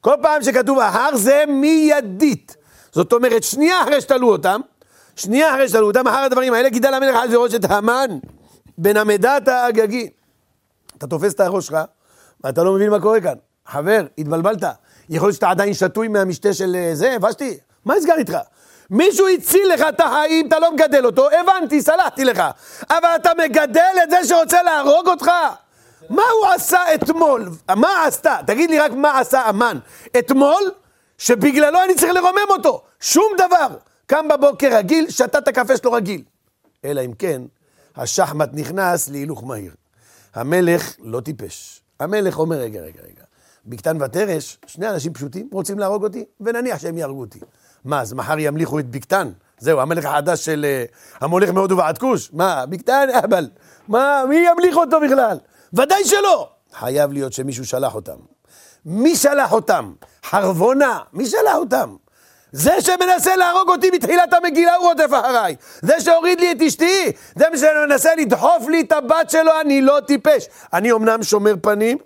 [0.00, 2.56] כל פעם שכתוב אחר זה מיידית.
[2.92, 4.60] זאת אומרת, שנייה אחרי שתלו אותם,
[5.16, 8.18] שנייה אחרי שתלו אותם, אחר הדברים האלה, גידל המלך וראש את המן,
[8.78, 10.10] בן עמדת האגגי.
[10.98, 11.76] אתה תופס את הראש שלך,
[12.44, 13.34] ואתה לא מבין מה קורה כאן.
[13.66, 14.62] חבר, התבלבלת.
[15.08, 18.36] יכול להיות שאתה עדיין שתוי מהמשתה של אה, זה, ושתי, מה נסגר איתך?
[18.90, 22.42] מישהו הציל לך את החיים, אתה לא מגדל אותו, הבנתי, סלחתי לך.
[22.90, 25.30] אבל אתה מגדל את זה שרוצה להרוג אותך?
[26.10, 27.48] מה הוא עשה אתמול?
[27.76, 28.36] מה עשתה?
[28.46, 29.78] תגיד לי רק מה עשה המן.
[30.18, 30.70] אתמול,
[31.18, 32.82] שבגללו אני צריך לרומם אותו.
[33.00, 33.76] שום דבר.
[34.06, 36.22] קם בבוקר רגיל, שתה את הקפה שלו רגיל.
[36.84, 37.42] אלא אם כן,
[37.96, 39.72] השחמט נכנס להילוך מהיר.
[40.36, 41.82] המלך לא טיפש.
[42.00, 43.22] המלך אומר, רגע, רגע, רגע.
[43.66, 47.40] בקתן ותרש, שני אנשים פשוטים רוצים להרוג אותי, ונניח שהם יהרגו אותי.
[47.84, 49.32] מה, אז מחר ימליכו את בקתן?
[49.58, 52.30] זהו, המלך החדש של uh, המולך מהודו ועד כוש?
[52.32, 53.48] מה, בקתן אבל?
[53.88, 55.38] מה, מי ימליך אותו בכלל?
[55.72, 56.50] ודאי שלא!
[56.72, 58.16] חייב להיות שמישהו שלח אותם.
[58.86, 59.92] מי שלח אותם?
[60.24, 61.96] חרבונה, מי שלח אותם?
[62.52, 65.56] זה שמנסה להרוג אותי מתחילת המגילה הוא רודף אחריי.
[65.82, 70.48] זה שהוריד לי את אשתי, זה שמנסה לדחוף לי את הבת שלו, אני לא טיפש.
[70.72, 71.98] אני אמנם שומר פנים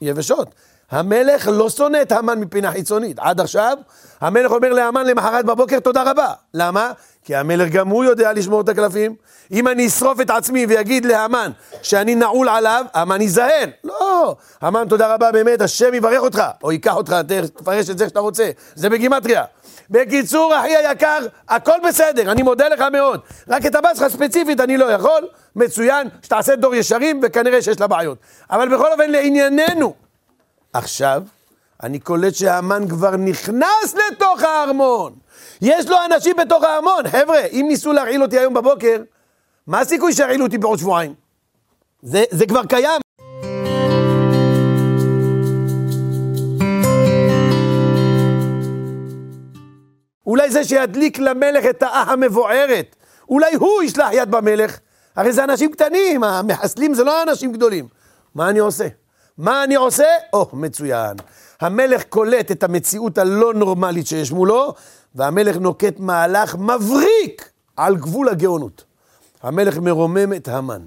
[0.00, 0.48] יבשות.
[0.90, 3.18] המלך לא שונא את המן מפינה חיצונית.
[3.18, 3.78] עד עכשיו,
[4.20, 6.32] המלך אומר להמן למחרת בבוקר תודה רבה.
[6.54, 6.92] למה?
[7.24, 9.14] כי המלך גם הוא יודע לשמור את הקלפים.
[9.52, 11.50] אם אני אשרוף את עצמי ויגיד להמן
[11.82, 13.64] שאני נעול עליו, המן ייזהר.
[13.84, 17.16] לא, המן תודה רבה באמת, השם יברך אותך, או ייקח אותך,
[17.54, 18.50] תפרש את זה שאתה רוצה.
[18.74, 19.44] זה בגימטריה.
[19.90, 21.18] בקיצור, אחי היקר,
[21.48, 23.20] הכל בסדר, אני מודה לך מאוד.
[23.48, 27.86] רק את הבת שלך ספציפית אני לא יכול, מצוין, שתעשה דור ישרים, וכנראה שיש לה
[27.86, 28.18] בעיות.
[28.50, 29.94] אבל בכל אופן, לענייננו,
[30.72, 31.22] עכשיו,
[31.82, 35.12] אני קולט שהמן כבר נכנס לתוך הארמון.
[35.62, 37.08] יש לו אנשים בתוך הארמון.
[37.08, 39.02] חבר'ה, אם ניסו להרעיל אותי היום בבוקר,
[39.66, 41.14] מה הסיכוי שירעילו אותי בעוד שבועיים?
[42.02, 43.05] זה, זה כבר קיים.
[50.26, 52.96] אולי זה שידליק למלך את האח המבוערת,
[53.28, 54.78] אולי הוא ישלח יד במלך.
[55.16, 57.88] הרי זה אנשים קטנים, המחסלים זה לא אנשים גדולים.
[58.34, 58.86] מה אני עושה?
[59.38, 60.06] מה אני עושה?
[60.32, 61.16] או, oh, מצוין.
[61.60, 64.74] המלך קולט את המציאות הלא נורמלית שיש מולו,
[65.14, 68.84] והמלך נוקט מהלך מבריק על גבול הגאונות.
[69.42, 70.82] המלך מרומם את המן.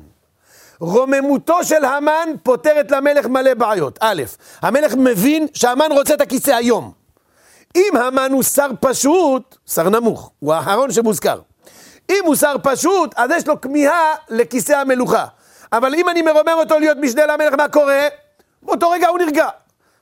[0.79, 3.99] רוממותו של המן פותרת למלך מלא בעיות.
[4.01, 4.23] א',
[4.61, 6.98] המלך מבין שהמן רוצה את הכיסא היום.
[7.75, 11.41] אם המן הוא שר פשוט, שר נמוך, הוא האחרון שמוזכר.
[12.09, 15.25] אם הוא שר פשוט, אז יש לו כמיהה לכיסא המלוכה.
[15.71, 18.07] אבל אם אני מרומם אותו להיות משנה למלך, מה קורה?
[18.63, 19.47] באותו רגע הוא נרגע.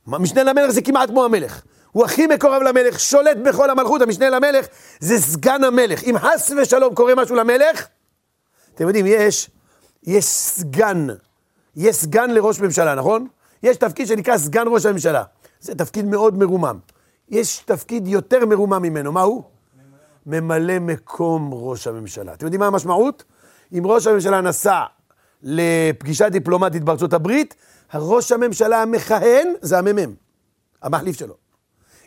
[0.07, 1.61] משנה למלך זה כמעט כמו המלך.
[1.91, 4.65] הוא הכי מקורב למלך, שולט בכל המלכות, המשנה למלך
[4.99, 6.03] זה סגן המלך.
[6.03, 7.87] אם חס ושלום קורה משהו למלך,
[8.75, 9.49] אתם יודעים, יש,
[10.03, 11.07] יש סגן,
[11.75, 13.27] יש סגן לראש ממשלה, נכון?
[13.63, 15.23] יש תפקיד שנקרא סגן ראש הממשלה.
[15.61, 16.77] זה תפקיד מאוד מרומם.
[17.29, 19.43] יש תפקיד יותר מרומם ממנו, מה הוא?
[20.25, 22.33] ממלא מקום ראש הממשלה.
[22.33, 23.23] אתם יודעים מה המשמעות?
[23.73, 24.83] אם ראש הממשלה נסע
[25.43, 27.55] לפגישה דיפלומטית בארצות הברית,
[27.91, 30.13] הראש הממשלה המכהן זה הממ"מ,
[30.81, 31.35] המחליף שלו.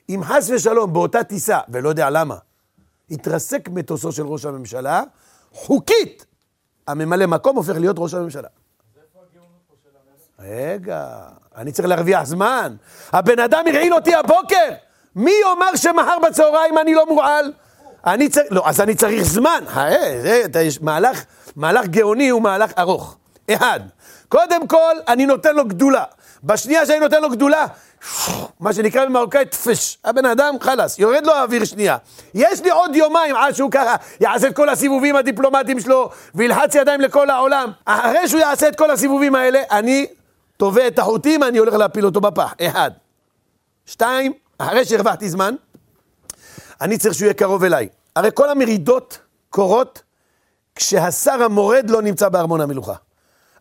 [0.08, 2.36] אם חס ושלום באותה טיסה, ולא יודע למה,
[3.10, 5.02] התרסק מטוסו של ראש הממשלה,
[5.52, 6.26] חוקית,
[6.86, 8.48] הממלא מקום הופך להיות ראש הממשלה.
[10.38, 12.76] רגע, אני צריך להרוויח זמן.
[13.12, 14.70] הבן אדם הרעיל אותי הבוקר.
[15.16, 17.52] מי יאמר שמחר בצהריים אני לא מורעל?
[18.06, 19.64] אני צריך, לא, אז אני צריך זמן.
[20.22, 21.24] זה, זה, מהלך,
[21.56, 23.16] מהלך גאוני הוא מהלך ארוך.
[23.50, 23.80] אחד,
[24.28, 26.04] קודם כל, אני נותן לו גדולה.
[26.44, 27.66] בשנייה שאני נותן לו גדולה,
[28.61, 29.98] מה שנקרא במרוקאי תפש.
[30.04, 31.96] הבן אדם, חלאס, יורד לו האוויר שנייה.
[32.34, 37.00] יש לי עוד יומיים עד שהוא ככה יעשה את כל הסיבובים הדיפלומטיים שלו וילחץ ידיים
[37.00, 37.70] לכל העולם.
[37.84, 40.06] אחרי שהוא יעשה את כל הסיבובים האלה, אני
[40.56, 42.54] תובע את החוטים, אני הולך להפיל אותו בפח.
[42.61, 42.90] אחד.
[43.86, 45.54] שתיים, אחרי שהרווחתי זמן,
[46.80, 47.88] אני צריך שהוא יהיה קרוב אליי.
[48.16, 49.18] הרי כל המרידות
[49.50, 50.02] קורות
[50.74, 52.94] כשהשר המורד לא נמצא בארמון המלוכה.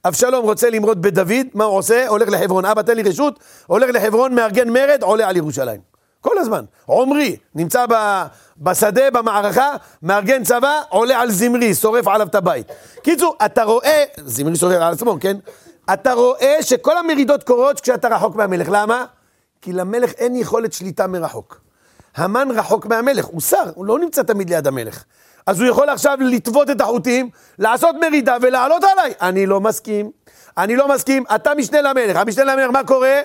[0.05, 2.07] אבשלום רוצה למרוד בדוד, מה הוא עושה?
[2.07, 2.65] הולך לחברון.
[2.65, 5.81] אבא, תן לי רשות, הולך לחברון, מארגן מרד, עולה על ירושלים.
[6.21, 6.65] כל הזמן.
[6.85, 7.93] עומרי נמצא ב,
[8.57, 9.71] בשדה, במערכה,
[10.03, 12.67] מארגן צבא, עולה על זמרי, שורף עליו את הבית.
[13.03, 15.37] קיצור, אתה רואה, זמרי שורף על עצמו, כן?
[15.93, 18.67] אתה רואה שכל המרידות קורות כשאתה רחוק מהמלך.
[18.71, 19.05] למה?
[19.61, 21.61] כי למלך אין יכולת שליטה מרחוק.
[22.15, 25.03] המן רחוק מהמלך, הוא שר, הוא לא נמצא תמיד ליד המלך.
[25.45, 27.29] אז הוא יכול עכשיו לטוות את החוטים,
[27.59, 29.13] לעשות מרידה ולעלות עליי.
[29.21, 30.11] אני לא מסכים.
[30.57, 31.23] אני לא מסכים.
[31.35, 32.17] אתה משנה למלך.
[32.17, 33.21] המשנה למלך, מה קורה?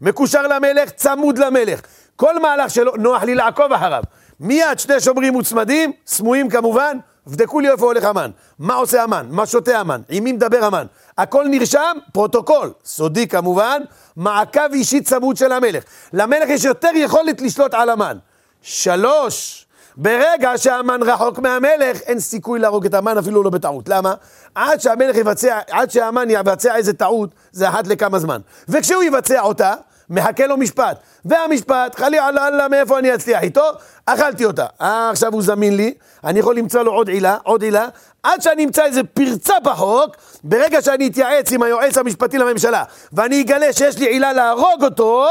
[0.00, 1.80] מקושר למלך, צמוד למלך.
[2.16, 4.02] כל מהלך שלו, נוח לי לעקוב אחריו.
[4.40, 6.98] מיד שני שומרים מוצמדים, סמויים כמובן,
[7.30, 8.30] בדקו לי איפה הולך המן.
[8.58, 9.26] מה עושה המן?
[9.30, 10.00] מה שותה המן?
[10.08, 10.86] עם מי מדבר המן?
[11.18, 13.82] הכל נרשם, פרוטוקול, סודי כמובן,
[14.16, 15.84] מעקב אישי צמוד של המלך.
[16.12, 18.16] למלך יש יותר יכולת לשלוט על המן.
[18.62, 19.66] שלוש,
[19.96, 23.88] ברגע שהמן רחוק מהמלך, אין סיכוי להרוג את המן אפילו לא בטעות.
[23.88, 24.14] למה?
[24.54, 28.40] עד שהמלך יבצע, עד שהמן יבצע איזה טעות, זה אחת לכמה זמן.
[28.68, 29.74] וכשהוא יבצע אותה,
[30.10, 30.98] מחכה לו משפט.
[31.24, 33.64] והמשפט, خلي على الله, מאיפה אני אצליח איתו?
[34.06, 34.66] אכלתי אותה.
[34.80, 35.94] אה, עכשיו הוא זמין לי,
[36.24, 37.88] אני יכול למצוא לו עוד עילה, עוד עילה,
[38.22, 43.72] עד שאני אמצא איזה פרצה בחוק, ברגע שאני אתייעץ עם היועץ המשפטי לממשלה, ואני אגלה
[43.72, 45.26] שיש לי עילה להרוג אותו,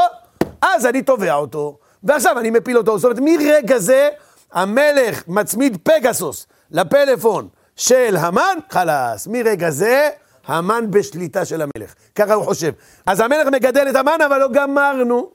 [0.62, 1.78] אז אני תובע אותו.
[2.04, 2.98] ועכשיו אני מפיל אותו.
[2.98, 4.08] זאת אומרת, מרגע זה...
[4.52, 9.26] המלך מצמיד פגסוס לפלאפון של המן, חלאס.
[9.26, 10.08] מרגע זה,
[10.50, 11.94] המן בשליטה של המלך.
[12.14, 12.72] ככה הוא חושב.
[13.06, 15.30] אז המלך מגדל את המן, אבל לא גמרנו.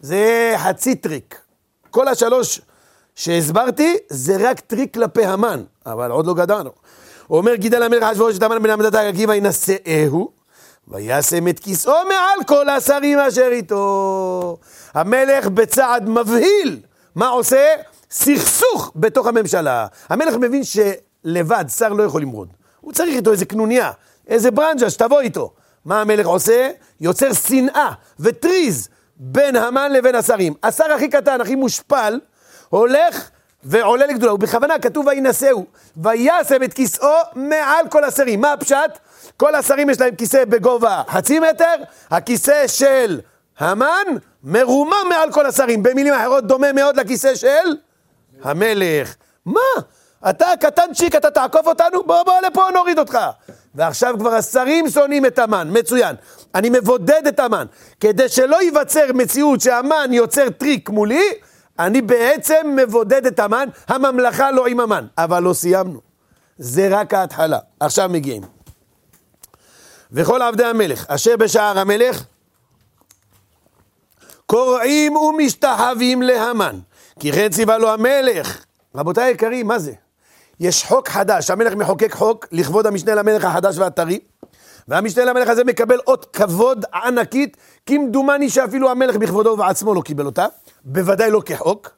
[0.00, 1.40] זה חצי טריק.
[1.90, 2.60] כל השלוש
[3.14, 6.70] שהסברתי, זה רק טריק כלפי המן, אבל עוד לא גדלנו.
[7.26, 10.30] הוא אומר, גידל המלך אחשוורוש את המן בן המדתא האגגי וינשאהו,
[10.88, 14.58] וישם את כיסאו מעל כל השרים אשר איתו.
[14.94, 16.80] המלך בצעד מבהיל,
[17.14, 17.66] מה עושה?
[18.10, 19.86] סכסוך בתוך הממשלה.
[20.08, 22.48] המלך מבין שלבד שר לא יכול למרוד.
[22.80, 23.90] הוא צריך איתו איזה קנוניה,
[24.28, 25.52] איזה ברנז'ה שתבוא איתו.
[25.84, 26.70] מה המלך עושה?
[27.00, 30.54] יוצר שנאה וטריז בין המן לבין השרים.
[30.62, 32.20] השר הכי קטן, הכי מושפל,
[32.68, 33.30] הולך
[33.64, 34.34] ועולה לגדולה.
[34.34, 35.64] ובכוונה כתוב וינשאו,
[35.96, 38.40] וישם את כיסאו מעל כל השרים.
[38.40, 38.98] מה הפשט?
[39.36, 41.74] כל השרים יש להם כיסא בגובה חצי מטר,
[42.10, 43.20] הכיסא של
[43.58, 44.04] המן
[44.44, 45.82] מרומם מעל כל השרים.
[45.82, 47.76] במילים אחרות דומה מאוד לכיסא של
[48.42, 49.14] המלך.
[49.46, 49.60] מה?
[50.30, 52.02] אתה קטנצ'יק, אתה תעקוף אותנו?
[52.02, 53.18] בוא, בוא לפה, נוריד אותך.
[53.74, 56.16] ועכשיו כבר השרים שונאים את המן, מצוין.
[56.54, 57.66] אני מבודד את המן.
[58.00, 61.24] כדי שלא ייווצר מציאות שהמן יוצר טריק מולי,
[61.78, 65.06] אני בעצם מבודד את המן, הממלכה לא עם המן.
[65.18, 66.00] אבל לא סיימנו.
[66.58, 67.58] זה רק ההתחלה.
[67.80, 68.42] עכשיו מגיעים.
[70.12, 72.24] וכל עבדי המלך, אשר בשער המלך,
[74.46, 76.78] קורעים ומשתחווים להמן.
[77.20, 78.64] כי כן ציווה לו המלך.
[78.94, 79.92] רבותיי היקרים, מה זה?
[80.60, 84.18] יש חוק חדש, המלך מחוקק חוק לכבוד המשנה למלך החדש והטרי,
[84.88, 90.46] והמשנה למלך הזה מקבל אות כבוד ענקית, כמדומני שאפילו המלך בכבודו ובעצמו לא קיבל אותה,
[90.84, 91.90] בוודאי לא כחוק,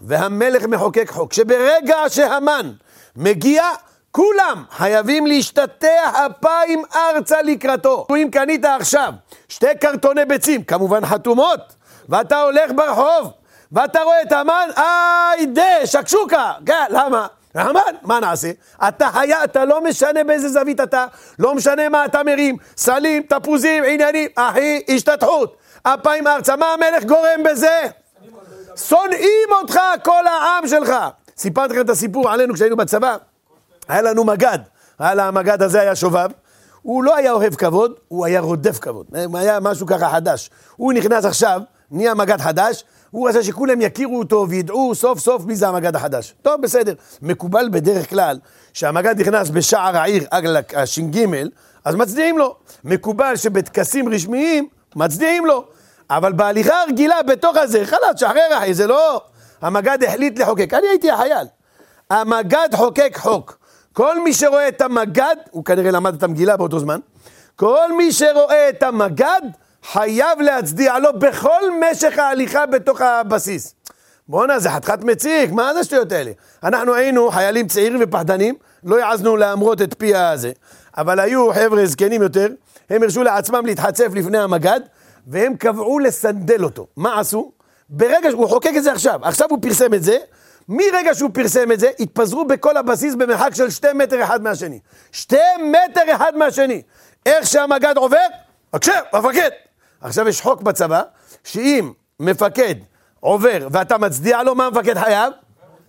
[0.00, 2.72] והמלך מחוקק חוק, שברגע שהמן
[3.16, 3.64] מגיע,
[4.10, 8.06] כולם חייבים להשתטח אפיים ארצה לקראתו.
[8.10, 9.12] אם קנית עכשיו
[9.48, 11.60] שתי קרטוני ביצים, כמובן חתומות,
[12.08, 13.32] ואתה הולך ברחוב,
[13.72, 17.26] ואתה רואה את המן, איי דה, שקשוקה, כן, למה?
[17.54, 18.50] המן, מה נעשה?
[18.88, 21.06] אתה היה, אתה לא משנה באיזה זווית אתה,
[21.38, 27.42] לא משנה מה אתה מרים, סלים, תפוזים, עניינים, אחי, השתתחות, אפיים ארצה, מה המלך גורם
[27.44, 27.82] בזה?
[28.76, 30.94] שונאים אותך כל העם שלך.
[31.36, 33.16] סיפרתי לכם את הסיפור עלינו כשהיינו בצבא,
[33.88, 34.58] היה לנו מג"ד,
[34.98, 36.30] היה המג"ד הזה היה שובב,
[36.82, 40.50] הוא לא היה אוהב כבוד, הוא היה רודף כבוד, היה משהו ככה חדש.
[40.76, 45.56] הוא נכנס עכשיו, נהיה מג"ד חדש, הוא רצה שכולם יכירו אותו וידעו סוף סוף מי
[45.56, 46.34] זה המג"ד החדש.
[46.42, 46.94] טוב, בסדר.
[47.22, 48.38] מקובל בדרך כלל
[48.72, 50.24] שהמג"ד נכנס בשער העיר,
[50.76, 51.26] הש"ג,
[51.84, 52.56] אז מצדיעים לו.
[52.84, 55.64] מקובל שבטקסים רשמיים, מצדיעים לו.
[56.10, 59.20] אבל בהליכה הרגילה בתוך הזה, חלאס, שחרר אחי, זה לא...
[59.62, 60.74] המג"ד החליט לחוקק.
[60.74, 61.46] אני הייתי החייל.
[62.10, 63.58] המג"ד חוקק חוק.
[63.92, 67.00] כל מי שרואה את המג"ד, הוא כנראה למד את המגילה באותו זמן,
[67.56, 69.42] כל מי שרואה את המג"ד,
[69.92, 73.74] חייב להצדיע לו בכל משך ההליכה בתוך הבסיס.
[74.28, 76.30] בואנה, זה חתיכת מציק, מה זה השטויות האלה?
[76.62, 80.52] אנחנו היינו חיילים צעירים ופחדנים, לא העזנו להמרות את פי הזה,
[80.96, 82.48] אבל היו חבר'ה זקנים יותר,
[82.90, 84.80] הם הרשו לעצמם להתחצף לפני המג"ד,
[85.26, 86.86] והם קבעו לסנדל אותו.
[86.96, 87.52] מה עשו?
[87.88, 90.16] ברגע שהוא חוקק את זה עכשיו, עכשיו הוא פרסם את זה,
[90.68, 94.78] מרגע שהוא פרסם את זה, התפזרו בכל הבסיס במרחק של שתי מטר אחד מהשני.
[95.12, 95.36] שתי
[95.72, 96.82] מטר אחד מהשני.
[97.26, 98.26] איך שהמג"ד עובר,
[98.72, 99.50] הקשב, מפקד,
[100.00, 101.02] עכשיו יש חוק בצבא,
[101.44, 102.74] שאם מפקד
[103.20, 105.32] עובר ואתה מצדיע לו, מה המפקד חייב?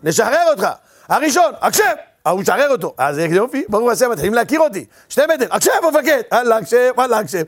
[0.03, 0.67] לשחרר אותך.
[1.09, 1.93] הראשון, הקשב!
[2.25, 2.93] ההוא משחרר אותו.
[2.97, 4.85] אז יופי, ברור השם, מתחילים להכיר אותי.
[5.09, 6.21] שתי מטר, הקשב המפקד!
[6.33, 7.43] אללה הקשב, אללה הקשב.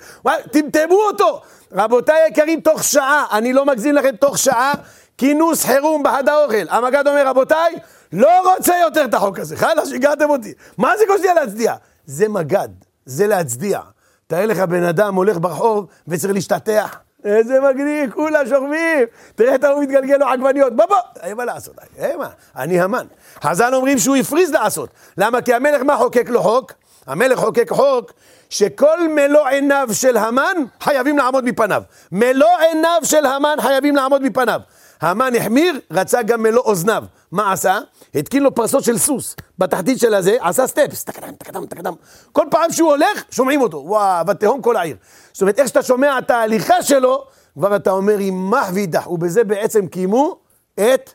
[0.51, 1.41] טמטמו אותו!
[1.71, 4.73] רבותיי היקרים, תוך שעה, אני לא מגזים לכם, תוך שעה,
[5.17, 6.69] כינוס חירום בחד האוכל.
[6.69, 7.75] המג"ד אומר, רבותיי,
[8.13, 9.57] לא רוצה יותר את החוק הזה.
[9.57, 10.53] חלאס, שיגעתם אותי.
[10.77, 11.75] מה זה קושי להצדיע?
[12.05, 12.69] זה מג"ד,
[13.05, 13.79] זה להצדיע.
[14.31, 16.99] תאר לך בן אדם הולך ברחוב וצריך להשתטח.
[17.25, 19.05] איזה מגניב, כולה שוכבים.
[19.35, 23.05] תראה את ההוא מתגלגל לו עגבניות, בוא בוא, אין מה לעשות, אין מה, אני המן.
[23.43, 24.89] חז"ל אומרים שהוא הפריז לעשות.
[25.17, 25.41] למה?
[25.41, 26.73] כי המלך מה חוקק לו חוק?
[27.07, 28.11] המלך חוקק חוק
[28.49, 31.83] שכל מלוא עיניו של המן חייבים לעמוד מפניו.
[32.11, 34.61] מלוא עיניו של המן חייבים לעמוד מפניו.
[35.01, 37.03] המן החמיר, רצה גם מלוא אוזניו.
[37.31, 37.79] מה עשה?
[38.15, 39.35] התקין לו פרסות של סוס.
[39.59, 41.93] בתחתית של הזה, עשה סטפס, תקדם, תקדם, תקדם.
[42.31, 43.77] כל פעם שהוא הולך, שומעים אותו.
[43.77, 44.95] וואו, ותהום כל העיר.
[45.33, 49.07] זאת אומרת, איך שאתה שומע את ההליכה שלו, כבר אתה אומר, ימח וידח.
[49.07, 50.37] ובזה בעצם קיימו
[50.75, 51.13] את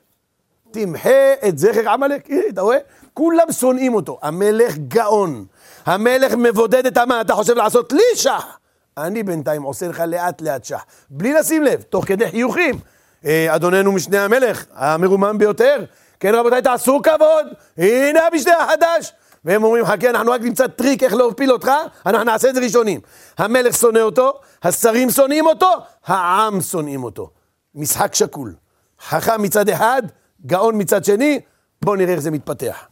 [0.70, 2.28] תמחה את זכר עמלק.
[2.49, 2.78] אתה רואה?
[3.14, 4.18] כולם שונאים אותו.
[4.22, 5.45] המלך גאון.
[5.87, 7.18] המלך מבודד את המן.
[7.20, 8.59] אתה חושב לעשות לי שח?
[8.99, 10.84] אני בינתיים עושה לך לאט לאט שח.
[11.11, 12.78] בלי לשים לב, תוך כדי חיוכים.
[13.25, 15.85] אה, אדוננו משנה המלך, המרומם ביותר.
[16.21, 17.47] כן רבותיי, תעשו כבוד,
[17.79, 19.12] הנה המשנה החדש.
[19.45, 21.71] והם אומרים, חכה, אנחנו רק נמצא טריק איך להפיל אותך,
[22.07, 23.01] אנחנו נעשה את זה ראשונים.
[23.39, 25.71] המלך שונא אותו, השרים שונאים אותו,
[26.07, 27.31] העם שונאים אותו.
[27.75, 28.55] משחק שקול.
[29.01, 30.03] חכם מצד אחד,
[30.47, 31.41] גאון מצד שני,
[31.83, 32.89] בואו נראה איך זה מתפתח.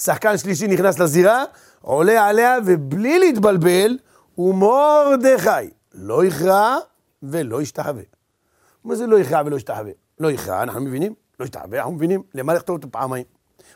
[0.00, 1.44] שחקן שלישי נכנס לזירה,
[1.80, 3.98] עולה עליה, ובלי להתבלבל,
[4.38, 6.76] ומרדכי לא יכרע
[7.22, 8.02] ולא ישתחווה.
[8.84, 9.92] מה זה לא יכרע ולא ישתחווה?
[10.20, 11.14] לא יכרע, אנחנו מבינים?
[11.40, 12.22] לא ישתחווה, אנחנו מבינים?
[12.34, 13.24] למה לכתוב אותו פעמיים?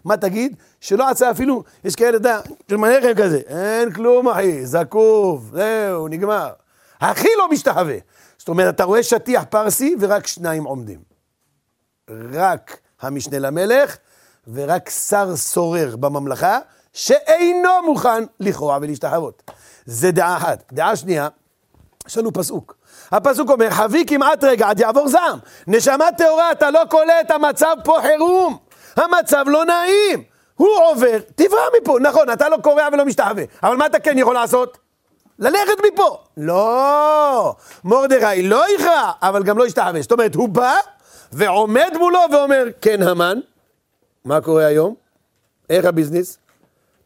[0.04, 0.57] מה תגיד?
[0.80, 2.40] שלא עשה אפילו, יש כאלה, אתה יודע,
[2.70, 6.52] של מלאכם כזה, אין כלום אחי, זקוף, זהו, נגמר.
[7.00, 7.96] הכי לא משתחווה.
[8.38, 11.00] זאת אומרת, אתה רואה שטיח פרסי ורק שניים עומדים.
[12.32, 13.96] רק המשנה למלך
[14.52, 16.59] ורק שר סורר בממלכה,
[16.92, 19.50] שאינו מוכן לכרוע ולהשתחוות.
[19.86, 20.72] זה דעה אחת.
[20.72, 21.28] דעה שנייה,
[22.07, 22.76] יש לנו פסוק.
[23.12, 25.38] הפסוק אומר, חבי כמעט רגע עד יעבור זעם.
[25.66, 28.57] נשמה טהורה, אתה לא קולט, המצב פה חירום.
[28.96, 30.22] המצב לא נעים.
[30.57, 31.98] הוא עובר, תברע מפה.
[32.00, 33.44] נכון, אתה לא קורע ולא משתחווה.
[33.62, 34.78] אבל מה אתה כן יכול לעשות?
[35.38, 36.18] ללכת מפה.
[36.36, 37.54] לא,
[37.84, 40.02] מרדכי לא יכרע, אבל גם לא ישתחווה.
[40.02, 40.76] זאת אומרת, הוא בא
[41.32, 43.38] ועומד מולו ואומר, כן, המן,
[44.24, 44.94] מה קורה היום?
[45.70, 46.38] איך הביזנס?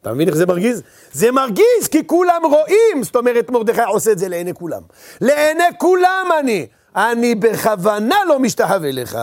[0.01, 0.81] אתה מבין איך זה מרגיז?
[1.11, 4.81] זה מרגיז כי כולם רואים, זאת אומרת מרדכי עושה את זה לעיני כולם.
[5.21, 9.17] לעיני כולם אני, אני בכוונה לא משתחווה לך.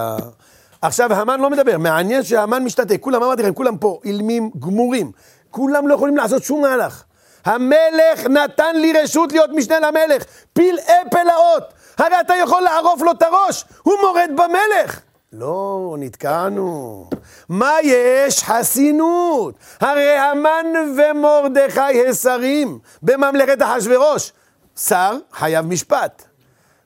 [0.82, 5.12] עכשיו המן לא מדבר, מעניין שהמן משתתק, כולם אמרתי לכם, כולם פה אילמים גמורים,
[5.50, 7.02] כולם לא יכולים לעשות שום מהלך.
[7.44, 11.62] המלך נתן לי רשות להיות משנה למלך, פלאי פלאות,
[11.98, 15.00] הרי אתה יכול לערוף לו את הראש, הוא מורד במלך.
[15.32, 17.10] לא, נתקענו.
[17.48, 18.42] מה יש?
[18.44, 19.54] חסינות.
[19.80, 20.66] הרי המן
[20.98, 24.32] ומרדכי השרים בממלכת אחשורוש.
[24.76, 26.24] שר חייב משפט.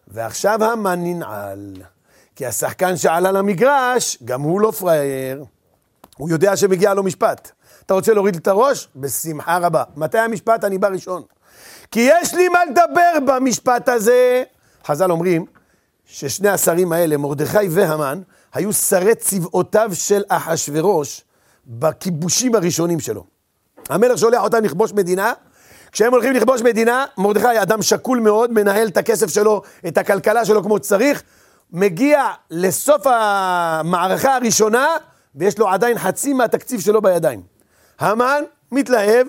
[0.08, 1.72] ועכשיו המן ננעל.
[2.36, 5.44] כי השחקן שעלה למגרש, גם הוא לא פראייר.
[6.16, 7.50] הוא יודע שמגיע לו משפט.
[7.86, 8.88] אתה רוצה להוריד את הראש?
[8.96, 9.82] בשמחה רבה.
[9.96, 10.64] מתי המשפט?
[10.64, 11.22] אני בא ראשון.
[11.90, 14.42] כי יש לי מה לדבר במשפט הזה.
[14.86, 15.46] חז"ל אומרים
[16.12, 18.20] ששני השרים האלה, מרדכי והמן,
[18.54, 21.24] היו שרי צבאותיו של אחשורוש
[21.66, 23.24] בכיבושים הראשונים שלו.
[23.88, 25.32] המלך שולח אותם לכבוש מדינה,
[25.92, 30.62] כשהם הולכים לכבוש מדינה, מרדכי אדם שקול מאוד, מנהל את הכסף שלו, את הכלכלה שלו
[30.62, 31.22] כמו שצריך,
[31.72, 34.86] מגיע לסוף המערכה הראשונה,
[35.34, 37.42] ויש לו עדיין חצי מהתקציב שלו בידיים.
[37.98, 38.42] המן
[38.72, 39.26] מתלהב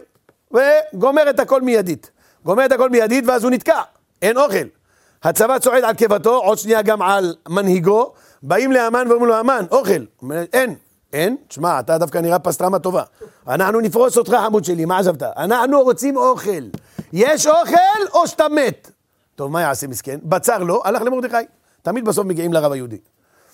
[0.51, 2.11] וגומר את הכל מיידית.
[2.45, 3.81] גומר את הכל מיידית ואז הוא נתקע,
[4.21, 4.82] אין אוכל.
[5.24, 8.11] הצבא צועד על קיבתו, עוד שנייה גם על מנהיגו,
[8.43, 10.32] באים לאמן ואומרים לו, אמן, אוכל.
[10.53, 10.76] אין.
[11.13, 11.38] אין?
[11.47, 13.03] תשמע, אתה דווקא נראה פסטרמה טובה.
[13.47, 15.24] אנחנו נפרוס אותך, חמוד שלי, מה עזבת?
[15.24, 16.63] אנחנו רוצים אוכל.
[17.13, 18.91] יש אוכל או שאתה מת?
[19.36, 20.19] טוב, מה יעשה מסכן?
[20.24, 21.36] בצר לו, הלך למרדכי.
[21.82, 22.97] תמיד בסוף מגיעים לרב היהודי.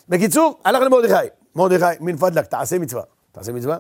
[0.09, 1.28] בקיצור, הלך למרדכי.
[1.55, 3.03] מרדכי, מן פדלק, תעשה מצווה.
[3.32, 3.78] תעשה מצווה?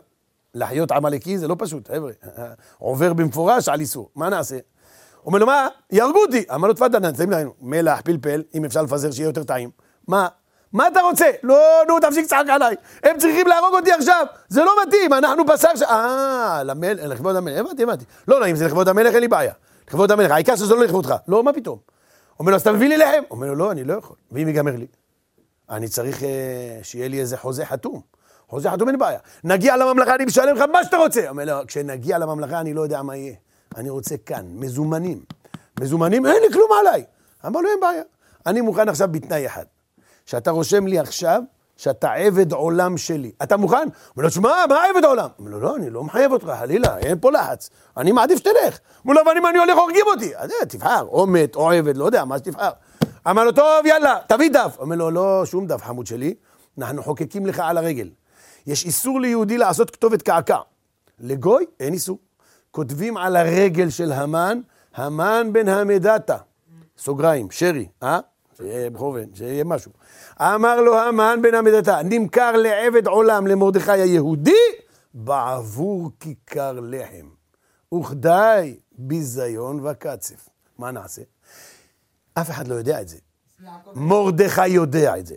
[0.55, 2.11] לחיות עמלקי זה לא פשוט, חבר'ה.
[2.77, 4.09] עובר במפורש על איסור.
[4.15, 4.57] מה נעשה?
[5.25, 5.67] אומר לו, מה?
[5.91, 6.43] יהרגו אותי.
[6.55, 9.69] אמר לו, תפדל, נתאים לנו מלח, פלפל, אם אפשר לפזר שיהיה יותר טעים.
[10.07, 10.27] מה?
[10.73, 11.25] מה אתה רוצה?
[11.43, 12.75] לא, נו, תפסיק לצחק עליי.
[13.03, 14.25] הם צריכים להרוג אותי עכשיו.
[14.49, 15.81] זה לא מתאים, אנחנו בשר ש...
[15.81, 17.59] אה, למלך, לכבוד המלך.
[17.59, 18.05] הבנתי, הבנתי.
[18.27, 19.53] לא, לא, אם זה לכבוד המלך, אין לי בעיה.
[19.87, 21.15] לכבוד המלך, העיקר שזה לא לכבודך.
[21.27, 21.77] לא, מה פתאום?
[22.39, 23.21] אומר לו, אז אתה מביא לי לחם?
[23.31, 24.15] אומר לו, לא, אני לא יכול.
[24.31, 24.87] ואם ייגמר לי?
[25.69, 28.01] אני צריך אה, שיהיה לי איזה חוזה חתום.
[28.49, 29.19] חוזה חתום אין בעיה.
[29.43, 31.29] נגיע לממלכה, אני משלם לך מה שאתה רוצה.
[31.29, 33.35] אומר לו, כשנגיע לממלכה, אני לא יודע מה יהיה.
[33.77, 35.23] אני רוצה כאן, מזומנים.
[35.79, 37.03] מזומנים, אין לי כלום עליי.
[37.45, 38.03] אמר לו, אין בעיה.
[38.45, 39.65] אני מוכן עכשיו בתנאי אחד.
[40.25, 41.41] שאתה רושם לי עכשיו
[41.77, 43.31] שאתה עבד עולם שלי.
[43.43, 43.75] אתה מוכן?
[43.75, 45.23] הוא אומר לו, שמע, מה עבד עולם?
[45.23, 47.69] הוא אומר לו, לא, אני לא מחייב אותך, חלילה, אין פה לחץ.
[47.97, 48.79] אני מעדיף שתלך.
[49.03, 50.37] אומר לו, אבל אם אני הולך, הורגים אותי.
[50.37, 52.69] אז תבחר, או מת, או עבד, לא יודע, מה שתבחר.
[53.29, 54.75] אמר לו, טוב, יאללה, תביא דף.
[54.79, 56.33] אומר לו, לא, שום דף, חמוד שלי,
[56.77, 58.09] אנחנו חוקקים לך על הרגל.
[58.67, 60.57] יש איסור ליהודי לעשות כתובת קעקע.
[61.19, 62.17] לגוי, אין איסור.
[62.71, 64.59] כותבים על הרגל של המן,
[64.95, 66.37] המן בן המדתה.
[66.97, 68.19] סוגריים, שרי, אה?
[68.57, 69.91] שיהיה בכוון, שיהיה משהו.
[70.41, 74.51] אמר לו המן בן המדתה, נמכר לעבד עולם למרדכי היהודי
[75.13, 77.29] בעבור כיכר לחם.
[77.93, 80.49] וכדי ביזיון וקצף.
[80.77, 81.21] מה נעשה?
[82.33, 83.17] אף אחד לא יודע את זה.
[83.95, 85.35] מרדכי יודע את זה.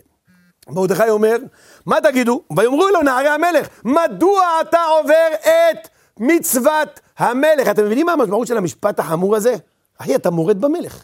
[0.67, 1.37] מרדכי אומר,
[1.85, 2.43] מה תגידו?
[2.57, 5.87] ויאמרו לו נערי המלך, מדוע אתה עובר את
[6.19, 7.69] מצוות המלך?
[7.71, 9.55] אתם מבינים מה המשמעות של המשפט החמור הזה?
[9.97, 11.03] אחי, אתה מורד במלך.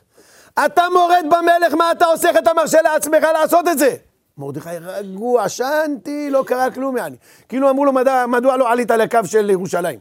[0.66, 2.30] אתה מורד במלך, מה אתה עושה?
[2.30, 3.96] איך אתה מרשה לעצמך לעשות את זה?
[4.38, 7.18] מרדכי רגוע, שנתי, לא קרה כלום יעני.
[7.50, 10.00] כאילו אמרו לו, מדוע, מדוע לא עלית לקו של ירושלים?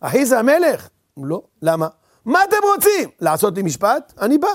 [0.00, 0.88] אחי, זה המלך.
[1.16, 1.88] לא, למה?
[2.24, 3.08] מה אתם רוצים?
[3.20, 4.12] לעשות לי משפט?
[4.20, 4.48] אני בא.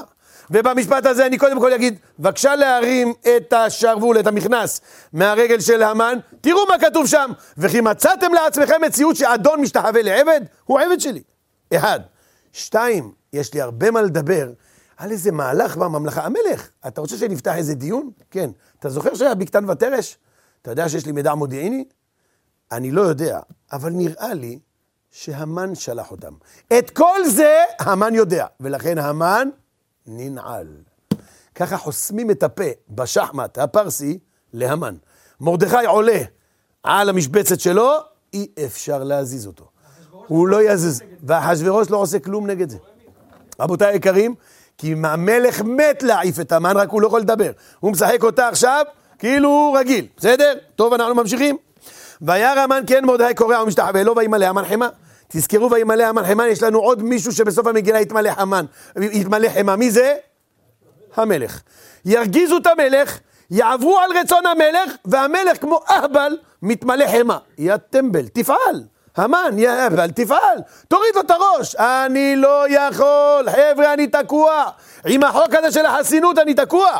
[0.52, 4.82] ובמשפט הזה אני קודם כל אגיד, בבקשה להרים את השרוול, את המכנס,
[5.14, 10.80] מהרגל של המן, תראו מה כתוב שם, וכי מצאתם לעצמכם מציאות שאדון משתחווה לעבד, הוא
[10.80, 11.22] עבד שלי.
[11.74, 12.00] אחד.
[12.54, 14.52] שתיים, יש לי הרבה מה לדבר
[14.98, 16.22] על איזה מהלך בממלכה.
[16.26, 18.12] המלך, אתה רוצה שנפתח איזה דיון?
[18.32, 18.50] כן.
[18.80, 20.18] אתה זוכר שהיה בקתן ותרש?
[20.62, 21.86] אתה יודע שיש לי מידע מודיעיני?
[22.72, 23.40] אני לא יודע,
[23.72, 24.60] אבל נראה לי
[25.12, 26.34] שהמן שלח אותם.
[26.78, 29.50] את כל זה המן יודע, ולכן המן
[30.08, 30.68] ננעל.
[31.56, 34.20] ככה חוסמים את הפה בשחמט הפרסי
[34.54, 34.96] להמן.
[35.42, 36.22] מרדכי עולה
[36.84, 37.92] על המשבצת שלו,
[38.34, 39.66] אי אפשר להזיז אותו.
[40.28, 42.78] הוא לא יזיז, ואחשוורוש לא עושה כלום נגד זה.
[43.60, 44.36] רבותיי היקרים,
[44.78, 47.52] כי המלך מת להעיף את המן, רק הוא לא יכול לדבר.
[47.80, 48.86] הוא משחק אותה עכשיו
[49.20, 50.54] כאילו הוא רגיל, בסדר?
[50.76, 51.58] טוב, אנחנו ממשיכים.
[52.22, 54.88] וירא המן כן מרדכי קורע ומשתחווה לו וימלא המן חמא.
[55.32, 58.66] תזכרו וימלא המן חמא, יש לנו עוד מישהו שבסוף המגילה יתמלא המן,
[58.96, 59.76] יתמלא חמא.
[59.76, 60.16] מי זה?
[61.16, 61.62] המלך.
[62.06, 63.20] ירגיזו את המלך,
[63.52, 67.38] יעברו על רצון המלך, והמלך כמו אהבל מתמלא חמא.
[67.58, 68.84] יא טמבל, תפעל.
[69.18, 70.58] המן, יא אהבל, תפעל.
[70.88, 71.76] תוריד לו את הראש.
[71.76, 74.66] אני לא יכול, חבר'ה, אני תקוע.
[75.06, 76.98] עם החוק הזה של החסינות אני תקוע.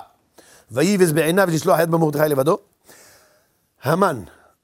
[0.72, 2.58] ויבז בעיניו לשלוח יד במרדכי לבדו.
[3.84, 4.20] המן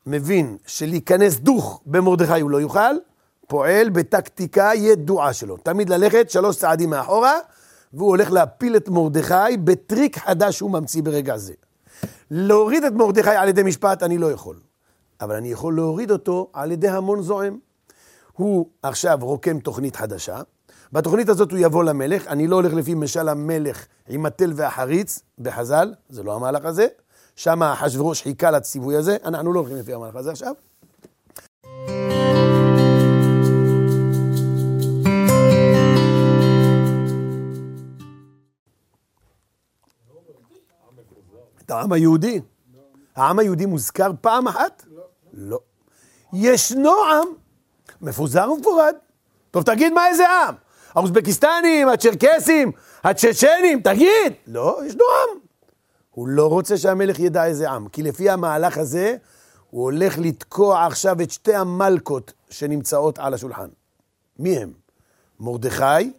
[0.05, 2.95] מבין שלהיכנס דוך במרדכי הוא לא יוכל,
[3.47, 5.57] פועל בטקטיקה ידועה שלו.
[5.57, 7.39] תמיד ללכת שלוש צעדים מאחורה,
[7.93, 11.53] והוא הולך להפיל את מרדכי בטריק חדש שהוא ממציא ברגע זה.
[12.31, 14.59] להוריד את מרדכי על ידי משפט אני לא יכול,
[15.21, 17.57] אבל אני יכול להוריד אותו על ידי המון זועם.
[18.33, 20.41] הוא עכשיו רוקם תוכנית חדשה,
[20.91, 25.93] בתוכנית הזאת הוא יבוא למלך, אני לא הולך לפי משל המלך עם התל והחריץ בחז"ל,
[26.09, 26.87] זה לא המהלך הזה,
[27.35, 30.53] שם אחשוורוש חיכה לציווי הזה, אנחנו לא הולכים לפי המהלך הזה עכשיו.
[41.67, 42.41] את העם היהודי.
[43.15, 44.85] העם היהודי מוזכר פעם אחת?
[45.33, 45.59] לא.
[46.33, 47.27] ישנו עם
[48.01, 48.95] מפוזר ומפורד.
[49.51, 50.55] טוב, תגיד מה איזה עם.
[50.93, 52.71] האוזבקיסטנים, הצ'רקסים,
[53.03, 54.33] הצ'צ'נים, תגיד.
[54.47, 55.39] לא, ישנו עם.
[56.11, 59.15] הוא לא רוצה שהמלך ידע איזה עם, כי לפי המהלך הזה,
[59.69, 63.67] הוא הולך לתקוע עכשיו את שתי המלכות שנמצאות על השולחן.
[64.39, 64.73] מי הם?
[65.39, 66.11] מרדכי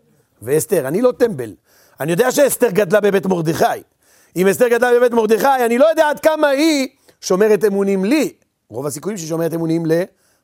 [0.43, 0.89] ואסתר.
[0.89, 1.55] אני לא טמבל.
[2.01, 3.65] אני יודע שאסתר גדלה בבית מרדכי.
[4.39, 6.89] אם אסתר גדלה בבית מרדכי, אני לא יודע עד כמה היא
[7.21, 8.33] שומרת אמונים לי.
[8.69, 9.83] רוב הסיכויים שהיא שומרת אמונים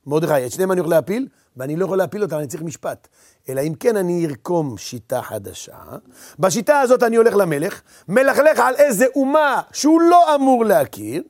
[0.07, 0.47] למרדכי.
[0.47, 3.09] את שניהם אני יכול להפיל, ואני לא יכול להפיל אותם, אני צריך משפט.
[3.49, 5.77] אלא אם כן אני ארקום שיטה חדשה.
[6.39, 11.23] בשיטה הזאת אני הולך למלך, מלכלך על איזה אומה שהוא לא אמור להכיר,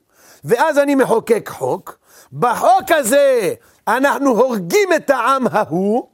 [0.43, 1.97] ואז אני מחוקק חוק.
[2.33, 3.53] בחוק הזה
[3.87, 6.07] אנחנו הורגים את העם ההוא,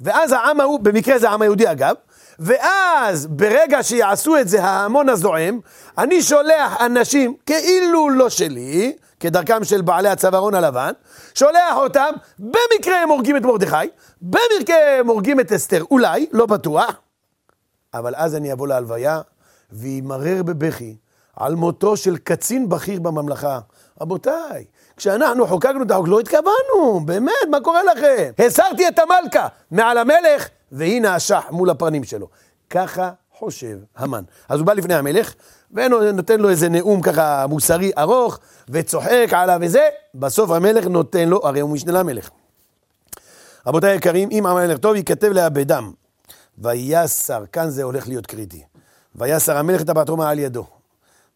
[0.00, 1.94] ואז העם ההוא, במקרה זה העם היהודי אגב,
[2.38, 5.60] ואז ברגע שיעשו את זה ההמון הזועם,
[5.98, 10.92] אני שולח אנשים כאילו לא שלי, כדרכם של בעלי הצווארון הלבן,
[11.34, 13.76] שולח אותם, במקרה הם הורגים את מרדכי,
[14.22, 16.94] במקרה הם הורגים את אסתר, אולי, לא בטוח,
[17.94, 19.20] אבל אז אני אבוא להלוויה
[19.72, 20.96] וימרר בבכי
[21.36, 23.58] על מותו של קצין בכיר בממלכה.
[24.00, 24.64] רבותיי,
[24.96, 28.30] כשאנחנו חוקקנו את החוק לא התכוונו, באמת, מה קורה לכם?
[28.46, 32.28] הסרתי את המלכה מעל המלך, והנה השח מול הפרנים שלו.
[32.70, 34.22] ככה חושב המן.
[34.48, 35.34] אז הוא בא לפני המלך,
[35.72, 38.38] ונותן לו איזה נאום ככה מוסרי ארוך,
[38.68, 42.30] וצוחק עליו וזה, בסוף המלך נותן לו, הרי הוא משנה למלך.
[43.66, 45.92] רבותיי היקרים, אם המלך טוב, ייכתב לאבדם.
[46.58, 48.62] ויסר, כאן זה הולך להיות קריטי.
[49.14, 50.66] ויסר המלך את הברטרומה על ידו.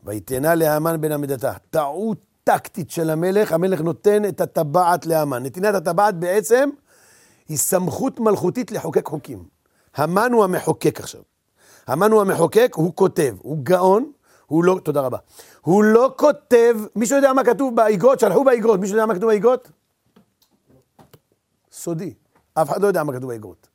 [0.05, 1.53] ויתנה להמן בן עמדתה.
[1.71, 5.43] טעות טקטית של המלך, המלך נותן את הטבעת להמן.
[5.43, 6.71] נתינת הטבעת בעצם
[7.51, 9.45] היא סמכות מלכותית לחוקק חוקים.
[9.95, 11.21] המן הוא המחוקק עכשיו.
[11.87, 14.13] המן הוא המחוקק, הוא כותב, הוא גאון,
[14.47, 15.19] הוא לא, תודה רבה.
[15.61, 18.21] הוא לא כותב, מישהו יודע מה כתוב באגרות?
[18.21, 19.69] שלחו באגרות, מישהו יודע מה כתוב באגרות?
[21.73, 22.15] סודי.
[22.55, 23.69] אף אחד לא יודע מה כתוב באגרות.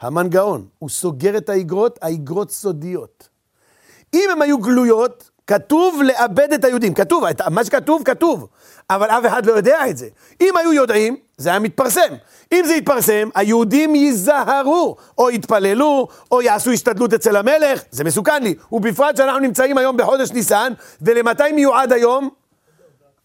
[0.00, 3.28] המן גאון, הוא סוגר את האגרות, האגרות סודיות.
[4.14, 6.94] אם הן היו גלויות, כתוב לאבד את היהודים.
[6.94, 8.48] כתוב, מה שכתוב, כתוב.
[8.90, 10.08] אבל אף אחד לא יודע את זה.
[10.40, 12.14] אם היו יודעים, זה היה מתפרסם.
[12.52, 18.54] אם זה יתפרסם, היהודים ייזהרו, או יתפללו, או יעשו השתדלות אצל המלך, זה מסוכן לי.
[18.72, 20.72] ובפרט שאנחנו נמצאים היום בחודש ניסן,
[21.02, 22.28] ולמתי מיועד היום?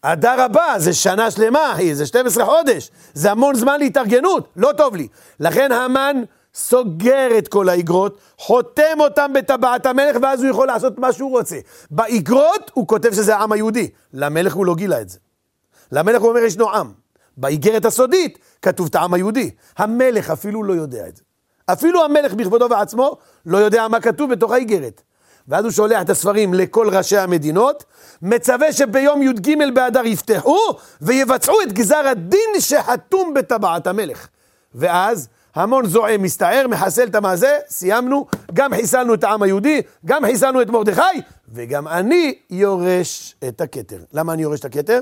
[0.02, 4.96] אדר הבא, זה שנה שלמה, אחי, זה 12 חודש, זה המון זמן להתארגנות, לא טוב
[4.96, 5.08] לי.
[5.40, 6.22] לכן המן
[6.54, 11.56] סוגר את כל האגרות, חותם אותם בטבעת המלך, ואז הוא יכול לעשות מה שהוא רוצה.
[11.90, 15.18] באגרות הוא כותב שזה העם היהודי, למלך הוא לא גילה את זה.
[15.92, 17.05] למלך הוא אומר ישנו עם.
[17.36, 19.50] באיגרת הסודית כתוב את העם היהודי.
[19.78, 21.22] המלך אפילו לא יודע את זה.
[21.72, 23.16] אפילו המלך בכבודו ועצמו
[23.46, 25.02] לא יודע מה כתוב בתוך האיגרת.
[25.48, 27.84] ואז הוא שולח את הספרים לכל ראשי המדינות,
[28.22, 30.58] מצווה שביום י"ג באדר יפתחו
[31.00, 34.28] ויבצעו את גזר הדין שחתום בטבעת המלך.
[34.74, 40.62] ואז המון זועם מסתער, מחסל את המעשה, סיימנו, גם חיסלנו את העם היהודי, גם חיסלנו
[40.62, 41.20] את מרדכי,
[41.54, 43.98] וגם אני יורש את הכתר.
[44.12, 45.00] למה אני יורש את הכתר?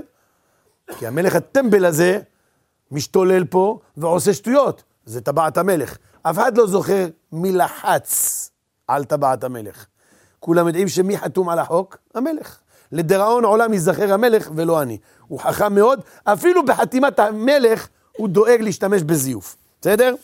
[0.99, 2.19] כי המלך הטמבל הזה
[2.91, 4.83] משתולל פה ועושה שטויות.
[5.05, 5.97] זה טבעת המלך.
[6.23, 8.51] אף אחד לא זוכר מי לחץ
[8.89, 9.87] על טבעת המלך.
[10.41, 11.97] כולם יודעים שמי חתום על החוק?
[12.15, 12.59] המלך.
[12.93, 14.99] לדיראון עולם ייזכר המלך ולא אני.
[15.29, 19.57] הוא חכם מאוד, אפילו בחתימת המלך הוא דואג להשתמש בזיוף.
[19.81, 20.15] בסדר?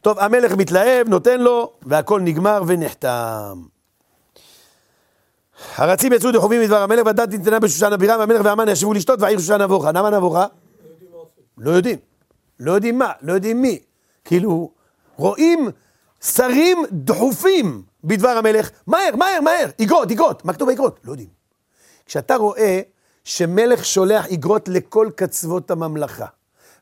[0.00, 3.62] טוב, המלך מתלהב, נותן לו, והכל נגמר ונחתם.
[5.76, 9.62] הרצים יצאו דחובים מדבר המלך, והדת נתנה בשושן הבירה, והמלך והמן ישבו לשתות, והעיר שושן
[9.62, 9.92] נבוכה.
[9.92, 10.46] למה נבוכה?
[11.58, 11.98] לא יודעים.
[12.60, 13.78] לא יודעים מה, לא יודעים מי.
[14.24, 14.70] כאילו,
[15.16, 15.68] רואים
[16.20, 20.44] שרים דחופים בדבר המלך, מהר, מהר, מהר, איגרות, איגרות.
[20.44, 21.00] מה כתוב באיגרות?
[21.04, 21.28] לא יודעים.
[22.06, 22.80] כשאתה רואה
[23.24, 26.26] שמלך שולח איגרות לכל קצוות הממלכה,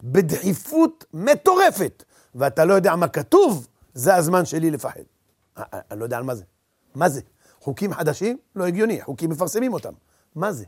[0.02, 2.04] בדחיפות מטורפת,
[2.34, 5.00] ואתה לא יודע מה כתוב, זה הזמן שלי לפחד.
[5.72, 6.44] אני לא יודע על מה זה.
[6.94, 7.20] מה זה?
[7.66, 8.36] חוקים חדשים?
[8.56, 9.92] לא הגיוני, חוקים מפרסמים אותם.
[10.34, 10.64] מה זה?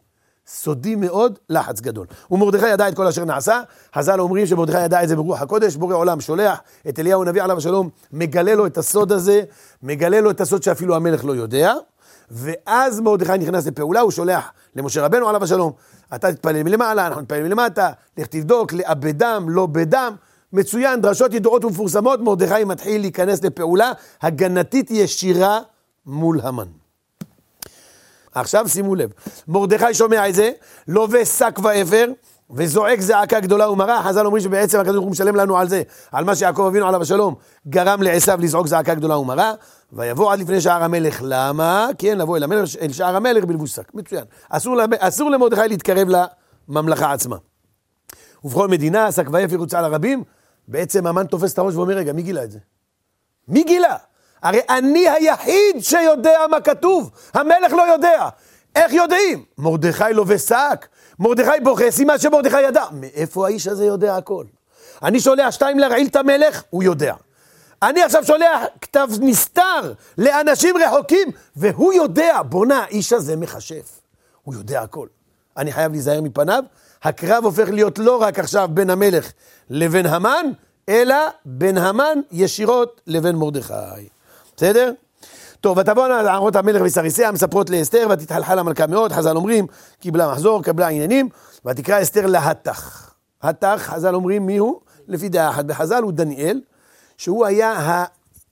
[0.46, 2.06] סודי מאוד, לחץ גדול.
[2.30, 3.62] ומרדכי ידע את כל אשר נעשה,
[3.94, 7.58] חז"ל אומרים שמרדכי ידע את זה ברוח הקודש, בורא עולם שולח את אליהו הנביא עליו
[7.58, 9.42] השלום, מגלה לו את הסוד הזה,
[9.82, 11.74] מגלה לו את הסוד שאפילו המלך לא יודע,
[12.30, 15.72] ואז מרדכי נכנס לפעולה, הוא שולח למשה רבנו עליו השלום,
[16.14, 20.14] אתה תתפלל מלמעלה, אנחנו נתפלל מלמטה, לך תבדוק, לאבדם, לא בדם.
[20.52, 23.92] מצוין, דרשות ידועות ומפורסמות, מרדכי מתחיל להיכנס לפעולה
[24.22, 25.60] הגנתית ישירה
[26.06, 26.87] מול המן.
[28.40, 29.10] עכשיו שימו לב,
[29.48, 30.50] מרדכי שומע את זה,
[30.88, 32.06] לובש שק ואפר,
[32.50, 35.82] וזועק זעקה גדולה ומרה, חז"ל אומרים שבעצם הקדוש ברוך הוא משלם לנו על זה,
[36.12, 37.34] על מה שיעקב אבינו עליו השלום,
[37.68, 39.52] גרם לעשו לזעוק זעקה גדולה ומרה,
[39.92, 41.88] ויבוא עד לפני שער המלך, למה?
[41.98, 44.24] כן, לבוא אל, המלך, אל שער המלך בלבוש שק, מצוין.
[44.48, 46.08] אסור, אסור למרדכי להתקרב
[46.68, 47.36] לממלכה עצמה.
[48.44, 50.24] ובכל מדינה, שק ואפר הוצע לרבים,
[50.68, 52.58] בעצם המן תופס את הראש ואומר, רגע, מי גילה את זה?
[53.48, 53.96] מי גילה?
[54.42, 58.28] הרי אני היחיד שיודע מה כתוב, המלך לא יודע.
[58.76, 59.44] איך יודעים?
[59.58, 60.86] מרדכי לובש שק,
[61.18, 62.84] מרדכי בוכה, סימן שמרדכי ידע.
[62.92, 64.44] מאיפה האיש הזה יודע הכל?
[65.02, 67.14] אני שולח שתיים להרעיל את המלך, הוא יודע.
[67.82, 74.00] אני עכשיו שולח כתב נסתר לאנשים רחוקים, והוא יודע, בואנה, האיש הזה מכשף.
[74.42, 75.06] הוא יודע הכל.
[75.56, 76.62] אני חייב להיזהר מפניו.
[77.02, 79.32] הקרב הופך להיות לא רק עכשיו בין המלך
[79.70, 80.46] לבין המן,
[80.88, 84.08] אלא בין המן ישירות לבין מרדכי.
[84.58, 84.92] בסדר?
[85.60, 89.66] טוב, ותבואנה נערות המלך וסריסיה, מספרות לאסתר, ותתחלחל המלכה מאוד, חז"ל אומרים,
[90.00, 91.28] קיבלה מחזור, קבלה עניינים,
[91.64, 93.10] ותקרא אסתר להתך.
[93.42, 94.80] התך, חז"ל אומרים, מי הוא?
[95.08, 96.60] לפי דעה אחת בחז"ל הוא דניאל,
[97.16, 97.72] שהוא היה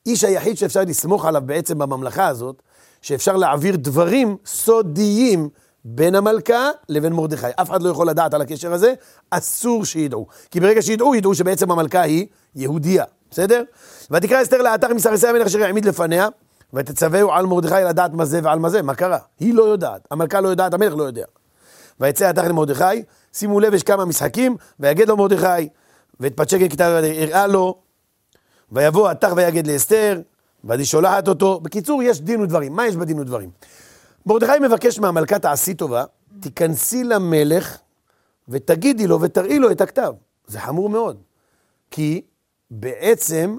[0.07, 2.63] האיש היחיד שאפשר לסמוך עליו בעצם בממלכה הזאת,
[3.03, 5.49] שאפשר להעביר דברים סודיים
[5.85, 7.47] בין המלכה לבין מרדכי.
[7.61, 8.95] אף אחד לא יכול לדעת על הקשר הזה,
[9.31, 10.27] אסור שידעו.
[10.51, 13.05] כי ברגע שידעו, ידעו שבעצם המלכה היא יהודייה,
[13.37, 13.63] בסדר?
[14.11, 16.29] ותקרא אסתר לאתר מסרסי המלך אשר העמיד לפניה,
[16.75, 19.19] ותצווהו על מרדכי לדעת מה זה ועל מה זה, מה קרה?
[19.41, 21.25] היא לא יודעת, המלכה לא יודעת, המלך לא יודע.
[22.01, 25.69] ויצא התח למרדכי, שימו לב, יש כמה משחקים, ויגד לו מרדכי,
[26.21, 27.79] ותפצ'ק את כתב הראה לו,
[28.73, 30.21] ויבוא התח ויגד לאסתר,
[30.65, 31.61] ואז היא שולחת אותו.
[31.61, 32.73] בקיצור, יש דין ודברים.
[32.73, 33.51] מה יש בדין ודברים?
[34.27, 36.05] מרדכי מבקש מהמלכה, תעשי טובה,
[36.41, 37.79] תיכנסי למלך
[38.49, 40.13] ותגידי לו ותראי לו את הכתב.
[40.47, 41.17] זה חמור מאוד.
[41.91, 42.23] כי
[42.71, 43.57] בעצם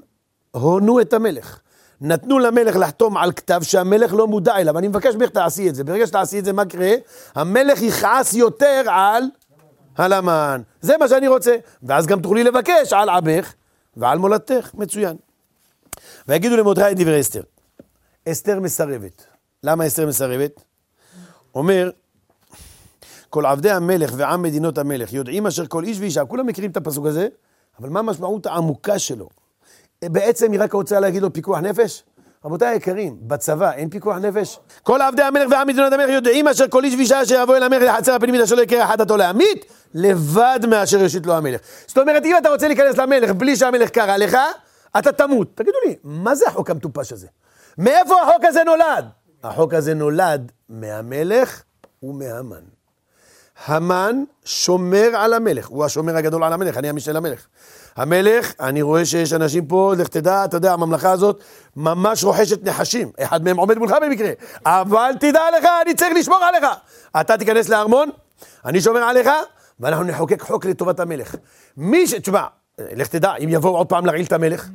[0.50, 1.60] הונו את המלך.
[2.00, 4.78] נתנו למלך לחתום על כתב שהמלך לא מודע אליו.
[4.78, 5.84] אני מבקש ממך תעשי את זה.
[5.84, 6.90] ברגע שתעשי את זה, מה יקרה?
[7.34, 9.22] המלך יכעס יותר על
[9.96, 10.62] הלמן.
[10.80, 11.56] זה מה שאני רוצה.
[11.82, 13.54] ואז גם תוכלי לבקש על עמך
[13.96, 14.70] ועל מולדתך.
[14.74, 15.16] מצוין.
[16.28, 17.42] ויגידו למרדכי את דברי אסתר.
[18.28, 19.26] אסתר מסרבת.
[19.64, 20.64] למה אסתר מסרבת?
[21.54, 21.90] אומר,
[23.30, 27.06] כל עבדי המלך ועם מדינות המלך יודעים אשר כל איש ואישה, כולם מכירים את הפסוק
[27.06, 27.28] הזה,
[27.80, 29.28] אבל מה המשמעות העמוקה שלו?
[30.04, 32.02] בעצם היא רק רוצה להגיד לו פיקוח נפש?
[32.44, 34.60] רבותיי היקרים, בצבא אין פיקוח נפש?
[34.82, 37.82] כל עבדי המלך ועם מדינות המלך יודעים אשר כל איש ואישה אשר יבוא אל המלך
[37.82, 39.64] לחצר הפנימית אשר לא יקרה אחד עתו להמית,
[39.94, 41.60] לבד מאשר יושיט לו המלך.
[41.86, 44.36] זאת אומרת, אם אתה רוצה להיכנס למלך בלי שהמלך קרא לך,
[44.98, 45.48] אתה תמות.
[45.54, 47.26] תגידו לי, מה זה החוק המטופש הזה?
[47.78, 49.04] מאיפה החוק הזה נולד?
[49.42, 51.62] החוק הזה נולד מהמלך
[52.02, 52.77] ומהמן.
[53.66, 57.46] המן שומר על המלך, הוא השומר הגדול על המלך, אני המשנה למלך.
[57.96, 61.40] המלך, אני רואה שיש אנשים פה, לך תדע, אתה יודע, הממלכה הזאת
[61.76, 63.10] ממש רוחשת נחשים.
[63.18, 64.30] אחד מהם עומד מולך במקרה.
[64.64, 66.64] אבל תדע לך, אני צריך לשמור עליך.
[67.20, 68.10] אתה תיכנס לארמון,
[68.64, 69.28] אני שומר עליך,
[69.80, 71.34] ואנחנו נחוקק חוק לטובת המלך.
[71.76, 72.14] מי ש...
[72.14, 72.42] תשמע,
[72.78, 74.68] לך תדע, אם יבואו עוד פעם להרעיל את המלך.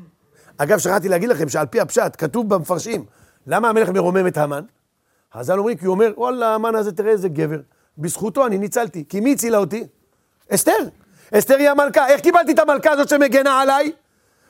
[0.57, 3.05] אגב, שכחתי להגיד לכם שעל פי הפשט, כתוב במפרשים,
[3.47, 4.63] למה המלך מרומם את המן?
[5.33, 7.59] חז"ל אומרים, כי הוא אומר, וואלה, המן הזה, תראה איזה גבר.
[7.97, 9.03] בזכותו אני ניצלתי.
[9.09, 9.83] כי מי הצילה אותי?
[10.49, 10.71] אסתר.
[11.33, 12.07] אסתר היא המלכה.
[12.07, 13.91] איך קיבלתי את המלכה הזאת שמגנה עליי?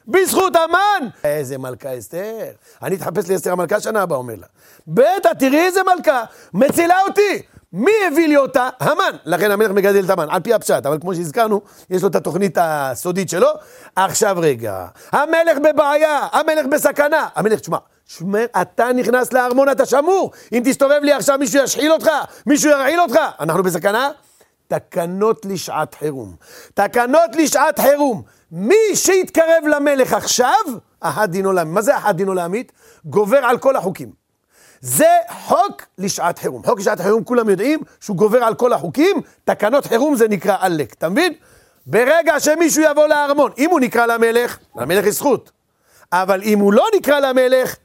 [0.08, 1.10] בזכות המן!
[1.24, 2.52] איזה מלכה אסתר.
[2.84, 4.48] אני אתחפש לאסתר המלכה שנה הבאה, אומר לה.
[4.88, 6.24] בטח, תראי איזה מלכה,
[6.54, 7.42] מצילה אותי.
[7.74, 8.70] מי הביא לי אותה?
[8.80, 9.18] המן.
[9.26, 10.86] לכן המלך מגדל את המן, על פי הפשט.
[10.86, 13.48] אבל כמו שהזכרנו, יש לו את התוכנית הסודית שלו.
[13.96, 17.28] עכשיו רגע, המלך בבעיה, המלך בסכנה.
[17.36, 17.78] המלך, תשמע,
[18.18, 20.32] שמר, אתה נכנס לארמון, אתה שמור.
[20.54, 22.10] אם תסתובב לי עכשיו, מישהו ישחיל אותך,
[22.46, 23.18] מישהו ירעיל אותך.
[23.40, 24.10] אנחנו בסכנה?
[24.68, 26.36] תקנות לשעת חירום.
[26.74, 28.22] תקנות לשעת חירום.
[28.52, 30.64] מי שיתקרב למלך עכשיו,
[31.00, 31.74] אחת דינו להמית.
[31.74, 32.72] מה זה אחת דינו להמית?
[33.06, 34.12] גובר על כל החוקים.
[34.82, 36.64] זה חוק לשעת חירום.
[36.66, 40.94] חוק לשעת חירום, כולם יודעים שהוא גובר על כל החוקים, תקנות חירום זה נקרא עלק,
[40.94, 41.34] אתה מבין?
[41.86, 45.52] ברגע שמישהו יבוא לארמון, אם הוא נקרא למלך, למלך יש זכות.
[46.12, 47.76] אבל אם הוא לא נקרא למלך,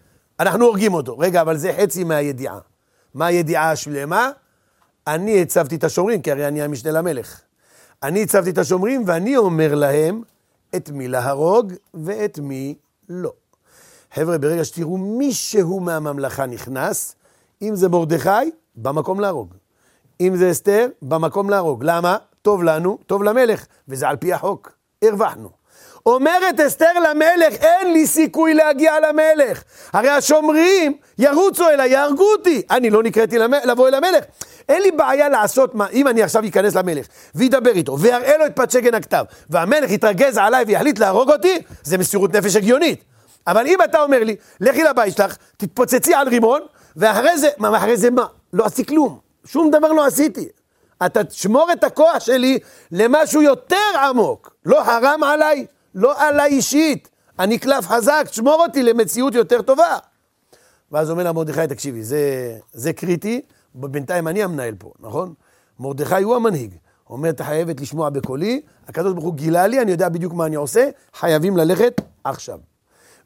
[0.40, 1.18] אנחנו הורגים אותו.
[1.18, 2.58] רגע, אבל זה חצי מהידיעה.
[3.14, 4.30] מה הידיעה השלמה?
[5.06, 7.40] אני הצבתי את השומרים, כי הרי אני המשנה למלך.
[8.02, 10.22] אני הצבתי את השומרים, ואני אומר להם
[10.76, 12.74] את מי להרוג ואת מי
[13.08, 13.32] לא.
[14.14, 17.14] חבר'ה, ברגע שתראו מישהו מהממלכה נכנס,
[17.62, 19.54] אם זה מרדכי, במקום להרוג.
[20.20, 21.84] אם זה אסתר, במקום להרוג.
[21.84, 22.16] למה?
[22.42, 24.72] טוב לנו, טוב למלך, וזה על פי החוק.
[25.04, 25.57] הרווחנו.
[26.14, 29.62] אומרת אסתר למלך, אין לי סיכוי להגיע למלך.
[29.92, 32.62] הרי השומרים ירוצו אליי, יהרגו אותי.
[32.70, 33.38] אני לא נקראתי.
[33.38, 34.24] לבוא אל המלך.
[34.68, 38.56] אין לי בעיה לעשות מה, אם אני עכשיו אכנס למלך וידבר איתו ויראה לו את
[38.56, 43.04] פת שגן הכתב, והמלך יתרגז עליי ויחליט להרוג אותי, זה מסירות נפש הגיונית.
[43.46, 46.60] אבל אם אתה אומר לי, לכי לבית שלך, תתפוצצי על רימון,
[46.96, 48.26] ואחרי זה, מה, אחרי זה מה?
[48.52, 50.48] לא עשי כלום, שום דבר לא עשיתי.
[51.06, 52.58] אתה תשמור את הכוח שלי
[52.92, 54.54] למשהו יותר עמוק.
[54.66, 57.08] לא חרם עליי, לא עליי אישית.
[57.38, 59.96] אני קלף חזק, תשמור אותי למציאות יותר טובה.
[60.92, 63.40] ואז אומר לה מרדכי, תקשיבי, זה, זה קריטי,
[63.74, 65.34] בינתיים אני המנהל פה, נכון?
[65.80, 66.74] מרדכי הוא המנהיג.
[67.10, 70.56] אומר, אתה חייבת לשמוע בקולי, הקדוש ברוך הוא גילה לי, אני יודע בדיוק מה אני
[70.56, 72.58] עושה, חייבים ללכת עכשיו.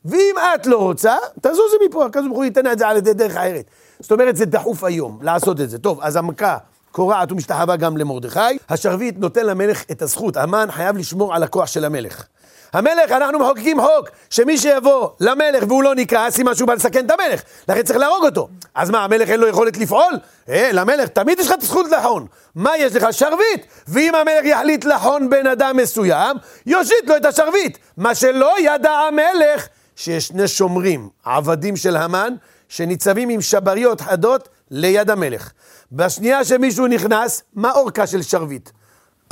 [0.04, 3.36] ואם את לא רוצה, תזוזי מפה, הקדוש ברוך הוא ייתן את זה על ידי דרך
[3.36, 3.64] אחרת.
[4.00, 5.78] זאת אומרת, זה דחוף היום לעשות את זה.
[5.78, 6.58] טוב, אז המכה
[6.92, 8.40] קורעת ומשתחווה גם למרדכי.
[8.68, 10.36] השרביט נותן למלך את הזכות.
[10.36, 12.26] המן חייב לשמור על הכוח של המלך.
[12.72, 17.10] המלך, אנחנו מחוקקים חוק, שמי שיבוא למלך והוא לא נקרא, סימן שהוא בא לסכן את
[17.10, 18.48] המלך, לכן צריך להרוג אותו.
[18.74, 20.12] אז מה, המלך אין לו יכולת לפעול?
[20.48, 22.26] אה, למלך, תמיד יש לך את הזכות לחון.
[22.54, 23.06] מה יש לך?
[23.10, 23.66] שרביט.
[23.88, 27.78] ואם המלך יחליט לחון בן אדם מסוים, יושיט לו את השרביט.
[27.96, 29.66] מה שלא ידע המלך,
[29.96, 32.34] שיש שני שומרים, עבדים של המן,
[32.68, 35.50] שניצבים עם שבריות חדות ליד המלך.
[35.92, 38.70] בשנייה שמישהו נכנס, מה אורכה של שרביט?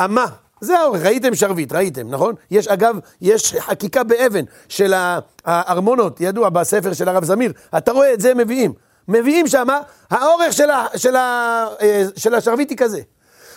[0.04, 0.26] אמה.
[0.60, 2.34] זה האורך, ראיתם שרביט, ראיתם, נכון?
[2.50, 4.94] יש אגב, יש חקיקה באבן של
[5.44, 8.72] הארמונות, ידוע בספר של הרב זמיר, אתה רואה את זה מביאים.
[9.08, 9.80] מביאים שמה,
[10.10, 13.00] האורך של, ה, של, ה, אה, של השרביט היא כזה.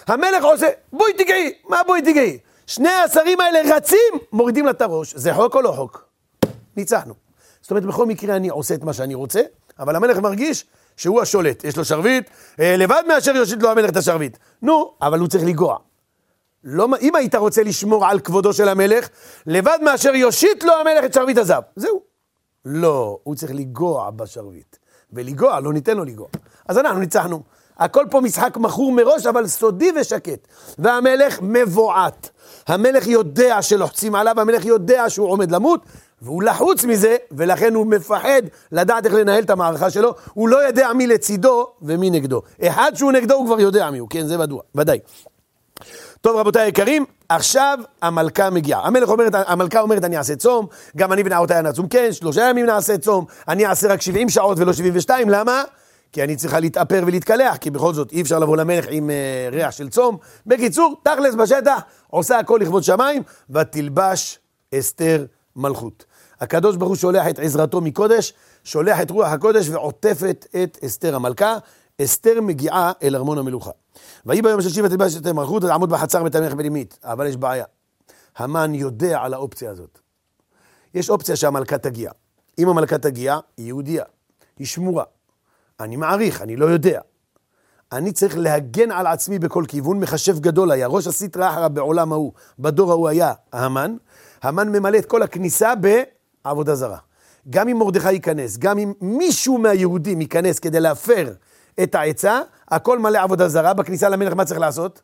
[0.08, 2.38] המלך עושה, בואי תגעי, מה בואי תגעי?
[2.68, 5.16] שני השרים האלה רצים, מורידים לה את הראש.
[5.16, 6.06] זה חוק או לא חוק?
[6.78, 7.14] ניצחנו.
[7.62, 9.42] זאת אומרת, בכל מקרה אני עושה את מה שאני רוצה,
[9.80, 10.66] אבל המלך מרגיש
[10.98, 11.64] שהוא השולט.
[11.64, 12.30] יש לו שרביט,
[12.60, 14.38] אה, לבד מאשר יושיט לו המלך את השרביט.
[14.62, 15.78] נו, אבל הוא צריך לגוע.
[16.64, 19.10] לא, אם היית רוצה לשמור על כבודו של המלך,
[19.48, 21.64] לבד מאשר יושיט לו המלך את שרביט הזהב.
[21.76, 22.02] זהו.
[22.66, 24.76] לא, הוא צריך לגוע בשרביט.
[25.14, 26.28] ולגוע, לא ניתן לו לגוע.
[26.68, 27.42] אז אנחנו ניצחנו.
[27.78, 30.48] הכל פה משחק מכור מראש, אבל סודי ושקט.
[30.80, 32.30] והמלך מבועת.
[32.68, 35.86] המלך יודע שלוחצים עליו, המלך יודע שהוא עומד למות,
[36.22, 38.42] והוא לחוץ מזה, ולכן הוא מפחד
[38.72, 40.14] לדעת איך לנהל את המערכה שלו.
[40.34, 42.42] הוא לא יודע מי לצידו ומי נגדו.
[42.62, 44.38] אחד שהוא נגדו הוא כבר יודע מי הוא, כן, זה
[44.76, 45.00] ודאי.
[46.24, 48.88] טוב, רבותיי היקרים, עכשיו המלכה מגיעה.
[48.88, 50.68] המלך אומרת, המלכה אומרת, אני אעשה צום,
[50.98, 54.74] גם אני ונערותיי נעצום כן, שלושה ימים נעשה צום, אני אעשה רק 70 שעות ולא
[54.74, 55.64] 72, למה?
[56.12, 59.72] כי אני צריכה להתאפר ולהתקלח, כי בכל זאת אי אפשר לבוא למלך עם uh, ריח
[59.72, 60.18] של צום.
[60.46, 64.40] בקיצור, תכלס בשטח, עושה הכל לכבוד שמיים, ותלבש
[64.80, 65.26] אסתר
[65.56, 66.06] מלכות.
[66.42, 68.34] הקדוש ברוך הוא שולח את עזרתו מקודש,
[68.64, 71.58] שולח את רוח הקודש ועוטפת את אסתר המלכה.
[72.02, 73.72] אסתר מגיעה אל ארמון המלוכה.
[74.26, 77.00] ויהי ביום השלישי ותלבש את המלכות, לעמוד בחצר בית המלך בלימית.
[77.04, 77.66] אבל יש בעיה.
[78.38, 80.00] המן יודע על האופציה הזאת.
[80.94, 82.12] יש אופציה שהמלכה תגיע.
[82.60, 84.04] אם המלכה תגיע, היא יהודייה,
[84.60, 85.04] היא שמורה.
[85.80, 87.02] אני מעריך, אני לא יודע.
[87.92, 90.88] אני צריך להגן על עצמי בכל כיוון, מחשב גדול היה.
[90.88, 93.96] ראש הסטרא אחרא בעולם ההוא, בדור ההוא היה המן.
[94.42, 95.74] המן ממלא את כל הכניסה
[96.46, 96.98] בעבודה זרה.
[97.50, 101.34] גם אם מרדכי ייכנס, גם אם מישהו מהיהודים ייכנס כדי להפר
[101.84, 103.74] את העצה, הכל מלא עבודה זרה.
[103.74, 105.02] בכניסה למלך מה צריך לעשות?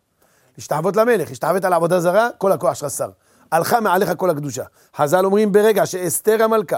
[0.58, 3.10] להשתחוות למלך, השתחוות על עבודה זרה, כל הכוח שלך שר.
[3.52, 4.64] הלכה מעליך כל הקדושה.
[4.98, 6.78] חז"ל אומרים ברגע שאסתר המלכה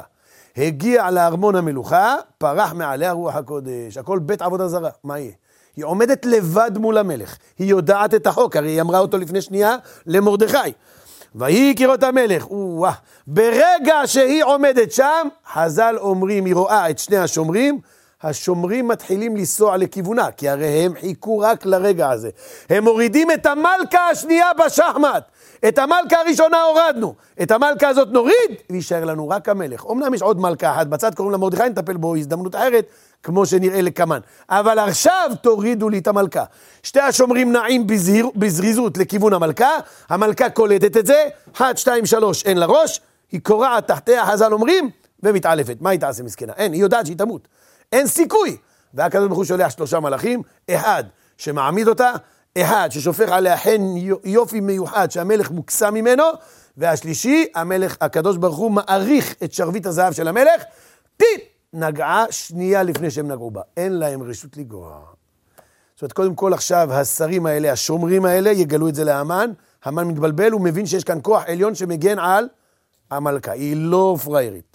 [0.57, 3.97] הגיע לארמון המלוכה, פרח מעליה רוח הקודש.
[3.97, 5.31] הכל בית עבודה זרה, מה יהיה?
[5.76, 7.38] היא עומדת לבד מול המלך.
[7.59, 10.57] היא יודעת את החוק, הרי היא אמרה אותו לפני שנייה למרדכי.
[11.35, 12.85] ויהי קירות המלך, או
[13.27, 17.80] ברגע שהיא עומדת שם, חז"ל אומרים, היא רואה את שני השומרים,
[18.23, 22.30] השומרים מתחילים לנסוע לכיוונה, כי הרי הם חיכו רק לרגע הזה.
[22.69, 25.23] הם מורידים את המלכה השנייה בשחמט.
[25.68, 29.85] את המלכה הראשונה הורדנו, את המלכה הזאת נוריד, ויישאר לנו רק המלך.
[29.91, 32.85] אמנם יש עוד מלכה אחת בצד, קוראים לה מרדכי, נטפל בו הזדמנות אחרת,
[33.23, 34.19] כמו שנראה לקמן.
[34.49, 36.43] אבל עכשיו תורידו לי את המלכה.
[36.84, 39.72] שתי השומרים נעים בזהיר, בזריזות לכיוון המלכה,
[40.10, 41.23] המלכה קולטת את זה,
[41.56, 44.89] 1, 2, 3, אין לה ראש, היא קורעת תחתיה, חז"ל אומרים,
[45.23, 45.77] ומתעלפת.
[45.81, 46.53] מה היא תעשה מסכנה?
[46.57, 47.48] אין, היא יודעת שהיא תמות.
[47.91, 48.57] אין סיכוי.
[48.93, 50.41] והקדוש ברוך הוא שולח שלושה מלאכים,
[50.72, 51.03] אחד
[51.38, 52.11] שמעמיד אותה,
[52.57, 53.81] אחד ששופך עליה חן
[54.23, 56.23] יופי מיוחד שהמלך מוקסם ממנו,
[56.77, 60.63] והשלישי, המלך, הקדוש ברוך הוא מעריך את שרביט הזהב של המלך,
[61.18, 61.41] טיפ,
[61.73, 63.61] נגעה שנייה לפני שהם נגעו בה.
[63.77, 64.99] אין להם רשות לגוע.
[65.95, 69.51] זאת אומרת, קודם כל עכשיו השרים האלה, השומרים האלה, יגלו את זה להמן,
[69.84, 72.47] המן מתבלבל, הוא מבין שיש כאן כוח עליון שמגן על
[73.11, 73.51] המלכה.
[73.51, 74.70] היא לא פראיירית.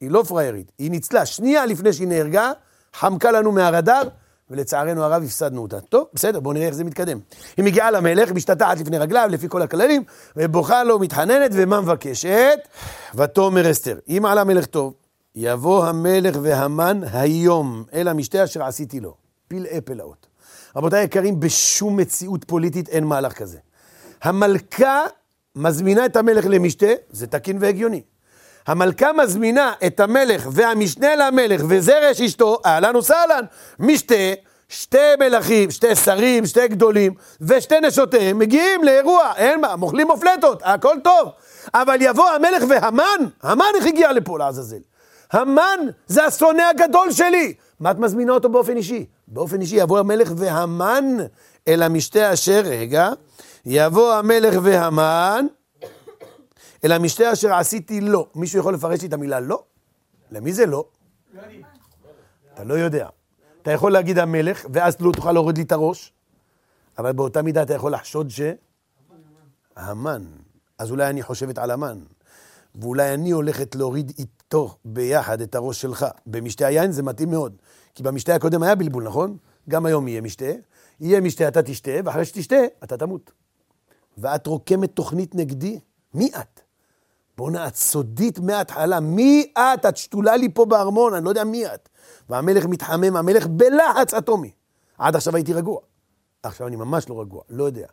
[0.00, 0.72] היא לא פראיירית.
[0.78, 2.52] היא ניצלה שנייה לפני שהיא נהרגה,
[2.94, 4.02] חמקה לנו מהרדאר,
[4.50, 5.80] ולצערנו הרב הפסדנו אותה.
[5.80, 7.18] טוב, בסדר, בואו נראה איך זה מתקדם.
[7.56, 10.02] היא מגיעה למלך, משתטחת לפני רגליו, לפי כל הכללים,
[10.36, 12.58] ובוכה לו, מתחננת, ומה מבקשת?
[13.14, 14.94] ותאמר אסתר, אם על המלך טוב,
[15.34, 19.14] יבוא המלך והמן היום אל המשתה אשר עשיתי לו.
[19.48, 20.26] פלאי פלאות.
[20.76, 23.58] רבותיי היקרים, בשום מציאות פוליטית אין מהלך כזה.
[24.22, 25.02] המלכה
[25.56, 28.02] מזמינה את המלך למשתה, זה תקין והגיוני.
[28.66, 33.44] המלכה מזמינה את המלך והמשנה למלך וזרש אשתו, אהלן וסהלן,
[33.78, 34.14] משתה,
[34.68, 40.96] שתי מלכים, שתי שרים, שתי גדולים, ושתי נשותיהם מגיעים לאירוע, אין מה, מוכלים מופלטות, הכל
[41.04, 41.28] טוב.
[41.74, 44.76] אבל יבוא המלך והמן, המן איך הגיע לפה לעזאזל?
[45.32, 47.54] המן זה השונא הגדול שלי.
[47.80, 49.06] מה את מזמינה אותו באופן אישי?
[49.28, 51.16] באופן אישי יבוא המלך והמן
[51.68, 53.10] אל המשתה אשר, רגע,
[53.66, 55.46] יבוא המלך והמן
[56.84, 58.26] אל המשתה אשר עשיתי לא.
[58.34, 59.62] מישהו יכול לפרש לי את המילה לא?
[60.30, 60.84] למי זה לא?
[62.54, 63.08] אתה לא יודע.
[63.62, 66.12] אתה יכול להגיד המלך, ואז לא תוכל להוריד לי את הראש,
[66.98, 68.40] אבל באותה מידה אתה יכול לחשוד ש...
[69.76, 70.22] המן.
[70.78, 71.98] אז אולי אני חושבת על המן.
[72.74, 76.06] ואולי אני הולכת להוריד איתו ביחד את הראש שלך.
[76.26, 77.56] במשתה היין זה מתאים מאוד.
[77.94, 79.36] כי במשתה הקודם היה בלבול, נכון?
[79.68, 80.52] גם היום יהיה משתה.
[81.00, 83.32] יהיה משתה, אתה תשתה, ואחרי שתשתה, אתה תמות.
[84.18, 85.80] ואת רוקמת תוכנית נגדי?
[86.14, 86.60] מי את?
[87.40, 89.00] בואנה, את סודית מההתחלה.
[89.00, 89.86] מי את?
[89.86, 91.88] את שתולה לי פה בארמון, אני לא יודע מי את.
[92.28, 94.50] והמלך מתחמם, המלך בלחץ אטומי.
[94.98, 95.78] עד עכשיו הייתי רגוע.
[96.42, 97.86] עכשיו אני ממש לא רגוע, לא יודע.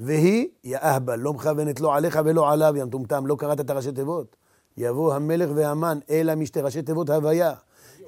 [0.00, 3.92] והיא, יא אהבל, לא מכוונת לא עליך ולא עליו, יא מטומטם, לא קראת את הראשי
[3.92, 4.36] תיבות.
[4.76, 7.52] יבוא המלך והמן אל המשתה, ראשי תיבות הוויה.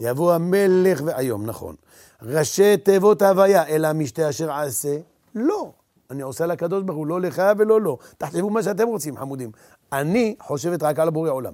[0.00, 1.74] יבוא המלך והיום, נכון.
[2.22, 4.96] ראשי תיבות הוויה אל המשתה אשר עשה,
[5.34, 5.70] לא.
[6.10, 7.98] אני עושה לקדוש ברוך הוא, לא לך ולא לו.
[8.18, 9.50] תחשבו מה שאתם רוצים, חמודים.
[9.92, 11.52] אני חושבת רק על הבורא עולם.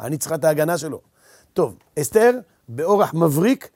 [0.00, 1.00] אני צריכה את ההגנה שלו.
[1.52, 2.30] טוב, אסתר,
[2.68, 3.68] באורח מבריק,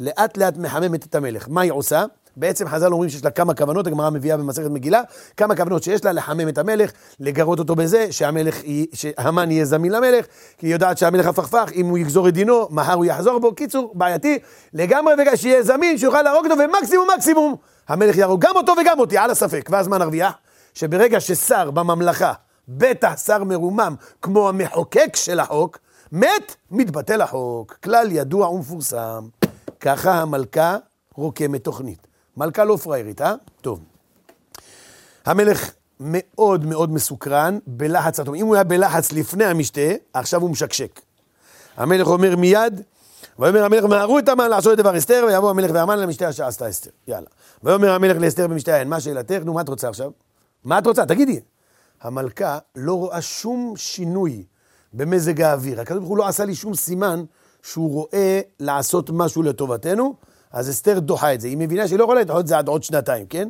[0.00, 1.46] לאט לאט מחממת את המלך.
[1.48, 2.04] מה היא עושה?
[2.36, 5.02] בעצם חז"ל אומרים שיש לה כמה כוונות, הגמרא מביאה במסכת מגילה,
[5.36, 8.56] כמה כוונות שיש לה, לחמם את המלך, לגרות אותו בזה, שהמלך,
[8.92, 10.26] שהמן יהיה זמין למלך,
[10.58, 13.54] כי היא יודעת שהמלך הפכפך, אם הוא יגזור את דינו, מחר הוא יחזור בו.
[13.54, 14.38] קיצור, בעייתי,
[14.74, 17.56] לגמרי וגם שיהיה זמין, שיוכל להרוג אותו, ומקסימום מקסימום,
[17.88, 19.68] המלך יהרוג גם אותו וגם אותי, על הספק.
[19.72, 20.32] ואז מה נרוויח?
[20.74, 22.32] שברגע ששר בממלכה,
[22.68, 25.78] בטח שר מרומם, כמו המחוקק של החוק,
[26.12, 27.78] מת, מתבטל החוק.
[27.82, 29.28] כלל ידוע ומפורסם.
[29.80, 30.76] ככה המלכה
[31.14, 32.06] רוקמת תוכנית.
[32.36, 33.34] מלכה לא פראיירית, אה?
[33.60, 33.80] טוב.
[35.24, 35.70] המלך
[36.00, 38.40] מאוד מאוד מסוקרן, בלחץ אטומי.
[38.40, 41.00] אם הוא היה בלחץ לפני המשתה, עכשיו הוא משקשק.
[41.76, 42.80] המלך אומר מיד,
[43.38, 46.68] ויאמר המלך מהרו את המן לעשות את דבר אסתר, ויבוא המלך והמן למשתה אשר עשתה
[46.68, 46.90] אסתר.
[47.08, 47.26] יאללה.
[47.62, 49.38] ויאמר המלך לאסתר במשתה מה שאלתך?
[49.44, 50.10] נו, מה את רוצה עכשיו?
[50.64, 51.06] מה את רוצה?
[51.06, 51.40] תגידי.
[52.04, 54.44] המלכה לא רואה שום שינוי
[54.92, 55.80] במזג האוויר.
[55.80, 57.24] הקדוש ברוך הוא לא עשה לי שום סימן
[57.62, 60.14] שהוא רואה לעשות משהו לטובתנו,
[60.52, 61.48] אז אסתר דוחה את זה.
[61.48, 63.48] היא מבינה שהיא לא יכולה לדחות את זה עד עוד שנתיים, כן?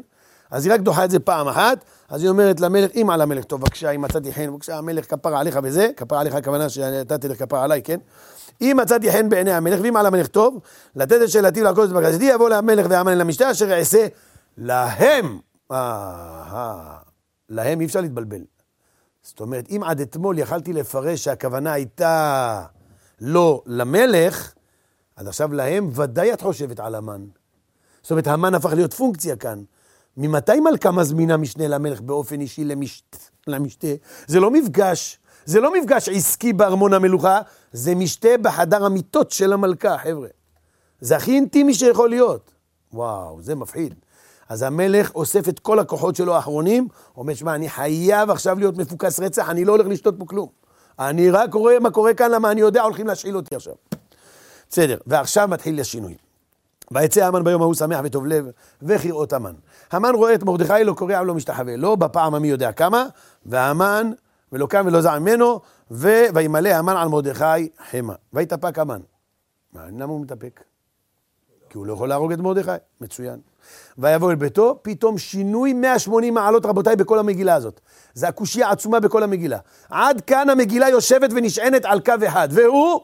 [0.51, 3.45] אז היא רק דוחה את זה פעם אחת, אז היא אומרת למלך, אם על המלך,
[3.45, 7.39] טוב, בבקשה, אם מצאתי חן, בבקשה, המלך כפרה עליך בזה, כפרה עליך הכוונה שנתתי לך
[7.39, 7.99] כפרה עליי, כן?
[8.61, 10.61] אם מצאתי חן בעיני המלך, ואם על המלך טוב,
[10.97, 14.07] לתת את שאלתי ולעקוד את בקשתי, יבוא למלך והמן למשתה, אשר יעשה
[14.59, 15.39] להם.
[15.73, 15.77] אה,
[16.53, 16.94] אה,
[17.49, 18.45] להם אי אפשר להתבלבל.
[19.23, 22.65] זאת אומרת, אם עד אתמול יכלתי לפרש שהכוונה הייתה
[23.21, 24.55] לא למלך,
[25.17, 27.25] אז עכשיו להם ודאי את חושבת על המן.
[28.03, 29.63] זאת אומרת, המן הפך להיות פונקציה כאן.
[30.17, 33.17] ממתי מלכה מזמינה משנה למלך באופן אישי למשת,
[33.47, 33.89] למשתה?
[34.27, 37.41] זה לא מפגש, זה לא מפגש עסקי בארמון המלוכה,
[37.73, 40.29] זה משתה בחדר המיטות של המלכה, חבר'ה.
[41.01, 42.51] זה הכי אינטימי שיכול להיות.
[42.93, 43.95] וואו, זה מפחיד.
[44.49, 49.21] אז המלך אוסף את כל הכוחות שלו האחרונים, אומר, שמע, אני חייב עכשיו להיות מפוקס
[49.21, 50.49] רצח, אני לא הולך לשתות פה כלום.
[50.99, 53.75] אני רק רואה מה קורה כאן, למה אני יודע, הולכים להשאיל אותי עכשיו.
[54.71, 56.15] בסדר, ועכשיו מתחיל השינוי.
[56.91, 58.47] ויצא המן ביום ההוא שמח וטוב לב,
[58.83, 59.55] וכראות המן.
[59.93, 63.07] המן רואה את מרדכי, לא קורע ולא משתחווה, לא בפעם המי יודע כמה,
[63.47, 64.11] והמן,
[64.53, 65.61] ולא קם ולא זע ממנו,
[65.91, 68.15] וימלא המן על מרדכי חמא.
[68.33, 69.01] ויתאפק המן.
[69.75, 70.65] למה הוא מתאפק?
[71.75, 72.71] כי הוא לא יכול להרוג את מרדכי.
[73.01, 73.39] מצוין.
[73.99, 77.81] ויבוא אל ביתו, פתאום שינוי 180 מעלות, רבותיי, בכל המגילה הזאת.
[78.15, 79.59] זה הקושייה העצומה בכל המגילה.
[79.91, 83.01] עד כאן המגילה יושבת ונשענת על קו אחד, והוא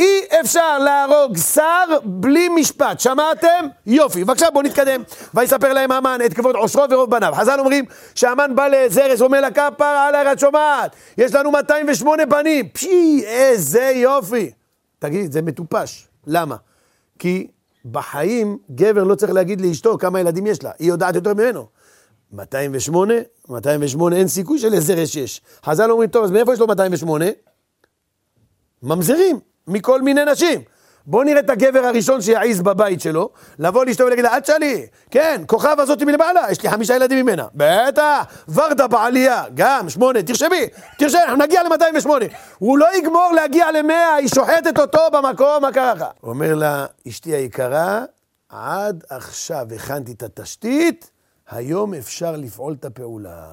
[0.00, 3.66] אי אפשר להרוג שר בלי משפט, שמעתם?
[3.86, 4.24] יופי.
[4.24, 5.02] בבקשה, בואו נתקדם.
[5.34, 7.32] ויספר להם המן את כבוד עושרו ורוב בניו.
[7.36, 7.84] חז"ל אומרים
[8.14, 10.96] שהמן בא לזרס, אומר לה, כפר עליי, את שומעת?
[11.18, 12.68] יש לנו 208 בנים.
[12.68, 14.50] פשי, איזה יופי.
[14.98, 16.08] תגיד, זה מטופש.
[16.26, 16.56] למה?
[17.18, 17.46] כי
[17.84, 21.66] בחיים גבר לא צריך להגיד לאשתו כמה ילדים יש לה, היא יודעת יותר ממנו.
[22.32, 23.14] 208,
[23.48, 25.40] 208 אין סיכוי שלזרש יש.
[25.64, 27.24] חז"ל אומרים, טוב, אז מאיפה יש לו 208?
[28.82, 29.40] ממזרים.
[29.66, 30.60] מכל מיני נשים.
[31.06, 35.42] בוא נראה את הגבר הראשון שיעז בבית שלו, לבוא לאשתו ולהגיד לה, את שלי, כן,
[35.46, 37.46] כוכב הזאת מלמעלה, יש לי חמישה ילדים ממנה.
[37.54, 40.66] בטח, ורדה בעלייה, גם, שמונה, תרשמי,
[40.98, 42.08] תרשמי, אנחנו נגיע ל-208.
[42.58, 46.04] הוא לא יגמור להגיע ל-100, היא שוחטת אותו במקום, מה קרה לך?
[46.22, 48.04] אומר לה, אשתי היקרה,
[48.48, 51.10] עד עכשיו הכנתי את התשתית,
[51.50, 53.46] היום אפשר לפעול את הפעולה.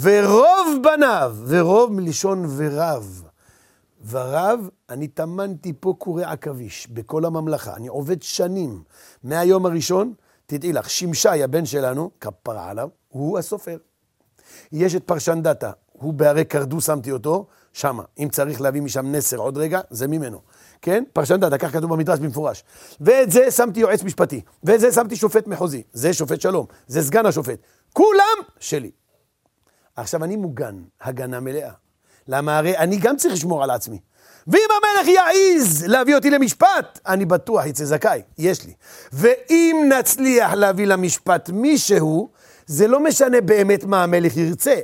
[0.00, 3.22] ורוב בניו, ורוב מלשון ורב.
[4.10, 7.76] ורב, אני טמנתי פה קורי עכביש בכל הממלכה.
[7.76, 8.82] אני עובד שנים.
[9.22, 10.14] מהיום הראשון,
[10.46, 13.76] תדעי לך, שמשי, הבן שלנו, כפרה עליו, הוא הסופר.
[14.72, 18.02] יש את פרשנדתא, הוא בהרי קרדו שמתי אותו, שמה.
[18.18, 20.40] אם צריך להביא משם נסר עוד רגע, זה ממנו.
[20.82, 21.04] כן?
[21.12, 22.64] פרשנדתא, כך כתוב במדרש במפורש.
[23.00, 27.26] ואת זה שמתי יועץ משפטי, ואת זה שמתי שופט מחוזי, זה שופט שלום, זה סגן
[27.26, 27.58] השופט.
[27.92, 28.90] כולם שלי.
[29.96, 31.83] עכשיו, אני מוגן, הגנה מלאה.
[32.28, 33.98] למה הרי אני גם צריך לשמור על עצמי.
[34.46, 38.72] ואם המלך יעז להביא אותי למשפט, אני בטוח יצא זכאי, יש לי.
[39.12, 42.30] ואם נצליח להביא למשפט מישהו,
[42.66, 44.76] זה לא משנה באמת מה המלך ירצה,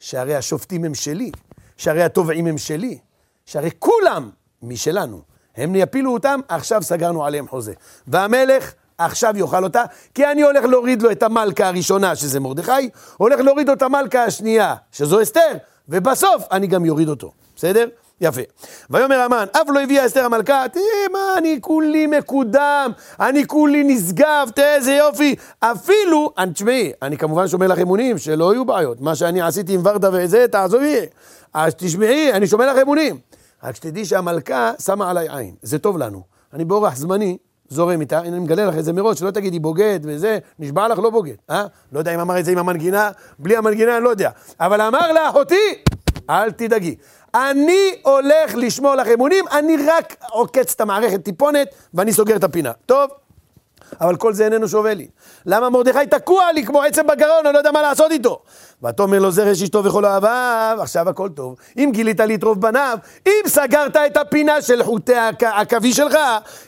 [0.00, 1.30] שהרי השופטים הם שלי,
[1.76, 2.98] שהרי התובעים הם שלי,
[3.46, 4.30] שהרי כולם
[4.62, 5.22] משלנו.
[5.56, 7.72] הם יפילו אותם, עכשיו סגרנו עליהם חוזה.
[8.06, 9.82] והמלך עכשיו יאכל אותה,
[10.14, 14.24] כי אני הולך להוריד לו את המלכה הראשונה, שזה מרדכי, הולך להוריד לו את המלכה
[14.24, 15.56] השנייה, שזו אסתר,
[15.88, 17.86] ובסוף אני גם יוריד אותו, בסדר?
[18.20, 18.40] יפה.
[18.90, 22.90] ויאמר המן, אף לא הביאה אסתר המלכה, תראה מה, אני כולי מקודם,
[23.20, 25.34] אני כולי נשגב, תראה איזה יופי.
[25.60, 29.00] אפילו, תשמעי, אני כמובן שומר לך אמונים, שלא יהיו בעיות.
[29.00, 30.96] מה שאני עשיתי עם ורדה וזה, תעזבי.
[31.54, 33.18] אז תשמעי, אני שומר לך אמונים.
[33.64, 36.22] רק שתדעי שהמלכה שמה עליי עין, זה טוב לנו.
[36.52, 37.36] אני באורח זמני,
[37.72, 41.10] זורם איתה, אני מגלה לך את זה מראש, שלא תגידי בוגד וזה, נשבע לך לא
[41.10, 41.64] בוגד, אה?
[41.92, 44.30] לא יודע אם אמר את זה עם המנגינה, בלי המנגינה אני לא יודע.
[44.60, 45.82] אבל אמר לאחותי,
[46.30, 46.94] אל תדאגי.
[47.34, 52.72] אני הולך לשמור לך אמונים, אני רק עוקץ את המערכת טיפונת ואני סוגר את הפינה.
[52.86, 53.10] טוב?
[54.00, 55.08] אבל כל זה איננו שווה לי.
[55.46, 58.42] למה מרדכי תקוע לי כמו עצם בגרון, אני לא יודע מה לעשות איתו.
[58.84, 61.56] ותאמר לו זרש אשתו וכל אוהביו, עכשיו הכל טוב.
[61.78, 66.18] אם גילית לי את רוב בניו, אם סגרת את הפינה של חוטי העכבי שלך,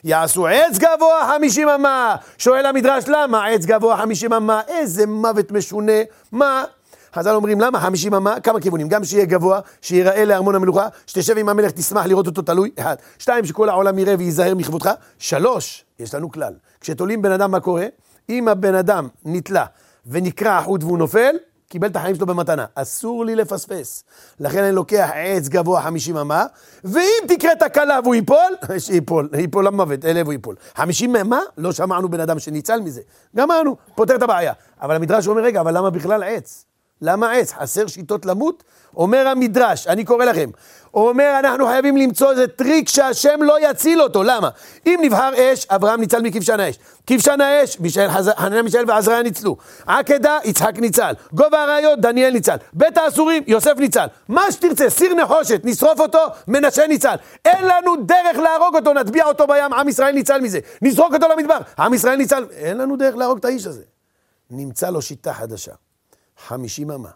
[0.04, 2.16] יעשו עץ גבוה חמישים אמה.
[2.38, 4.60] שואל המדרש למה עץ גבוה חמישים אמה?
[4.68, 6.02] איזה מוות משונה.
[6.32, 6.64] מה?
[7.14, 8.40] חז"ל אומרים, למה חמישים אמה?
[8.40, 12.70] כמה כיוונים, גם שיהיה גבוה, שיראה לארמון המלוכה, שתשב עם המלך, תשמח לראות אותו תלוי,
[12.78, 12.96] אחד.
[13.18, 14.90] שתיים, שכל העולם יראה וייזהר מכבודך.
[15.18, 16.54] שלוש, יש לנו כלל.
[16.80, 17.86] כשתולים בן אדם, מה קורה?
[18.28, 19.64] אם הבן אדם נתלה
[20.06, 21.36] ונקרע החוט והוא נופל,
[21.68, 22.64] קיבל את החיים שלו במתנה.
[22.74, 24.04] אסור לי לפספס.
[24.40, 26.46] לכן אני לוקח עץ גבוה חמישים אמה,
[26.84, 30.56] ואם תקרה תקלה והוא ייפול, שייפול, ייפול למוות, אלה והוא ייפול.
[30.74, 31.40] חמישים אמה?
[31.58, 33.00] לא שמענו בן אדם שניצל מזה.
[33.36, 34.52] גמרנו, פותר את הבעיה.
[34.82, 36.64] אבל המדרש אומר, רגע, אבל למה בכלל עץ?
[37.02, 37.52] למה עץ?
[37.52, 38.64] חסר שיטות למות?
[38.96, 40.50] אומר המדרש, אני קורא לכם,
[40.94, 44.48] אומר אנחנו חייבים למצוא איזה טריק שהשם לא יציל אותו, למה?
[44.86, 46.78] אם נבחר אש, אברהם ניצל מכבשן האש.
[47.06, 47.78] כבשן האש,
[48.36, 49.56] חנניה מישאל ועזריה ניצלו.
[49.86, 51.12] עקדה, יצחק ניצל.
[51.32, 52.56] גוב האריות, דניאל ניצל.
[52.72, 54.06] בית האסורים, יוסף ניצל.
[54.28, 56.18] מה שתרצה, סיר נחושת, נשרוף אותו,
[56.48, 57.14] מנשה ניצל.
[57.44, 60.58] אין לנו דרך להרוג אותו, נטביע אותו בים, עם ישראל ניצל מזה.
[60.82, 62.46] נזרוק אותו למדבר, עם ישראל ניצל.
[62.50, 63.82] אין לנו דרך להרוג את האיש הזה.
[64.50, 65.72] נמצא לו שיטה חדשה.
[66.46, 67.10] חמישים אמה.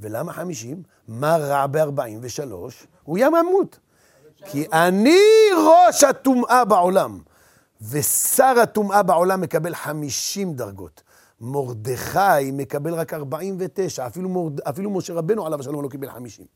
[0.00, 0.82] ולמה חמישים?
[1.08, 2.52] מה רע ב-43?
[3.02, 3.78] הוא ימות.
[4.44, 5.20] כי אני
[5.66, 7.18] ראש הטומאה בעולם,
[7.90, 11.02] ושר הטומאה בעולם מקבל חמישים דרגות.
[11.40, 14.60] מרדכי מקבל רק 49, אפילו, מורד...
[14.60, 16.46] אפילו משה רבנו עליו השלום לא קיבל 50.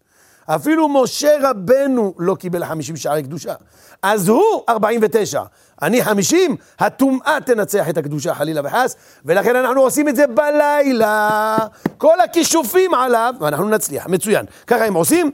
[0.46, 3.54] אפילו משה רבנו לא קיבל 50 שערי קדושה.
[4.02, 5.42] אז הוא 49,
[5.82, 11.56] אני 50, הטומאה תנצח את הקדושה חלילה וחס, ולכן אנחנו עושים את זה בלילה.
[11.98, 14.46] כל הכישופים עליו, ואנחנו נצליח, מצוין.
[14.66, 15.30] ככה הם עושים,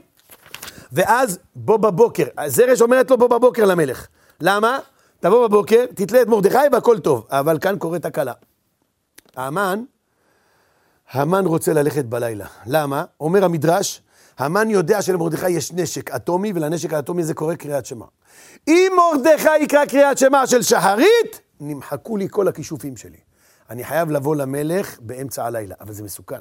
[0.91, 4.07] ואז בוא בבוקר, זרש אומרת לו בוא בבוקר למלך.
[4.41, 4.79] למה?
[5.19, 7.27] תבוא בבוקר, תתלה את מרדכי והכל טוב.
[7.29, 8.33] אבל כאן קורית תקלה.
[9.35, 9.83] האמן,
[11.11, 12.45] המן רוצה ללכת בלילה.
[12.65, 13.03] למה?
[13.19, 14.01] אומר המדרש,
[14.37, 18.05] המן יודע שלמרדכי יש נשק אטומי, ולנשק האטומי הזה קורא קריאת שמע.
[18.67, 23.17] אם מרדכי יקרא קריאת שמע של שחרית, נמחקו לי כל הכישופים שלי.
[23.69, 26.39] אני חייב לבוא למלך באמצע הלילה, אבל זה מסוכן.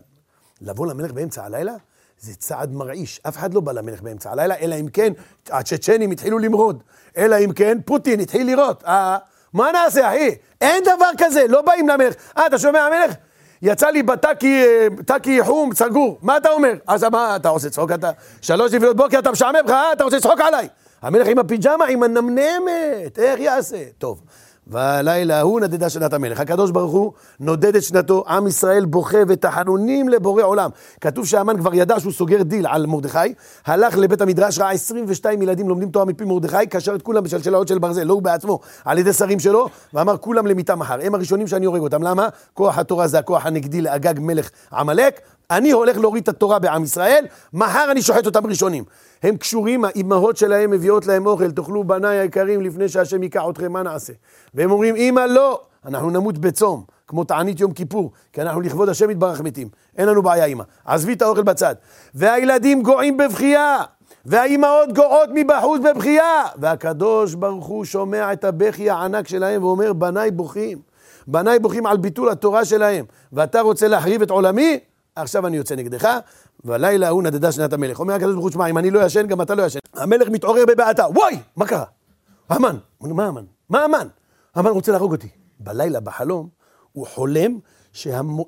[0.60, 1.72] לבוא למלך באמצע הלילה?
[2.20, 3.20] זה צעד מרעיש.
[3.28, 5.12] אף אחד לא בא למלך באמצע הלילה, אלא אם כן
[5.50, 6.82] הצ'צ'נים התחילו למרוד.
[7.16, 8.84] אלא אם כן פוטין התחיל לירות.
[8.86, 9.18] אה,
[9.52, 10.30] מה נעשה, אחי?
[10.60, 12.14] אין דבר כזה, לא באים למלך.
[12.38, 13.14] אה, אתה שומע, המלך?
[13.62, 16.18] יצא לי בטאקי, אה, טאקי חום, סגור.
[16.22, 16.72] מה אתה אומר?
[16.86, 17.92] אז מה, אתה עושה צחוק?
[17.92, 18.10] אתה
[18.40, 19.92] שלוש לפנות בוקר, אתה משעמם לך, אה?
[19.92, 20.68] אתה רוצה צחוק עליי?
[21.04, 23.84] המלך עם הפיג'מה, עם הנמנמת, איך יעשה?
[23.98, 24.20] טוב.
[24.66, 26.40] בלילה ההוא נדדה שנת המלך.
[26.40, 30.70] הקדוש ברוך הוא נודד את שנתו, עם ישראל בוכה ותחנונים לבורא עולם.
[31.00, 33.34] כתוב שהמן כבר ידע שהוא סוגר דיל על מרדכי,
[33.66, 37.78] הלך לבית המדרש, ראה 22 ילדים לומדים תורה מפי מרדכי, קשר את כולם בשלשלאות של
[37.78, 40.98] ברזל, לא הוא בעצמו, על ידי שרים שלו, ואמר כולם למיתה מחר.
[41.02, 42.02] הם הראשונים שאני הורג אותם.
[42.02, 42.28] למה?
[42.54, 47.26] כוח התורה זה הכוח הנגדי לאגג מלך עמלק, אני הולך להוריד את התורה בעם ישראל,
[47.52, 48.84] מחר אני שוחט אותם ראשונים.
[49.22, 53.82] הם קשורים, האימהות שלהם מביאות להם אוכל, תאכלו בניי היקרים לפני שהשם ייקח אתכם, מה
[53.82, 54.12] נעשה?
[54.54, 59.10] והם אומרים, אמא לא, אנחנו נמות בצום, כמו תענית יום כיפור, כי אנחנו לכבוד השם
[59.10, 60.64] יתברך מתים, אין לנו בעיה אמא.
[60.84, 61.74] עזבי את האוכל בצד.
[62.14, 63.78] והילדים גועים בבכייה,
[64.26, 70.78] והאימהות גועות מבחוץ בבכייה, והקדוש ברוך הוא שומע את הבכי הענק שלהם ואומר, בניי בוכים.
[71.26, 74.78] בניי בוכים על ביטול התורה שלהם, ואתה רוצה להחריב את עולמי?
[75.16, 76.18] עכשיו אני יוצא נגדך,
[76.64, 78.00] והלילה ההוא נדדה שנת המלך.
[78.00, 79.78] אומר הקדוש ברוך הוא, שמע, אם אני לא ישן, גם אתה לא ישן.
[79.94, 81.84] המלך מתעורר בבעתה, וואי, מה קרה?
[82.48, 82.76] המן.
[83.00, 83.44] מה המן?
[83.68, 84.08] מה המן?
[84.54, 85.28] המן רוצה להרוג אותי.
[85.60, 86.48] בלילה, בחלום,
[86.92, 87.58] הוא חולם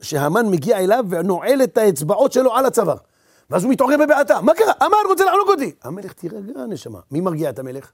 [0.02, 2.96] שהמן מגיע אליו ונועל את האצבעות שלו על הצוואר.
[3.50, 4.72] ואז הוא מתעורר בבעתה, מה קרה?
[4.80, 5.72] המן רוצה להרוג אותי.
[5.82, 7.00] המלך, תירגע, נשמה.
[7.10, 7.92] מי מרגיע את המלך?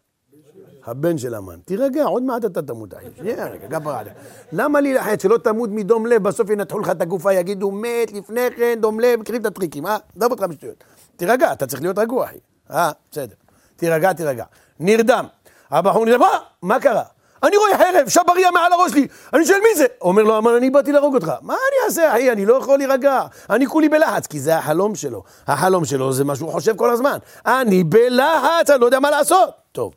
[0.86, 1.58] הבן של המן.
[1.64, 3.06] תירגע, עוד מעט אתה תמות, אחי.
[3.16, 4.12] שנייה רגע, גבר עליה.
[4.52, 8.48] למה לי להחט שלא תמות מדום לב, בסוף ינתחו לך את הגופה, יגידו, מת לפני
[8.56, 9.96] כן, דום לב, קחי את הטריקים, אה?
[10.16, 10.84] עזוב אותך בשטויות.
[11.16, 12.36] תירגע, אתה צריך להיות רגוע, אחי.
[12.70, 13.34] אה, בסדר.
[13.76, 14.44] תירגע, תירגע.
[14.80, 15.26] נרדם.
[15.70, 16.38] הבחור נרדם, מה?
[16.62, 17.02] מה קרה?
[17.42, 19.06] אני רואה חרב, שבריה מעל הראש שלי.
[19.34, 19.86] אני שואל מי זה?
[20.00, 21.32] אומר לו, המן, אני באתי להרוג אותך.
[21.42, 22.32] מה אני אעשה, אחי?
[22.32, 23.20] אני לא יכול להירגע.
[23.50, 25.22] אני כולי בלחץ, כי זה החלום שלו.
[25.46, 27.18] החלום שלו זה מה שהוא חושב כל הזמן.
[27.46, 29.50] אני בלחץ, אני לא יודע מה לעשות.
[29.72, 29.92] טוב.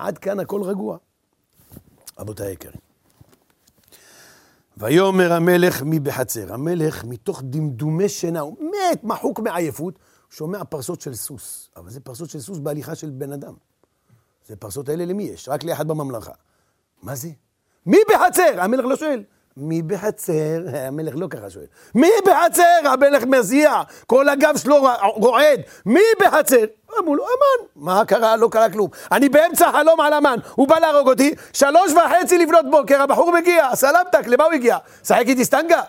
[0.00, 0.96] עד כאן הכל רגוע.
[2.18, 2.80] רבותיי היקרים.
[4.76, 6.54] ויאמר המלך מי בחצר.
[6.54, 9.98] המלך, מתוך דמדומי שינה, הוא מת, מחוק מעייפות,
[10.30, 11.70] שומע פרסות של סוס.
[11.76, 13.54] אבל זה פרסות של סוס בהליכה של בן אדם.
[14.46, 15.48] זה פרסות האלה למי יש?
[15.48, 16.32] רק לאחד בממלכה.
[17.02, 17.28] מה זה?
[17.86, 18.60] מי בחצר?
[18.60, 19.22] המלך לא שואל.
[19.56, 20.62] מי בחצר?
[20.86, 21.66] המלך לא ככה שואל.
[21.94, 22.88] מי בחצר?
[22.92, 25.60] המלך מזיע, כל הגב שלו רועד.
[25.86, 26.64] מי בחצר?
[26.98, 27.66] אמרו לו, המן.
[27.76, 28.36] מה קרה?
[28.36, 28.88] לא קרה כלום.
[29.12, 33.68] אני באמצע חלום על המן, הוא בא להרוג אותי, שלוש וחצי לפנות בוקר, הבחור מגיע,
[33.74, 34.76] סלמתק, למה הוא הגיע?
[35.04, 35.82] שחק איתי סטנגה?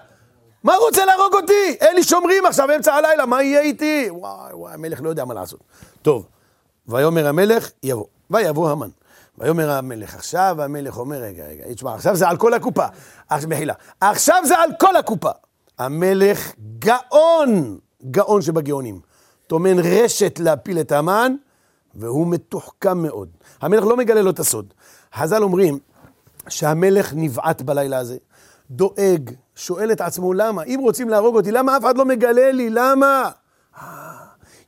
[0.64, 1.78] מה הוא רוצה להרוג אותי?
[1.80, 4.08] אין לי שומרים עכשיו באמצע הלילה, מה יהיה איתי?
[4.10, 5.60] וואי וואי, המלך לא יודע מה לעשות.
[6.02, 6.26] טוב,
[6.88, 8.06] ויאמר המלך, יבוא.
[8.32, 8.90] ויבוא המן.
[9.42, 12.86] ויאמר המלך, עכשיו המלך אומר, רגע, רגע, תשמע, עכשיו זה על כל הקופה.
[13.48, 13.74] מחילה.
[14.02, 15.30] עכשיו זה על כל הקופה.
[15.80, 17.78] המלך גאון,
[18.12, 19.00] גאון שבגאונים.
[19.48, 21.36] טומן רשת להפיל את המן,
[21.96, 23.30] והוא מתוחכם מאוד.
[23.62, 24.74] המלך לא מגלה לו את הסוד.
[25.16, 25.80] חז"ל אומרים
[26.50, 28.18] שהמלך נבעט בלילה הזה,
[28.72, 32.70] דואג, שואל את עצמו למה, אם רוצים להרוג אותי, למה אף אחד לא מגלה לי,
[32.70, 33.30] למה?
[33.82, 34.14] אה,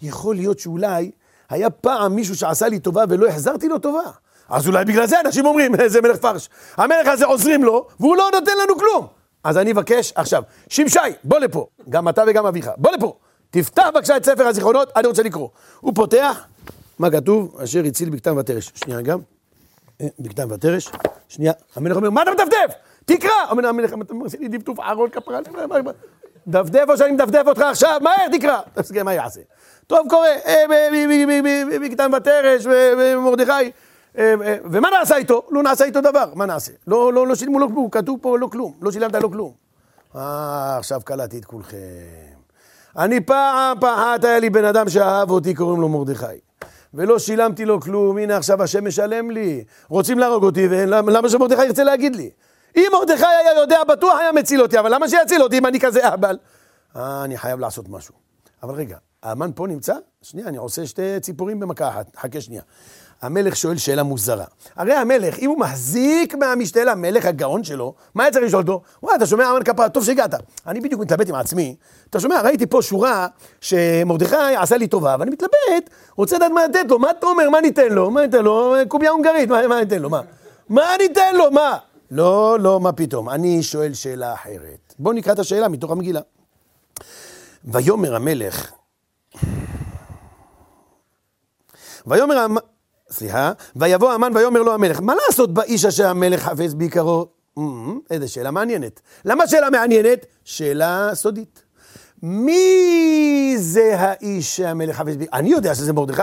[0.02, 1.12] יכול להיות שאולי
[1.50, 4.12] היה פעם מישהו שעשה לי טובה ולא החזרתי לו טובה.
[4.54, 6.50] אז אולי בגלל זה אנשים אומרים, איזה מלך פרש.
[6.78, 9.08] המלך הזה עוזרים לו, והוא לא נותן לנו כלום.
[9.44, 13.14] אז אני אבקש עכשיו, שמשי, בוא לפה, גם אתה וגם אביך, בוא לפה.
[13.50, 15.50] תפתח בבקשה את ספר הזיכרונות, אני רוצה לקרוא.
[15.80, 16.46] הוא פותח,
[17.00, 17.62] מה כתוב?
[17.64, 18.72] אשר הציל בכתב ותרש.
[18.76, 19.20] שנייה גם.
[20.02, 20.92] אה, בכתב ותרש.
[21.30, 21.54] שנייה.
[21.76, 22.74] המלך אומר, מה אתה מדפדף?
[23.06, 23.32] תקרא!
[23.50, 25.40] אומר המלך, אתה עושה לי דפדוף אהרון כפרה.
[26.48, 28.60] דפדף או שאני מדפדף אותך עכשיו, מהר תקרא.
[28.74, 29.42] תסגר מה יעשה.
[29.88, 30.28] טוב, קורא,
[31.82, 32.66] בכתב ותרש,
[32.98, 33.72] ומרדכי.
[34.18, 35.48] אה, אה, ומה נעשה איתו?
[35.52, 36.72] לא נעשה איתו דבר, מה נעשה?
[36.88, 39.52] לא, לא, לא שילמו לו כלום, כתוב פה לא כלום, לא שילמת לו כלום.
[40.16, 41.78] אה, עכשיו קלטתי את כולכם.
[42.98, 46.26] אני פעם, פעם, היה לי בן אדם שאהב אותי, קוראים לו מרדכי.
[46.94, 49.64] ולא שילמתי לו כלום, הנה עכשיו השם משלם לי.
[49.90, 52.30] רוצים להרוג אותי, ולמה שמרדכי ירצה להגיד לי?
[52.78, 56.06] אם מרדכי היה יודע, בטוח היה מציל אותי, אבל למה שיציל אותי אם אני כזה
[56.06, 56.38] אהבל?
[56.96, 58.14] אה, אני חייב לעשות משהו.
[58.64, 59.94] אבל רגע, האמן פה נמצא?
[60.22, 62.62] שנייה, אני עושה שתי ציפורים במכה אחת, חכה שנייה.
[63.24, 64.46] המלך שואל שאלה מוזרה.
[64.76, 68.82] הרי המלך, אם הוא מחזיק מהמשתה למלך הגאון שלו, מה היה צריך לשאול אותו?
[69.04, 70.34] וואי, אתה שומע, אמן כפרה, טוב שהגעת.
[70.68, 71.76] אני בדיוק מתלבט עם עצמי.
[72.10, 73.28] אתה שומע, ראיתי פה שורה
[73.62, 77.62] שמרדכי עשה לי טובה, ואני מתלבט, רוצה לדעת מה לתת לו, מה אתה אומר, מה
[77.62, 78.12] ניתן לו?
[78.12, 78.76] מה ניתן לו?
[78.88, 80.10] קובייה הונגרית, מה, מה ניתן לו?
[80.10, 80.22] מה?
[80.70, 81.52] מה אני אתן לו?
[81.52, 81.78] מה?
[82.12, 83.30] לא, לא, מה פתאום.
[83.30, 84.94] אני שואל שאלה אחרת.
[85.00, 86.22] בואו נקרא את השאלה מתוך המגילה.
[87.66, 88.72] ויאמר המלך,
[92.08, 92.58] ויאמר המ...
[93.14, 97.28] סליחה, ויבוא המן ויאמר לו המלך, מה לעשות באיש אשר המלך חפץ בעיקרו?
[97.60, 97.62] Mm,
[98.10, 99.02] איזה שאלה מעניינת.
[99.26, 100.26] למה שאלה מעניינת?
[100.44, 101.64] שאלה סודית.
[102.24, 105.38] מי זה האיש שהמלך חפץ בעיקרו?
[105.38, 106.22] אני יודע שזה מרדכי.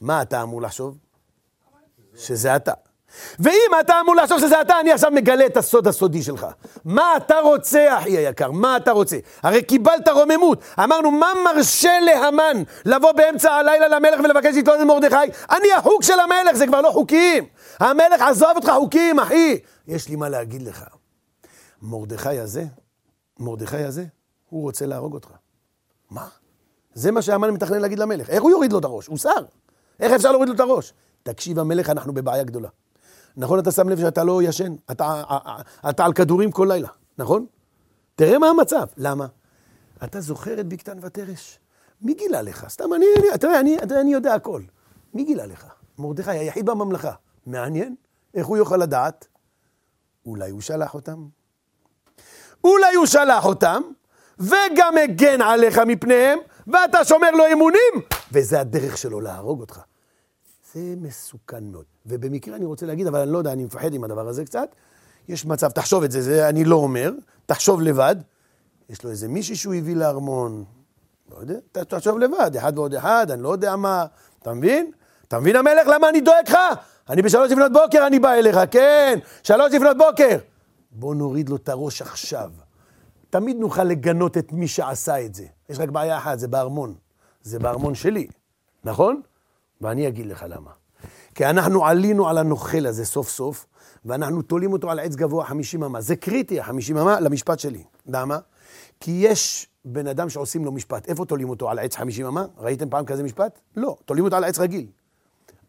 [0.00, 0.98] מה אתה אמור לחשוב?
[2.16, 2.72] שזה אתה.
[3.38, 6.46] ואם אתה אמור לחשוב שזה אתה, אני עכשיו מגלה את הסוד הסודי שלך.
[6.84, 8.50] מה אתה רוצה, אחי היקר?
[8.50, 9.16] מה אתה רוצה?
[9.42, 10.62] הרי קיבלת רוממות.
[10.84, 15.16] אמרנו, מה מרשה להמן לבוא באמצע הלילה למלך ולבקש לתלות את מרדכי?
[15.50, 17.44] אני החוק של המלך, זה כבר לא חוקים.
[17.80, 19.58] המלך, עזוב אותך חוקים, אחי.
[19.88, 20.84] יש לי מה להגיד לך.
[21.82, 22.64] מרדכי הזה,
[23.38, 24.04] מרדכי הזה,
[24.48, 25.28] הוא רוצה להרוג אותך.
[26.10, 26.28] מה?
[26.94, 28.30] זה מה שהמן מתכנן להגיד למלך.
[28.30, 29.06] איך הוא יוריד לו את הראש?
[29.06, 29.44] הוא שר.
[30.00, 30.92] איך אפשר להוריד לו את הראש?
[31.22, 32.68] תקשיב, המלך, אנחנו בבעיה גדולה.
[33.36, 35.22] נכון, אתה שם לב שאתה לא ישן, אתה,
[35.88, 36.88] אתה על כדורים כל לילה,
[37.18, 37.46] נכון?
[38.14, 38.86] תראה מה המצב.
[38.96, 39.26] למה?
[40.04, 41.58] אתה זוכר את בקתן ותרש?
[42.02, 42.66] מי גילה לך?
[42.68, 44.62] סתם, אני, אני, תראה, אני, אני יודע הכל.
[45.14, 45.66] מי גילה לך?
[45.98, 47.12] מרדכי, היחיד בממלכה.
[47.46, 47.94] מעניין,
[48.34, 49.26] איך הוא יוכל לדעת?
[50.26, 51.26] אולי הוא שלח אותם.
[52.64, 53.82] אולי הוא שלח אותם,
[54.38, 57.92] וגם הגן עליך מפניהם, ואתה שומר לו אמונים,
[58.32, 59.80] וזה הדרך שלו להרוג אותך.
[60.72, 61.91] זה מסוכן מאוד.
[62.06, 64.68] ובמקרה אני רוצה להגיד, אבל אני לא יודע, אני מפחד עם הדבר הזה קצת.
[65.28, 67.12] יש מצב, תחשוב את זה, זה אני לא אומר,
[67.46, 68.16] תחשוב לבד.
[68.88, 70.64] יש לו איזה מישהי שהוא הביא לארמון,
[71.30, 74.06] לא יודע, תחשוב לבד, אחד ועוד אחד, אני לא יודע מה,
[74.38, 74.90] אתה מבין?
[75.28, 76.56] אתה מבין המלך למה אני דואג לך?
[77.08, 80.38] אני בשלוש לפנות בוקר אני בא אליך, כן, שלוש לפנות בוקר.
[80.90, 82.50] בוא נוריד לו את הראש עכשיו.
[83.30, 85.44] תמיד נוכל לגנות את מי שעשה את זה.
[85.68, 86.94] יש רק בעיה אחת, זה בארמון.
[87.42, 88.26] זה בארמון שלי,
[88.84, 89.20] נכון?
[89.80, 90.70] ואני אגיד לך למה.
[91.34, 93.66] כי אנחנו עלינו על הנוכל הזה סוף סוף,
[94.04, 96.00] ואנחנו תולים אותו על עץ גבוה 50 אמה.
[96.00, 97.84] זה קריטי, ה-50 אמה, למשפט שלי.
[98.06, 98.38] למה?
[99.00, 101.08] כי יש בן אדם שעושים לו משפט.
[101.08, 101.70] איפה תולים אותו?
[101.70, 102.44] על עץ 50 אמה?
[102.58, 103.58] ראיתם פעם כזה משפט?
[103.76, 104.86] לא, תולים אותו על עץ רגיל.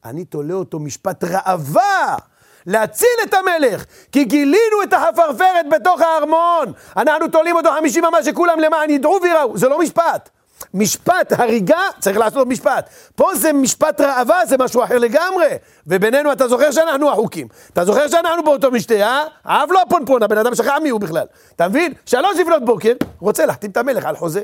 [0.05, 2.17] אני תולה אותו משפט ראווה.
[2.65, 6.73] להציל את המלך, כי גילינו את החפרפרת בתוך הארמון.
[6.97, 9.57] אנחנו תולים אותו 50 אמה שכולם למען ידעו ויראו.
[9.57, 10.29] זה לא משפט.
[10.73, 12.89] משפט, הריגה, צריך לעשות משפט.
[13.15, 15.47] פה זה משפט ראווה, זה משהו אחר לגמרי.
[15.87, 17.47] ובינינו, אתה זוכר שאנחנו החוקים.
[17.73, 19.23] אתה זוכר שאנחנו באותו משתה, אה?
[19.45, 21.25] אב לא הפונפון, הבן אדם שלך מי הוא בכלל.
[21.55, 21.93] אתה מבין?
[22.05, 24.43] שלוש לפנות בוקר, רוצה להחתים את המלך על חוזה.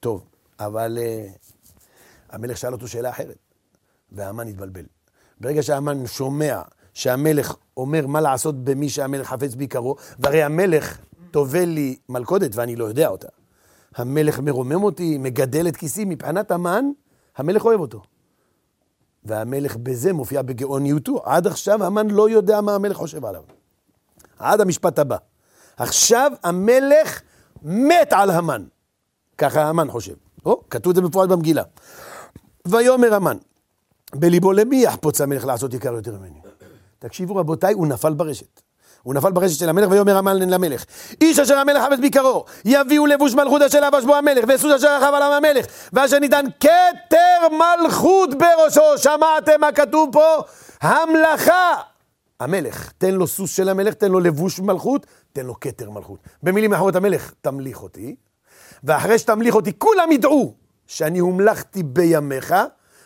[0.00, 0.24] טוב,
[0.60, 1.38] אבל uh,
[2.30, 3.36] המלך שאל אותו שאלה אחרת,
[4.12, 4.84] והמן התבלבל.
[5.40, 6.60] ברגע שהמן שומע
[6.94, 10.98] שהמלך אומר מה לעשות במי שהמלך חפץ בעיקרו, והרי המלך
[11.30, 13.28] טובל לי מלכודת ואני לא יודע אותה.
[13.96, 16.84] המלך מרומם אותי, מגדל את כיסי, מבחינת המן,
[17.36, 18.02] המלך אוהב אותו.
[19.24, 21.22] והמלך בזה מופיע בגאוניותו.
[21.24, 23.42] עד עכשיו המן לא יודע מה המלך חושב עליו.
[24.38, 25.16] עד המשפט הבא.
[25.76, 27.22] עכשיו המלך
[27.62, 28.64] מת על המן.
[29.38, 30.14] ככה המן חושב.
[30.46, 31.62] או, כתוב את זה בפועל במגילה.
[32.68, 33.36] ויאמר המן,
[34.14, 36.40] בליבו למי יחפוץ המלך לעשות עיקר יותר ממני?
[36.98, 38.60] תקשיבו רבותיי, הוא נפל ברשת.
[39.04, 40.84] הוא נפל ברשת של המלך ויאמר המן למלך,
[41.20, 45.12] איש אשר המלך חפץ ביקרו, יביאו לבוש מלכות אשר לבש בו המלך, וסוס אשר רכב
[45.14, 48.98] עליו המלך, ואשר ניתן כתר מלכות בראשו.
[48.98, 50.42] שמעתם מה כתוב פה?
[50.80, 51.74] המלאכה.
[52.40, 56.18] המלך, תן לו סוס של המלך, תן לו לבוש מלכות, תן לו כתר מלכות.
[56.42, 58.16] במילים אחרות, המלך, תמליך אותי,
[58.84, 60.54] ואחרי שתמליך אותי, כולם ידעו
[60.86, 62.54] שאני הומלכתי בימיך,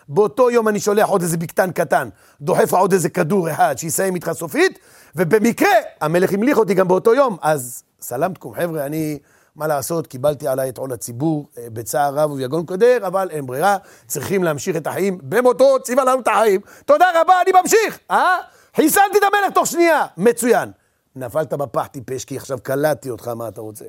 [0.08, 2.08] באותו יום אני שולח עוד איזה בקתן קטן,
[2.40, 4.78] דוחף עוד איזה כדור אחד שיסיים איתך סופית,
[5.16, 5.70] ובמקרה
[6.00, 7.36] המלך המליך אותי גם באותו יום.
[7.42, 9.18] אז סלמתקום, חבר'ה, אני,
[9.56, 13.76] מה לעשות, קיבלתי עליי את עול הציבור אה, בצער רב וביגון קודר, אבל אין ברירה,
[14.06, 15.18] צריכים להמשיך את החיים.
[15.22, 16.60] במותו ציווה לנו את החיים.
[16.86, 18.36] תודה רבה, אני ממשיך, אה?
[18.76, 20.06] חיסלתי את המלך תוך שנייה.
[20.16, 20.70] מצוין.
[21.16, 23.84] נפלת בפח טיפש, כי עכשיו קלטתי אותך, מה אתה רוצה?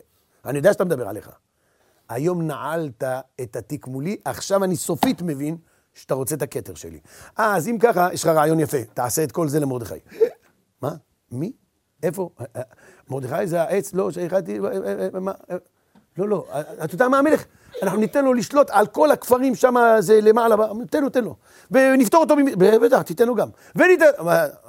[0.46, 1.30] אני יודע שאתה מדבר עליך.
[2.10, 3.04] היום נעלת
[3.42, 5.58] את התיק מולי, עכשיו אני סופית מבין
[6.00, 7.00] שאתה רוצה את הכתר שלי.
[7.40, 9.96] אה, אז אם ככה, יש לך רעיון יפה, תעשה את כל זה למרדכי.
[10.82, 10.92] מה?
[11.32, 11.52] מי?
[12.04, 12.30] איפה?
[13.10, 13.94] מרדכי זה העץ?
[13.94, 14.60] לא, שהחלטתי...
[16.18, 16.46] לא, לא,
[16.84, 17.46] אתה יודע מה המלך?
[17.84, 20.56] אנחנו ניתן לו לשלוט על כל הכפרים שם, זה למעלה,
[20.90, 21.36] תן לו, תן לו.
[21.72, 23.50] ונפתור אותו, בטח, תיתן לו גם.
[23.76, 24.06] וניתן,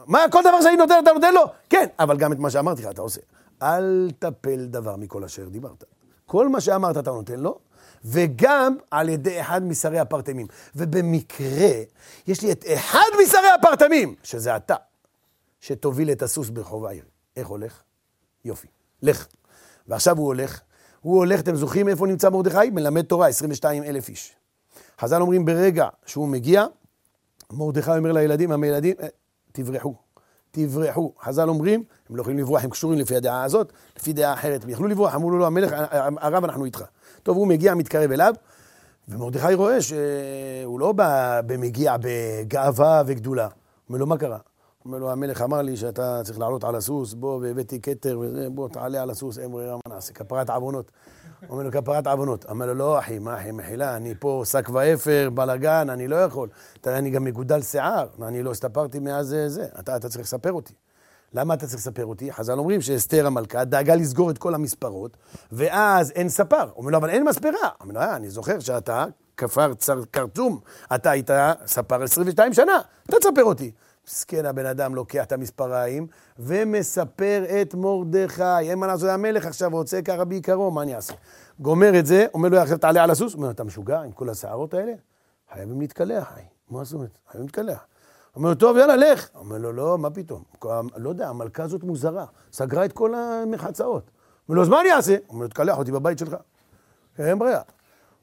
[0.06, 1.42] מה, כל דבר שאני נותן, אתה נותן לו?
[1.70, 3.20] כן, אבל גם את מה שאמרתי לך, אתה עושה.
[3.62, 5.84] אל תפל דבר מכל אשר דיברת.
[6.26, 7.58] כל מה שאמרת אתה נותן לו,
[8.04, 10.46] וגם על ידי אחד משרי הפרטמים.
[10.76, 11.70] ובמקרה,
[12.26, 14.76] יש לי את אחד משרי הפרטמים, שזה אתה,
[15.60, 17.04] שתוביל את הסוס ברחוב העיר.
[17.36, 17.82] איך הולך?
[18.44, 18.66] יופי,
[19.02, 19.26] לך.
[19.88, 20.60] ועכשיו הוא הולך,
[21.00, 22.70] הוא הולך, אתם זוכרים איפה נמצא מרדכי?
[22.70, 24.36] מלמד תורה, 22 אלף איש.
[25.00, 26.66] חז"ל אומרים, ברגע שהוא מגיע,
[27.52, 29.08] מרדכי אומר לילדים, הילדים, אה,
[29.52, 29.94] תברחו,
[30.50, 31.12] תברחו.
[31.22, 34.64] חז"ל אומרים, הם לא יכולים לברוח, הם קשורים לפי הדעה הזאת, לפי דעה אחרת.
[34.64, 35.72] הם יכלו לברוח, אמרו לו, לא, המלך,
[36.20, 36.84] הרב, אנחנו איתך.
[37.22, 38.34] טוב, הוא מגיע, מתקרב אליו,
[39.08, 43.44] ומרדכי רואה שהוא לא בא במגיע בגאווה וגדולה.
[43.44, 43.50] הוא
[43.88, 44.38] אומר לו, מה קרה?
[44.84, 48.68] אומר לו, המלך אמר לי שאתה צריך לעלות על הסוס, בוא, והבאתי כתר וזה, בוא,
[48.68, 50.12] תעלה על הסוס, אין ברירה, מה נעשה?
[50.12, 50.90] כפרת עוונות.
[51.48, 52.44] אומר לו, כפרת עוונות.
[52.44, 56.48] אומר לו, לא, אחי, מה אחי, מחילה, אני פה שק ואפר, בלאגן, אני לא יכול.
[56.80, 59.66] תראה, אני גם מגודל שיער, אני לא הסתפרתי מאז זה.
[59.78, 60.74] אתה, אתה צריך לספר אותי.
[61.34, 62.32] למה אתה צריך לספר אותי?
[62.32, 65.16] חז"ל אומרים שאסתר המלכה דאגה לסגור את כל המספרות,
[65.52, 66.70] ואז אין ספר.
[66.76, 67.68] אומר לו, אבל אין מספרה.
[67.80, 69.04] אומר לו, אה, אני זוכר שאתה
[69.36, 70.60] כפר צר כרצום,
[70.94, 71.30] אתה היית
[71.66, 73.72] ספר 22 שנה, אתה תספר אותי.
[74.08, 76.06] מסכן הבן אדם לוקח את המספריים
[76.38, 78.42] ומספר את מרדכי.
[78.42, 81.14] אין מה לעשות, המלך עכשיו רוצה ככה בעיקרו, מה אני אעשה?
[81.60, 83.34] גומר את זה, אומר לו, עכשיו תעלה על הסוס.
[83.34, 84.92] אומר, אתה משוגע עם כל השערות האלה?
[85.52, 86.32] חייבים להתקלח,
[86.70, 87.18] מה זאת אומרת?
[87.30, 87.86] חייבים להתקלח.
[88.36, 89.28] אומר לו, טוב, יאללה, לך.
[89.34, 90.42] אומר לו, לא, מה פתאום?
[90.96, 94.10] לא יודע, המלכה הזאת מוזרה, סגרה את כל המחצאות.
[94.48, 95.16] אומר לו, אז מה אני אעשה?
[95.28, 96.36] אומר לו, תקלח אותי בבית שלך.
[97.18, 97.62] אין ברירה.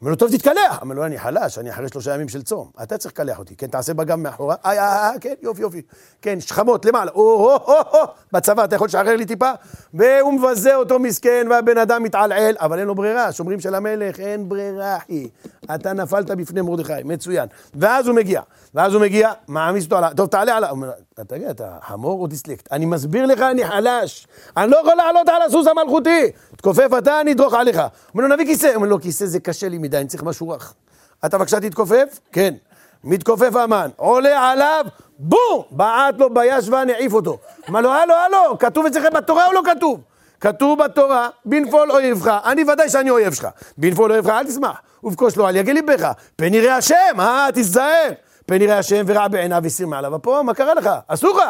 [0.02, 0.82] אומר לו, טוב, תתקלח.
[0.82, 2.70] אומר לו, אני חלש, אני אחרי שלושה ימים של צום.
[2.84, 3.56] אתה צריך לקלח אותי.
[3.56, 4.56] כן, תעשה בגם מאחורה.
[4.66, 5.82] אה, אה, אה, כן, יופי, יופי.
[6.22, 7.12] כן, שכמות, למעלה.
[7.12, 8.00] או, או, או, או,
[8.32, 9.52] בצבא, אתה יכול לשחרר לי טיפה?
[9.94, 13.32] והוא מבזה אותו מסכן, והבן אדם מתעלעל, אבל אין לו ברירה.
[13.32, 15.28] שומרים של המלך, אין ברירה, אחי.
[15.76, 17.48] אתה נפלת בפני מרדכי, מצוין.
[17.76, 18.42] ואז הוא מגיע.
[18.74, 20.14] ואז הוא מגיע, מעמיס אותו על ה...
[20.14, 20.70] טוב, תעלה על ה...
[20.70, 20.92] אומר,
[21.28, 22.72] תגיד, אתה חמור או דיסלקט?
[22.72, 24.28] אני מסביר לך, אני חלש.
[24.58, 26.32] אני לא יכול לעלות על הסוס המלכותי.
[26.52, 27.82] תתכופף אתה, אני אדרוך עליך.
[28.14, 28.72] אומר לו, נביא כיסא.
[28.76, 30.74] אומר לו, כיסא זה קשה לי מדי, אני צריך משהו רך.
[31.26, 32.20] אתה בבקשה תתכופף?
[32.32, 32.54] כן.
[33.04, 34.86] מתכופף המן, עולה עליו,
[35.20, 35.64] בום!
[35.72, 37.38] בעט לו בישבן, העיף אותו.
[37.70, 40.02] אמר לו, הלו, הלו, כתוב אצלכם בתורה או לא כתוב?
[40.40, 43.48] כתוב בתורה, בנפול אויבך, אני ודאי שאני אויב שלך.
[43.78, 48.10] בנפול אויבך, אל תשמח, ובכוש לו, אל יגל ליבך, פן יראה השם, אה, תיזהר.
[48.46, 50.90] פן יראה השם ורע בעיניו הסיר מעליו אפו, מה קרה לך?
[51.08, 51.44] אסור לך.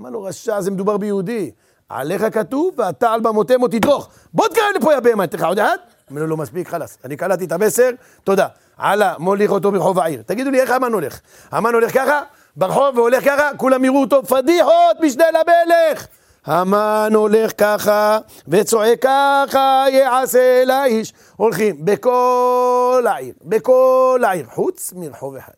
[0.00, 1.50] אמר לו, רשע, זה מדובר ביהודי.
[1.88, 4.08] עליך כתוב, ואתה על במותי מות תדרוך.
[4.34, 5.76] בוא תקרב לפה יא בהמה, אתן לך עוד אחד?
[6.10, 6.98] אומר לו, לא מספיק, חלאס.
[7.04, 7.90] אני קלטתי את המסר,
[8.24, 8.46] תודה.
[8.78, 10.22] הלאה, מוליך אותו ברחוב העיר.
[10.26, 11.20] תגידו לי, איך המן הולך?
[11.50, 12.22] המן הולך ככה,
[12.56, 16.06] ברחוב והולך ככה, כולם יראו אותו, פדיחות, משנה למלך.
[16.44, 18.18] המן הולך ככה,
[18.48, 21.12] וצועק ככה, יעשה לאיש.
[21.36, 25.52] הולכים בכל העיר, בכל העיר, חוץ מרחוב אחד.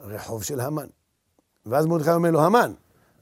[0.00, 0.86] רחוב של המן.
[1.66, 2.72] ואז מרדכי אומר לו, המן,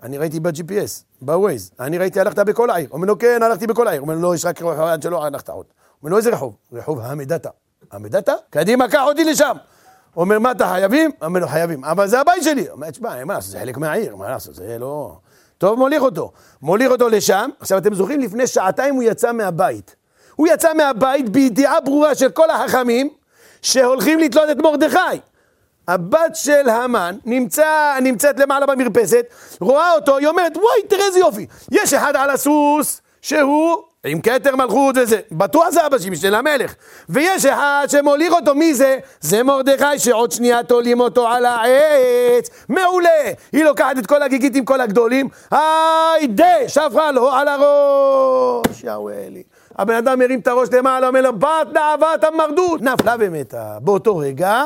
[0.03, 2.89] אני ראיתי ב-GPS, בווייז, אני ראיתי, הלכת בכל העיר.
[2.91, 4.01] אומר לו, כן, הלכתי בכל העיר.
[4.01, 5.67] אומר לו, לא, יש רק רחוב אחד שלא הלכת עוד.
[6.03, 6.57] אומר לו, איזה רחוב?
[6.73, 7.51] רחוב המדתה.
[7.93, 8.33] המדתה?
[8.51, 9.57] קדימה, קח אותי לשם.
[10.17, 11.11] אומר, מה אתה חייבים?
[11.23, 11.85] אומר לו, חייבים.
[11.85, 12.71] אבל זה הבית שלי.
[12.71, 15.17] אומר, תשמע, מה לעשות, זה חלק מהעיר, מה לעשות, זה לא...
[15.59, 16.33] טוב, מוליך אותו.
[16.63, 17.51] מוליך אותו לשם.
[17.61, 19.97] עכשיו, אתם זוכרים, לפני שעתיים הוא יצא מהבית.
[20.37, 23.11] הוא יצא מהבית בידיעה ברורה של כל החכמים
[23.63, 25.21] שהולכים לתלות את מרדכי.
[25.89, 29.27] הבת של המן נמצא, נמצאת למעלה במרפסת,
[29.61, 31.47] רואה אותו, היא אומרת, וואי, תראה איזה יופי.
[31.71, 33.77] יש אחד על הסוס שהוא
[34.09, 36.75] עם כתר מלכות וזה, בטוח זה אבא משנה למלך.
[37.09, 38.99] ויש אחד שמוליך אותו, מי זה?
[39.21, 42.51] זה מרדכי שעוד שנייה תולים אותו על העץ.
[42.69, 43.33] מעולה!
[43.53, 49.43] היא לוקחת את כל הגיגית עם כל הגדולים, היידה, שפכה לו על הראש, יאוולי.
[49.79, 52.83] הבן אדם מרים את הראש למעלה, אומר לו, בת נאוות המרדות.
[52.83, 53.79] נפלה ומתה.
[53.83, 54.63] באותו רגע,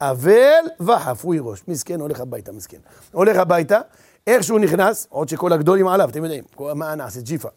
[0.00, 1.62] אבל וחפוי ראש.
[1.68, 2.78] מסכן, הולך הביתה, מסכן.
[3.12, 3.78] הולך הביתה,
[4.26, 6.44] איך שהוא נכנס, עוד שכל הגדולים עליו, אתם יודעים,
[6.74, 7.48] מה נעשה, ג'יפה.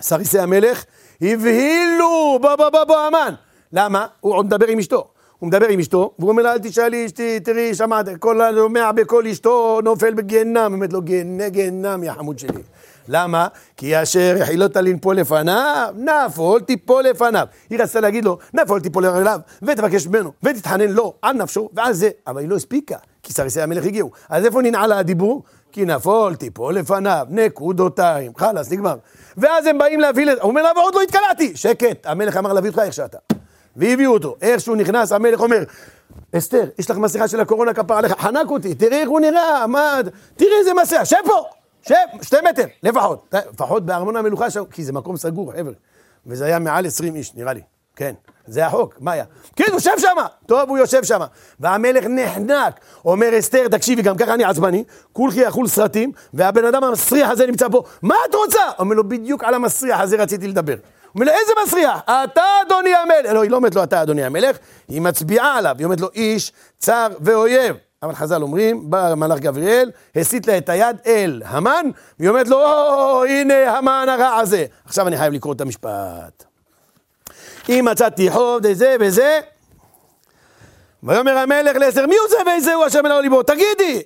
[0.00, 0.84] סריסי המלך,
[1.22, 3.34] הבהילו, בוא בוא בוא בוא המן.
[3.72, 4.06] למה?
[4.20, 5.08] הוא עוד מדבר עם אשתו.
[5.38, 9.26] הוא מדבר עם אשתו, והוא אומר לה, אל תשאלי אשתי, תראי, שמעת, כל הנומע בקול
[9.26, 10.76] אשתו נופל בגיהנם.
[10.78, 12.62] באמת לו, גיהנם, יא חמוד שלי.
[13.08, 13.46] למה?
[13.76, 17.46] כי אשר החילת לנפול לפניו, נפול תיפול לפניו.
[17.70, 22.10] היא רצתה להגיד לו, נפול תיפול לפניו, ותבקש ממנו, ותתחנן לו על נפשו ועל זה,
[22.26, 24.10] אבל היא לא הספיקה, כי סריסי המלך הגיעו.
[24.28, 25.42] אז איפה ננעל הדיבור?
[25.72, 28.96] כי נפול תיפול לפניו, נקודותיים, חלאס, נגמר.
[29.36, 32.78] ואז הם באים להביא, הוא אומר לה, ועוד לא התקלעתי, שקט, המלך אמר להביא אותך
[32.78, 33.18] איך שאתה.
[33.76, 35.62] והביאו אותו, איך שהוא נכנס, המלך אומר,
[36.36, 40.00] אסתר, יש לך מסכה של הקורונה כפרה עליך, חנק אותי, תראה איך הוא נראה, מה,
[40.36, 41.44] תראה איזה מסכה, שב פה,
[41.82, 45.72] שב, שתי מטר, לפחות, לפחות בארמון המלוכה שם, כי זה מקום סגור, חבר'ה,
[46.26, 47.60] וזה היה מעל 20 איש, נראה לי,
[47.96, 48.14] כן,
[48.48, 49.24] זה החוק, מה היה?
[49.56, 51.26] כן, הוא יושב שמה, טוב, הוא יושב שמה,
[51.60, 57.30] והמלך נחנק, אומר אסתר, תקשיבי, גם ככה אני עצבני, כולכי אכול סרטים, והבן אדם המסריח
[57.30, 58.62] הזה נמצא פה, מה את רוצה?
[58.78, 60.74] אומר לו, בדיוק על המסריח הזה רציתי לדבר.
[61.14, 62.00] אומר לו, איזה מסריח?
[62.04, 63.32] אתה אדוני המלך.
[63.32, 64.56] לא, היא לא אומרת לו, אתה אדוני המלך,
[64.88, 67.76] היא מצביעה עליו, היא אומרת לו, איש, צר ואויב.
[68.02, 71.86] אבל חז"ל אומרים, בא המלאך גבריאל, הסית לה את היד אל המן,
[72.18, 74.66] והיא אומרת לו, או, הנה המן הרע הזה.
[74.84, 76.47] עכשיו אני חייב לקרוא את המשפט.
[77.68, 79.40] אם מצאתי חוב וזה וזה,
[81.02, 83.42] ויאמר המלך לעשר, מי הוא זה ואיזה הוא אשר מלאו ליבו?
[83.42, 84.02] תגידי!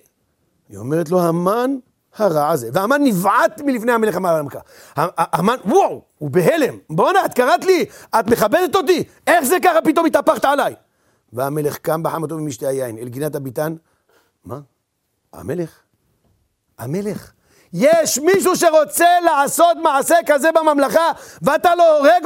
[0.69, 1.77] היא אומרת לו, המן
[2.17, 2.71] הרע הזה.
[2.73, 4.59] והמן נבעט מלפני המלך אמר למכה.
[5.17, 6.79] המן, וואו, הוא בהלם.
[6.91, 7.85] בואנה, את קראת לי,
[8.19, 10.75] את מכבדת אותי, איך זה ככה פתאום התהפכת עליי?
[11.33, 13.75] והמלך קם בחמתו ממשתי היין, אל גינת הביתן.
[14.45, 14.59] מה?
[15.33, 15.71] המלך?
[16.79, 17.33] המלך?
[17.73, 21.11] יש מישהו שרוצה לעשות מעשה כזה בממלכה,
[21.43, 22.23] ואתה לא הורג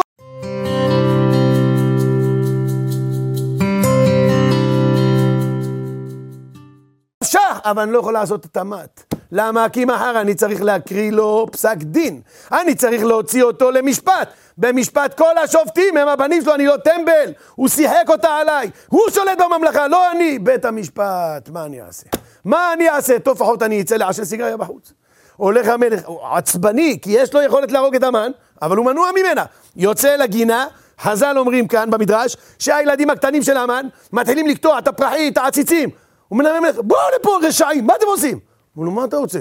[7.37, 9.15] אפשר, אבל אני לא יכול לעשות את המט.
[9.33, 9.69] למה?
[9.69, 12.21] כי מחר אני צריך להקריא לו פסק דין.
[12.53, 14.29] אני צריך להוציא אותו למשפט.
[14.59, 17.33] במשפט כל השופטים הם הבנים שלו, אני לא טמבל.
[17.55, 18.71] הוא שיחק אותה עליי.
[18.89, 20.39] הוא שולט בממלכה, לא אני.
[20.39, 22.07] בית המשפט, מה אני אעשה?
[22.45, 23.19] מה אני אעשה?
[23.19, 24.93] טוב, לפחות אני אצא לעשן סיגריה בחוץ.
[25.37, 28.31] הולך המלך, הוא עצבני, כי יש לו יכולת להרוג את המן,
[28.63, 29.45] אבל הוא מנוע ממנה.
[29.77, 30.67] יוצא לגינה,
[31.01, 35.91] חז"ל אומרים כאן במדרש, שהילדים הקטנים של המן מתחילים לקטוע את הפרחים, את העציצים.
[36.28, 38.39] הוא אומר למלך, בואו לפה רשעים, מה אתם עושים?
[38.74, 39.39] הוא אומר, מה אתה רוצה?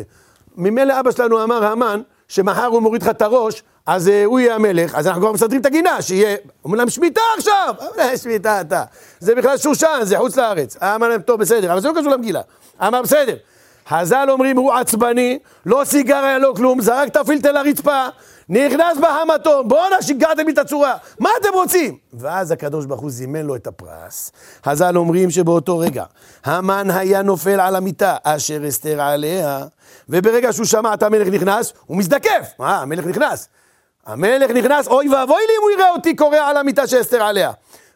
[0.56, 4.56] ממילא אבא שלנו אמר, המן, שמחר הוא מוריד לך את הראש, אז uh, הוא יהיה
[4.56, 6.30] המלך, אז אנחנו כבר מסדרים את הגינה, שיהיה...
[6.30, 7.76] הוא אומר להם, שמיטה עכשיו!
[8.24, 8.84] שמיטה אתה.
[9.20, 10.78] זה בכלל שושן, זה חוץ לארץ.
[10.84, 12.41] אמר להם, טוב, בסדר, אבל זה לא קשור למגילה.
[12.82, 13.36] אמר, בסדר.
[13.90, 18.07] חז"ל אומרים, הוא עצבני, לא סיגריה, לא כלום, זרק את הפילטר לרצפה,
[18.50, 21.98] נכנס בהמתון, בואנה, שיגעתם לי את הצורה, מה אתם רוצים?
[22.14, 24.32] ואז הקדוש ברוך הוא זימן לו את הפרס.
[24.66, 26.04] חז"ל אומרים שבאותו רגע,
[26.46, 29.66] המן היה נופל על המיטה אשר אסתר עליה,
[30.10, 32.48] וברגע שהוא שמע את המלך נכנס, הוא מזדקף.
[32.60, 33.48] מה, המלך נכנס.
[34.06, 37.52] המלך נכנס, אוי ואבוי לי אם הוא יראה אותי קורא על המיטה שאסתר עליה.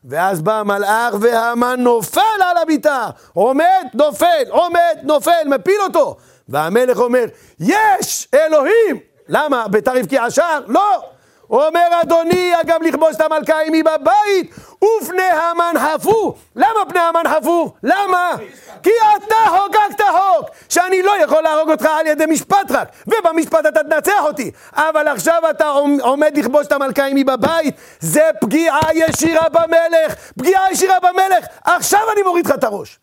[0.06, 6.18] ואז בא המלאך והמן נופל על המיטה, עומד, נופל, עומד, נופל, מפיל אותו.
[6.50, 7.26] והמלך אומר,
[7.60, 9.68] יש אלוהים, למה?
[9.68, 10.60] ביתר הבקיע השער?
[10.68, 11.04] לא!
[11.50, 14.54] אומר אדוני, אגב לכבוש את המלכה עמי בבית,
[14.84, 16.36] ופני המן חפו.
[16.56, 17.74] למה פני המן חפו?
[17.84, 18.36] למה?
[18.84, 23.84] כי אתה הוגגת חוק, שאני לא יכול להרוג אותך על ידי משפט רק, ובמשפט אתה
[23.84, 24.52] תנצח אותי.
[24.74, 25.68] אבל עכשיו אתה
[26.02, 32.22] עומד לכבוש את המלכה עמי בבית, זה פגיעה ישירה במלך, פגיעה ישירה במלך, עכשיו אני
[32.22, 33.00] מוריד לך את הראש.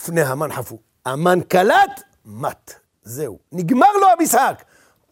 [0.00, 0.78] ופני המן חפו.
[1.06, 2.74] המן קלט, מת.
[3.02, 3.38] זהו.
[3.52, 4.62] נגמר לו המשחק.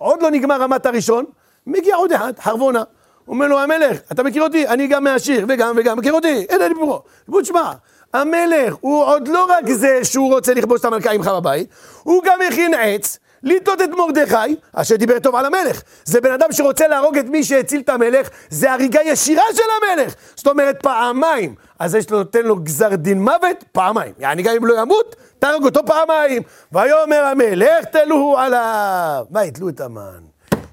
[0.00, 1.24] עוד לא נגמר המט הראשון,
[1.66, 2.82] מגיע עוד אחד, חרבונה.
[3.28, 4.68] אומר לו, המלך, אתה מכיר אותי?
[4.68, 6.46] אני גם מהשיר, וגם וגם, מכיר אותי?
[6.48, 7.02] אין לי פה.
[7.28, 7.72] בוא תשמע,
[8.14, 11.68] המלך הוא עוד לא רק זה שהוא רוצה לכבוש את המלכה עמך בבית,
[12.02, 13.18] הוא גם הכין עץ.
[13.42, 15.82] לתלות את מרדכי, אשר דיבר טוב על המלך.
[16.04, 20.14] זה בן אדם שרוצה להרוג את מי שהציל את המלך, זה הריגה ישירה של המלך.
[20.36, 21.54] זאת אומרת, פעמיים.
[21.78, 24.12] אז יש לו, נותן לו גזר דין מוות, פעמיים.
[24.18, 26.42] יעני, גם אם לא ימות, תהרוג אותו פעמיים.
[26.72, 29.24] ויאמר המלך, תלוהו עליו.
[29.30, 30.20] מה, יתלו את המן.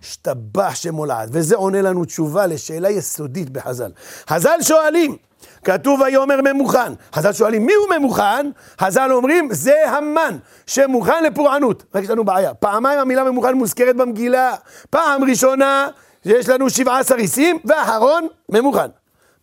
[0.02, 1.30] השתבח שמולד.
[1.31, 3.91] וזה עונה לנו תשובה לשאלה יסודית בחז"ל.
[4.30, 5.15] חז"ל שואלים,
[5.64, 6.94] כתוב ויאמר ממוכן.
[7.14, 8.49] חז"ל שואלים, מי הוא ממוכן?
[8.81, 10.38] חז"ל אומרים, זה המן
[10.68, 11.84] שמוכן לפורענות.
[11.95, 12.53] רק יש לנו בעיה.
[12.53, 14.56] פעמיים המילה ממוכן מוזכרת במגילה.
[14.89, 15.88] פעם ראשונה,
[16.26, 18.88] יש לנו 17 עיסים, ואחרון, ממוכן.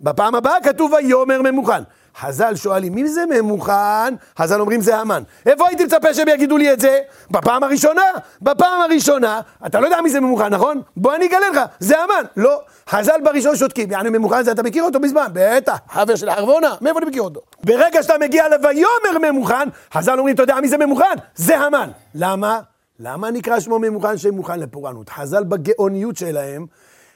[0.01, 1.82] בפעם הבאה כתוב ויאמר ממוכן.
[2.20, 4.15] חז"ל שואלים, מי זה ממוכן?
[4.39, 5.23] חז"ל אומרים זה המן.
[5.47, 6.99] איפה הייתי מצפה שהם יגידו לי את זה?
[7.31, 8.03] בפעם הראשונה.
[8.43, 10.82] בפעם הראשונה, אתה לא יודע מי זה ממוכן, נכון?
[10.97, 12.24] בוא אני אגלה לך, זה המן.
[12.36, 15.27] לא, חז"ל בראשון שותקים, יעני ממוכן זה, אתה מכיר אותו מזמן?
[15.32, 17.41] בטח, חבר של החרבונה, מאיפה אני מכיר אותו?
[17.65, 21.15] ברגע שאתה מגיע ל"ויאמר ממוכן", חז"ל אומרים, אתה יודע מי זה ממוכן?
[21.35, 21.91] זה המן.
[22.15, 22.61] למה?
[23.01, 25.09] למה נקרא שמו ממוכן שהם מוכן לפורענות?
[25.09, 26.66] חז"ל בגאוניות שלהם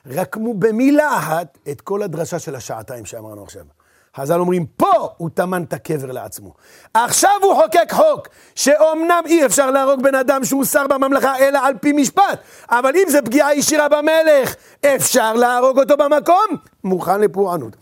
[0.06, 3.77] רקמו במילה אחת את כל הדרשה של השעתיים שאמרנו עכשיו.
[4.18, 6.54] חז"ל אומרים, פה הוא טמן את הקבר לעצמו.
[6.94, 11.74] עכשיו הוא חוקק חוק, שאומנם אי אפשר להרוג בן אדם שהוא שר בממלכה, אלא על
[11.80, 12.38] פי משפט.
[12.70, 14.54] אבל אם זה פגיעה ישירה במלך,
[14.86, 16.46] אפשר להרוג אותו במקום,
[16.84, 17.76] מוכן לפורענות.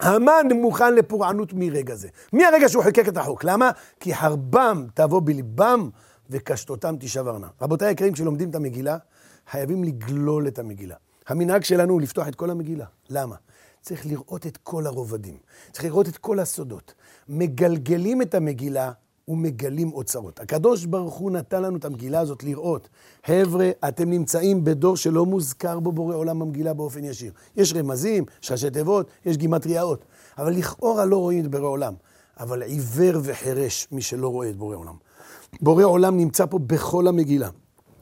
[0.00, 2.08] המן מוכן לפורענות מרגע זה.
[2.32, 3.44] מהרגע שהוא חוקק את החוק.
[3.44, 3.70] למה?
[4.00, 5.88] כי חרבם תבוא בליבם
[6.30, 7.46] וקשתותם תישברנה.
[7.62, 8.96] רבותיי היקרים, כשלומדים את המגילה,
[9.50, 10.94] חייבים לגלול את המגילה.
[11.28, 12.84] המנהג שלנו הוא לפתוח את כל המגילה.
[13.10, 13.34] למה?
[13.86, 15.36] צריך לראות את כל הרובדים,
[15.72, 16.94] צריך לראות את כל הסודות.
[17.28, 18.92] מגלגלים את המגילה
[19.28, 20.40] ומגלים אוצרות.
[20.40, 22.88] הקדוש ברוך הוא נתן לנו את המגילה הזאת לראות.
[23.26, 27.32] חבר'ה, אתם נמצאים בדור שלא מוזכר בו בורא עולם במגילה באופן ישיר.
[27.56, 30.04] יש רמזים, יש ראשי תיבות, יש גימטריאות,
[30.38, 31.94] אבל לכאורה לא רואים את בורא עולם.
[32.40, 34.96] אבל עיוור וחירש מי שלא רואה את בורא עולם.
[35.60, 37.50] בורא עולם נמצא פה בכל המגילה.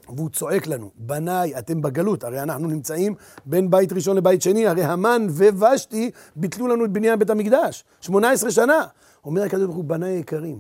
[0.09, 3.15] והוא צועק לנו, בניי, אתם בגלות, הרי אנחנו נמצאים
[3.47, 8.51] בין בית ראשון לבית שני, הרי המן ובשתי ביטלו לנו את בניין בית המקדש, 18
[8.51, 8.87] שנה.
[9.25, 10.59] אומר הקדוש ברוך הוא, בניי היקרים,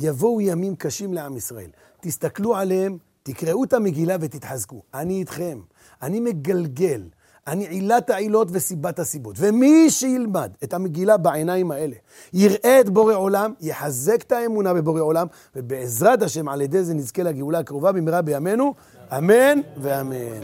[0.00, 1.70] יבואו ימים קשים לעם ישראל,
[2.00, 4.82] תסתכלו עליהם, תקראו את המגילה ותתחזקו.
[4.94, 5.60] אני איתכם,
[6.02, 7.02] אני מגלגל,
[7.46, 9.36] אני עילת העילות וסיבת הסיבות.
[9.38, 11.94] ומי שילמד את המגילה בעיניים האלה,
[12.32, 15.26] יראה את בורא עולם, יחזק את האמונה בבורא עולם,
[15.56, 18.74] ובעזרת השם, על ידי זה נזכה לגאולה הקרובה במהרה בימינו,
[19.18, 20.40] אמן ואמן.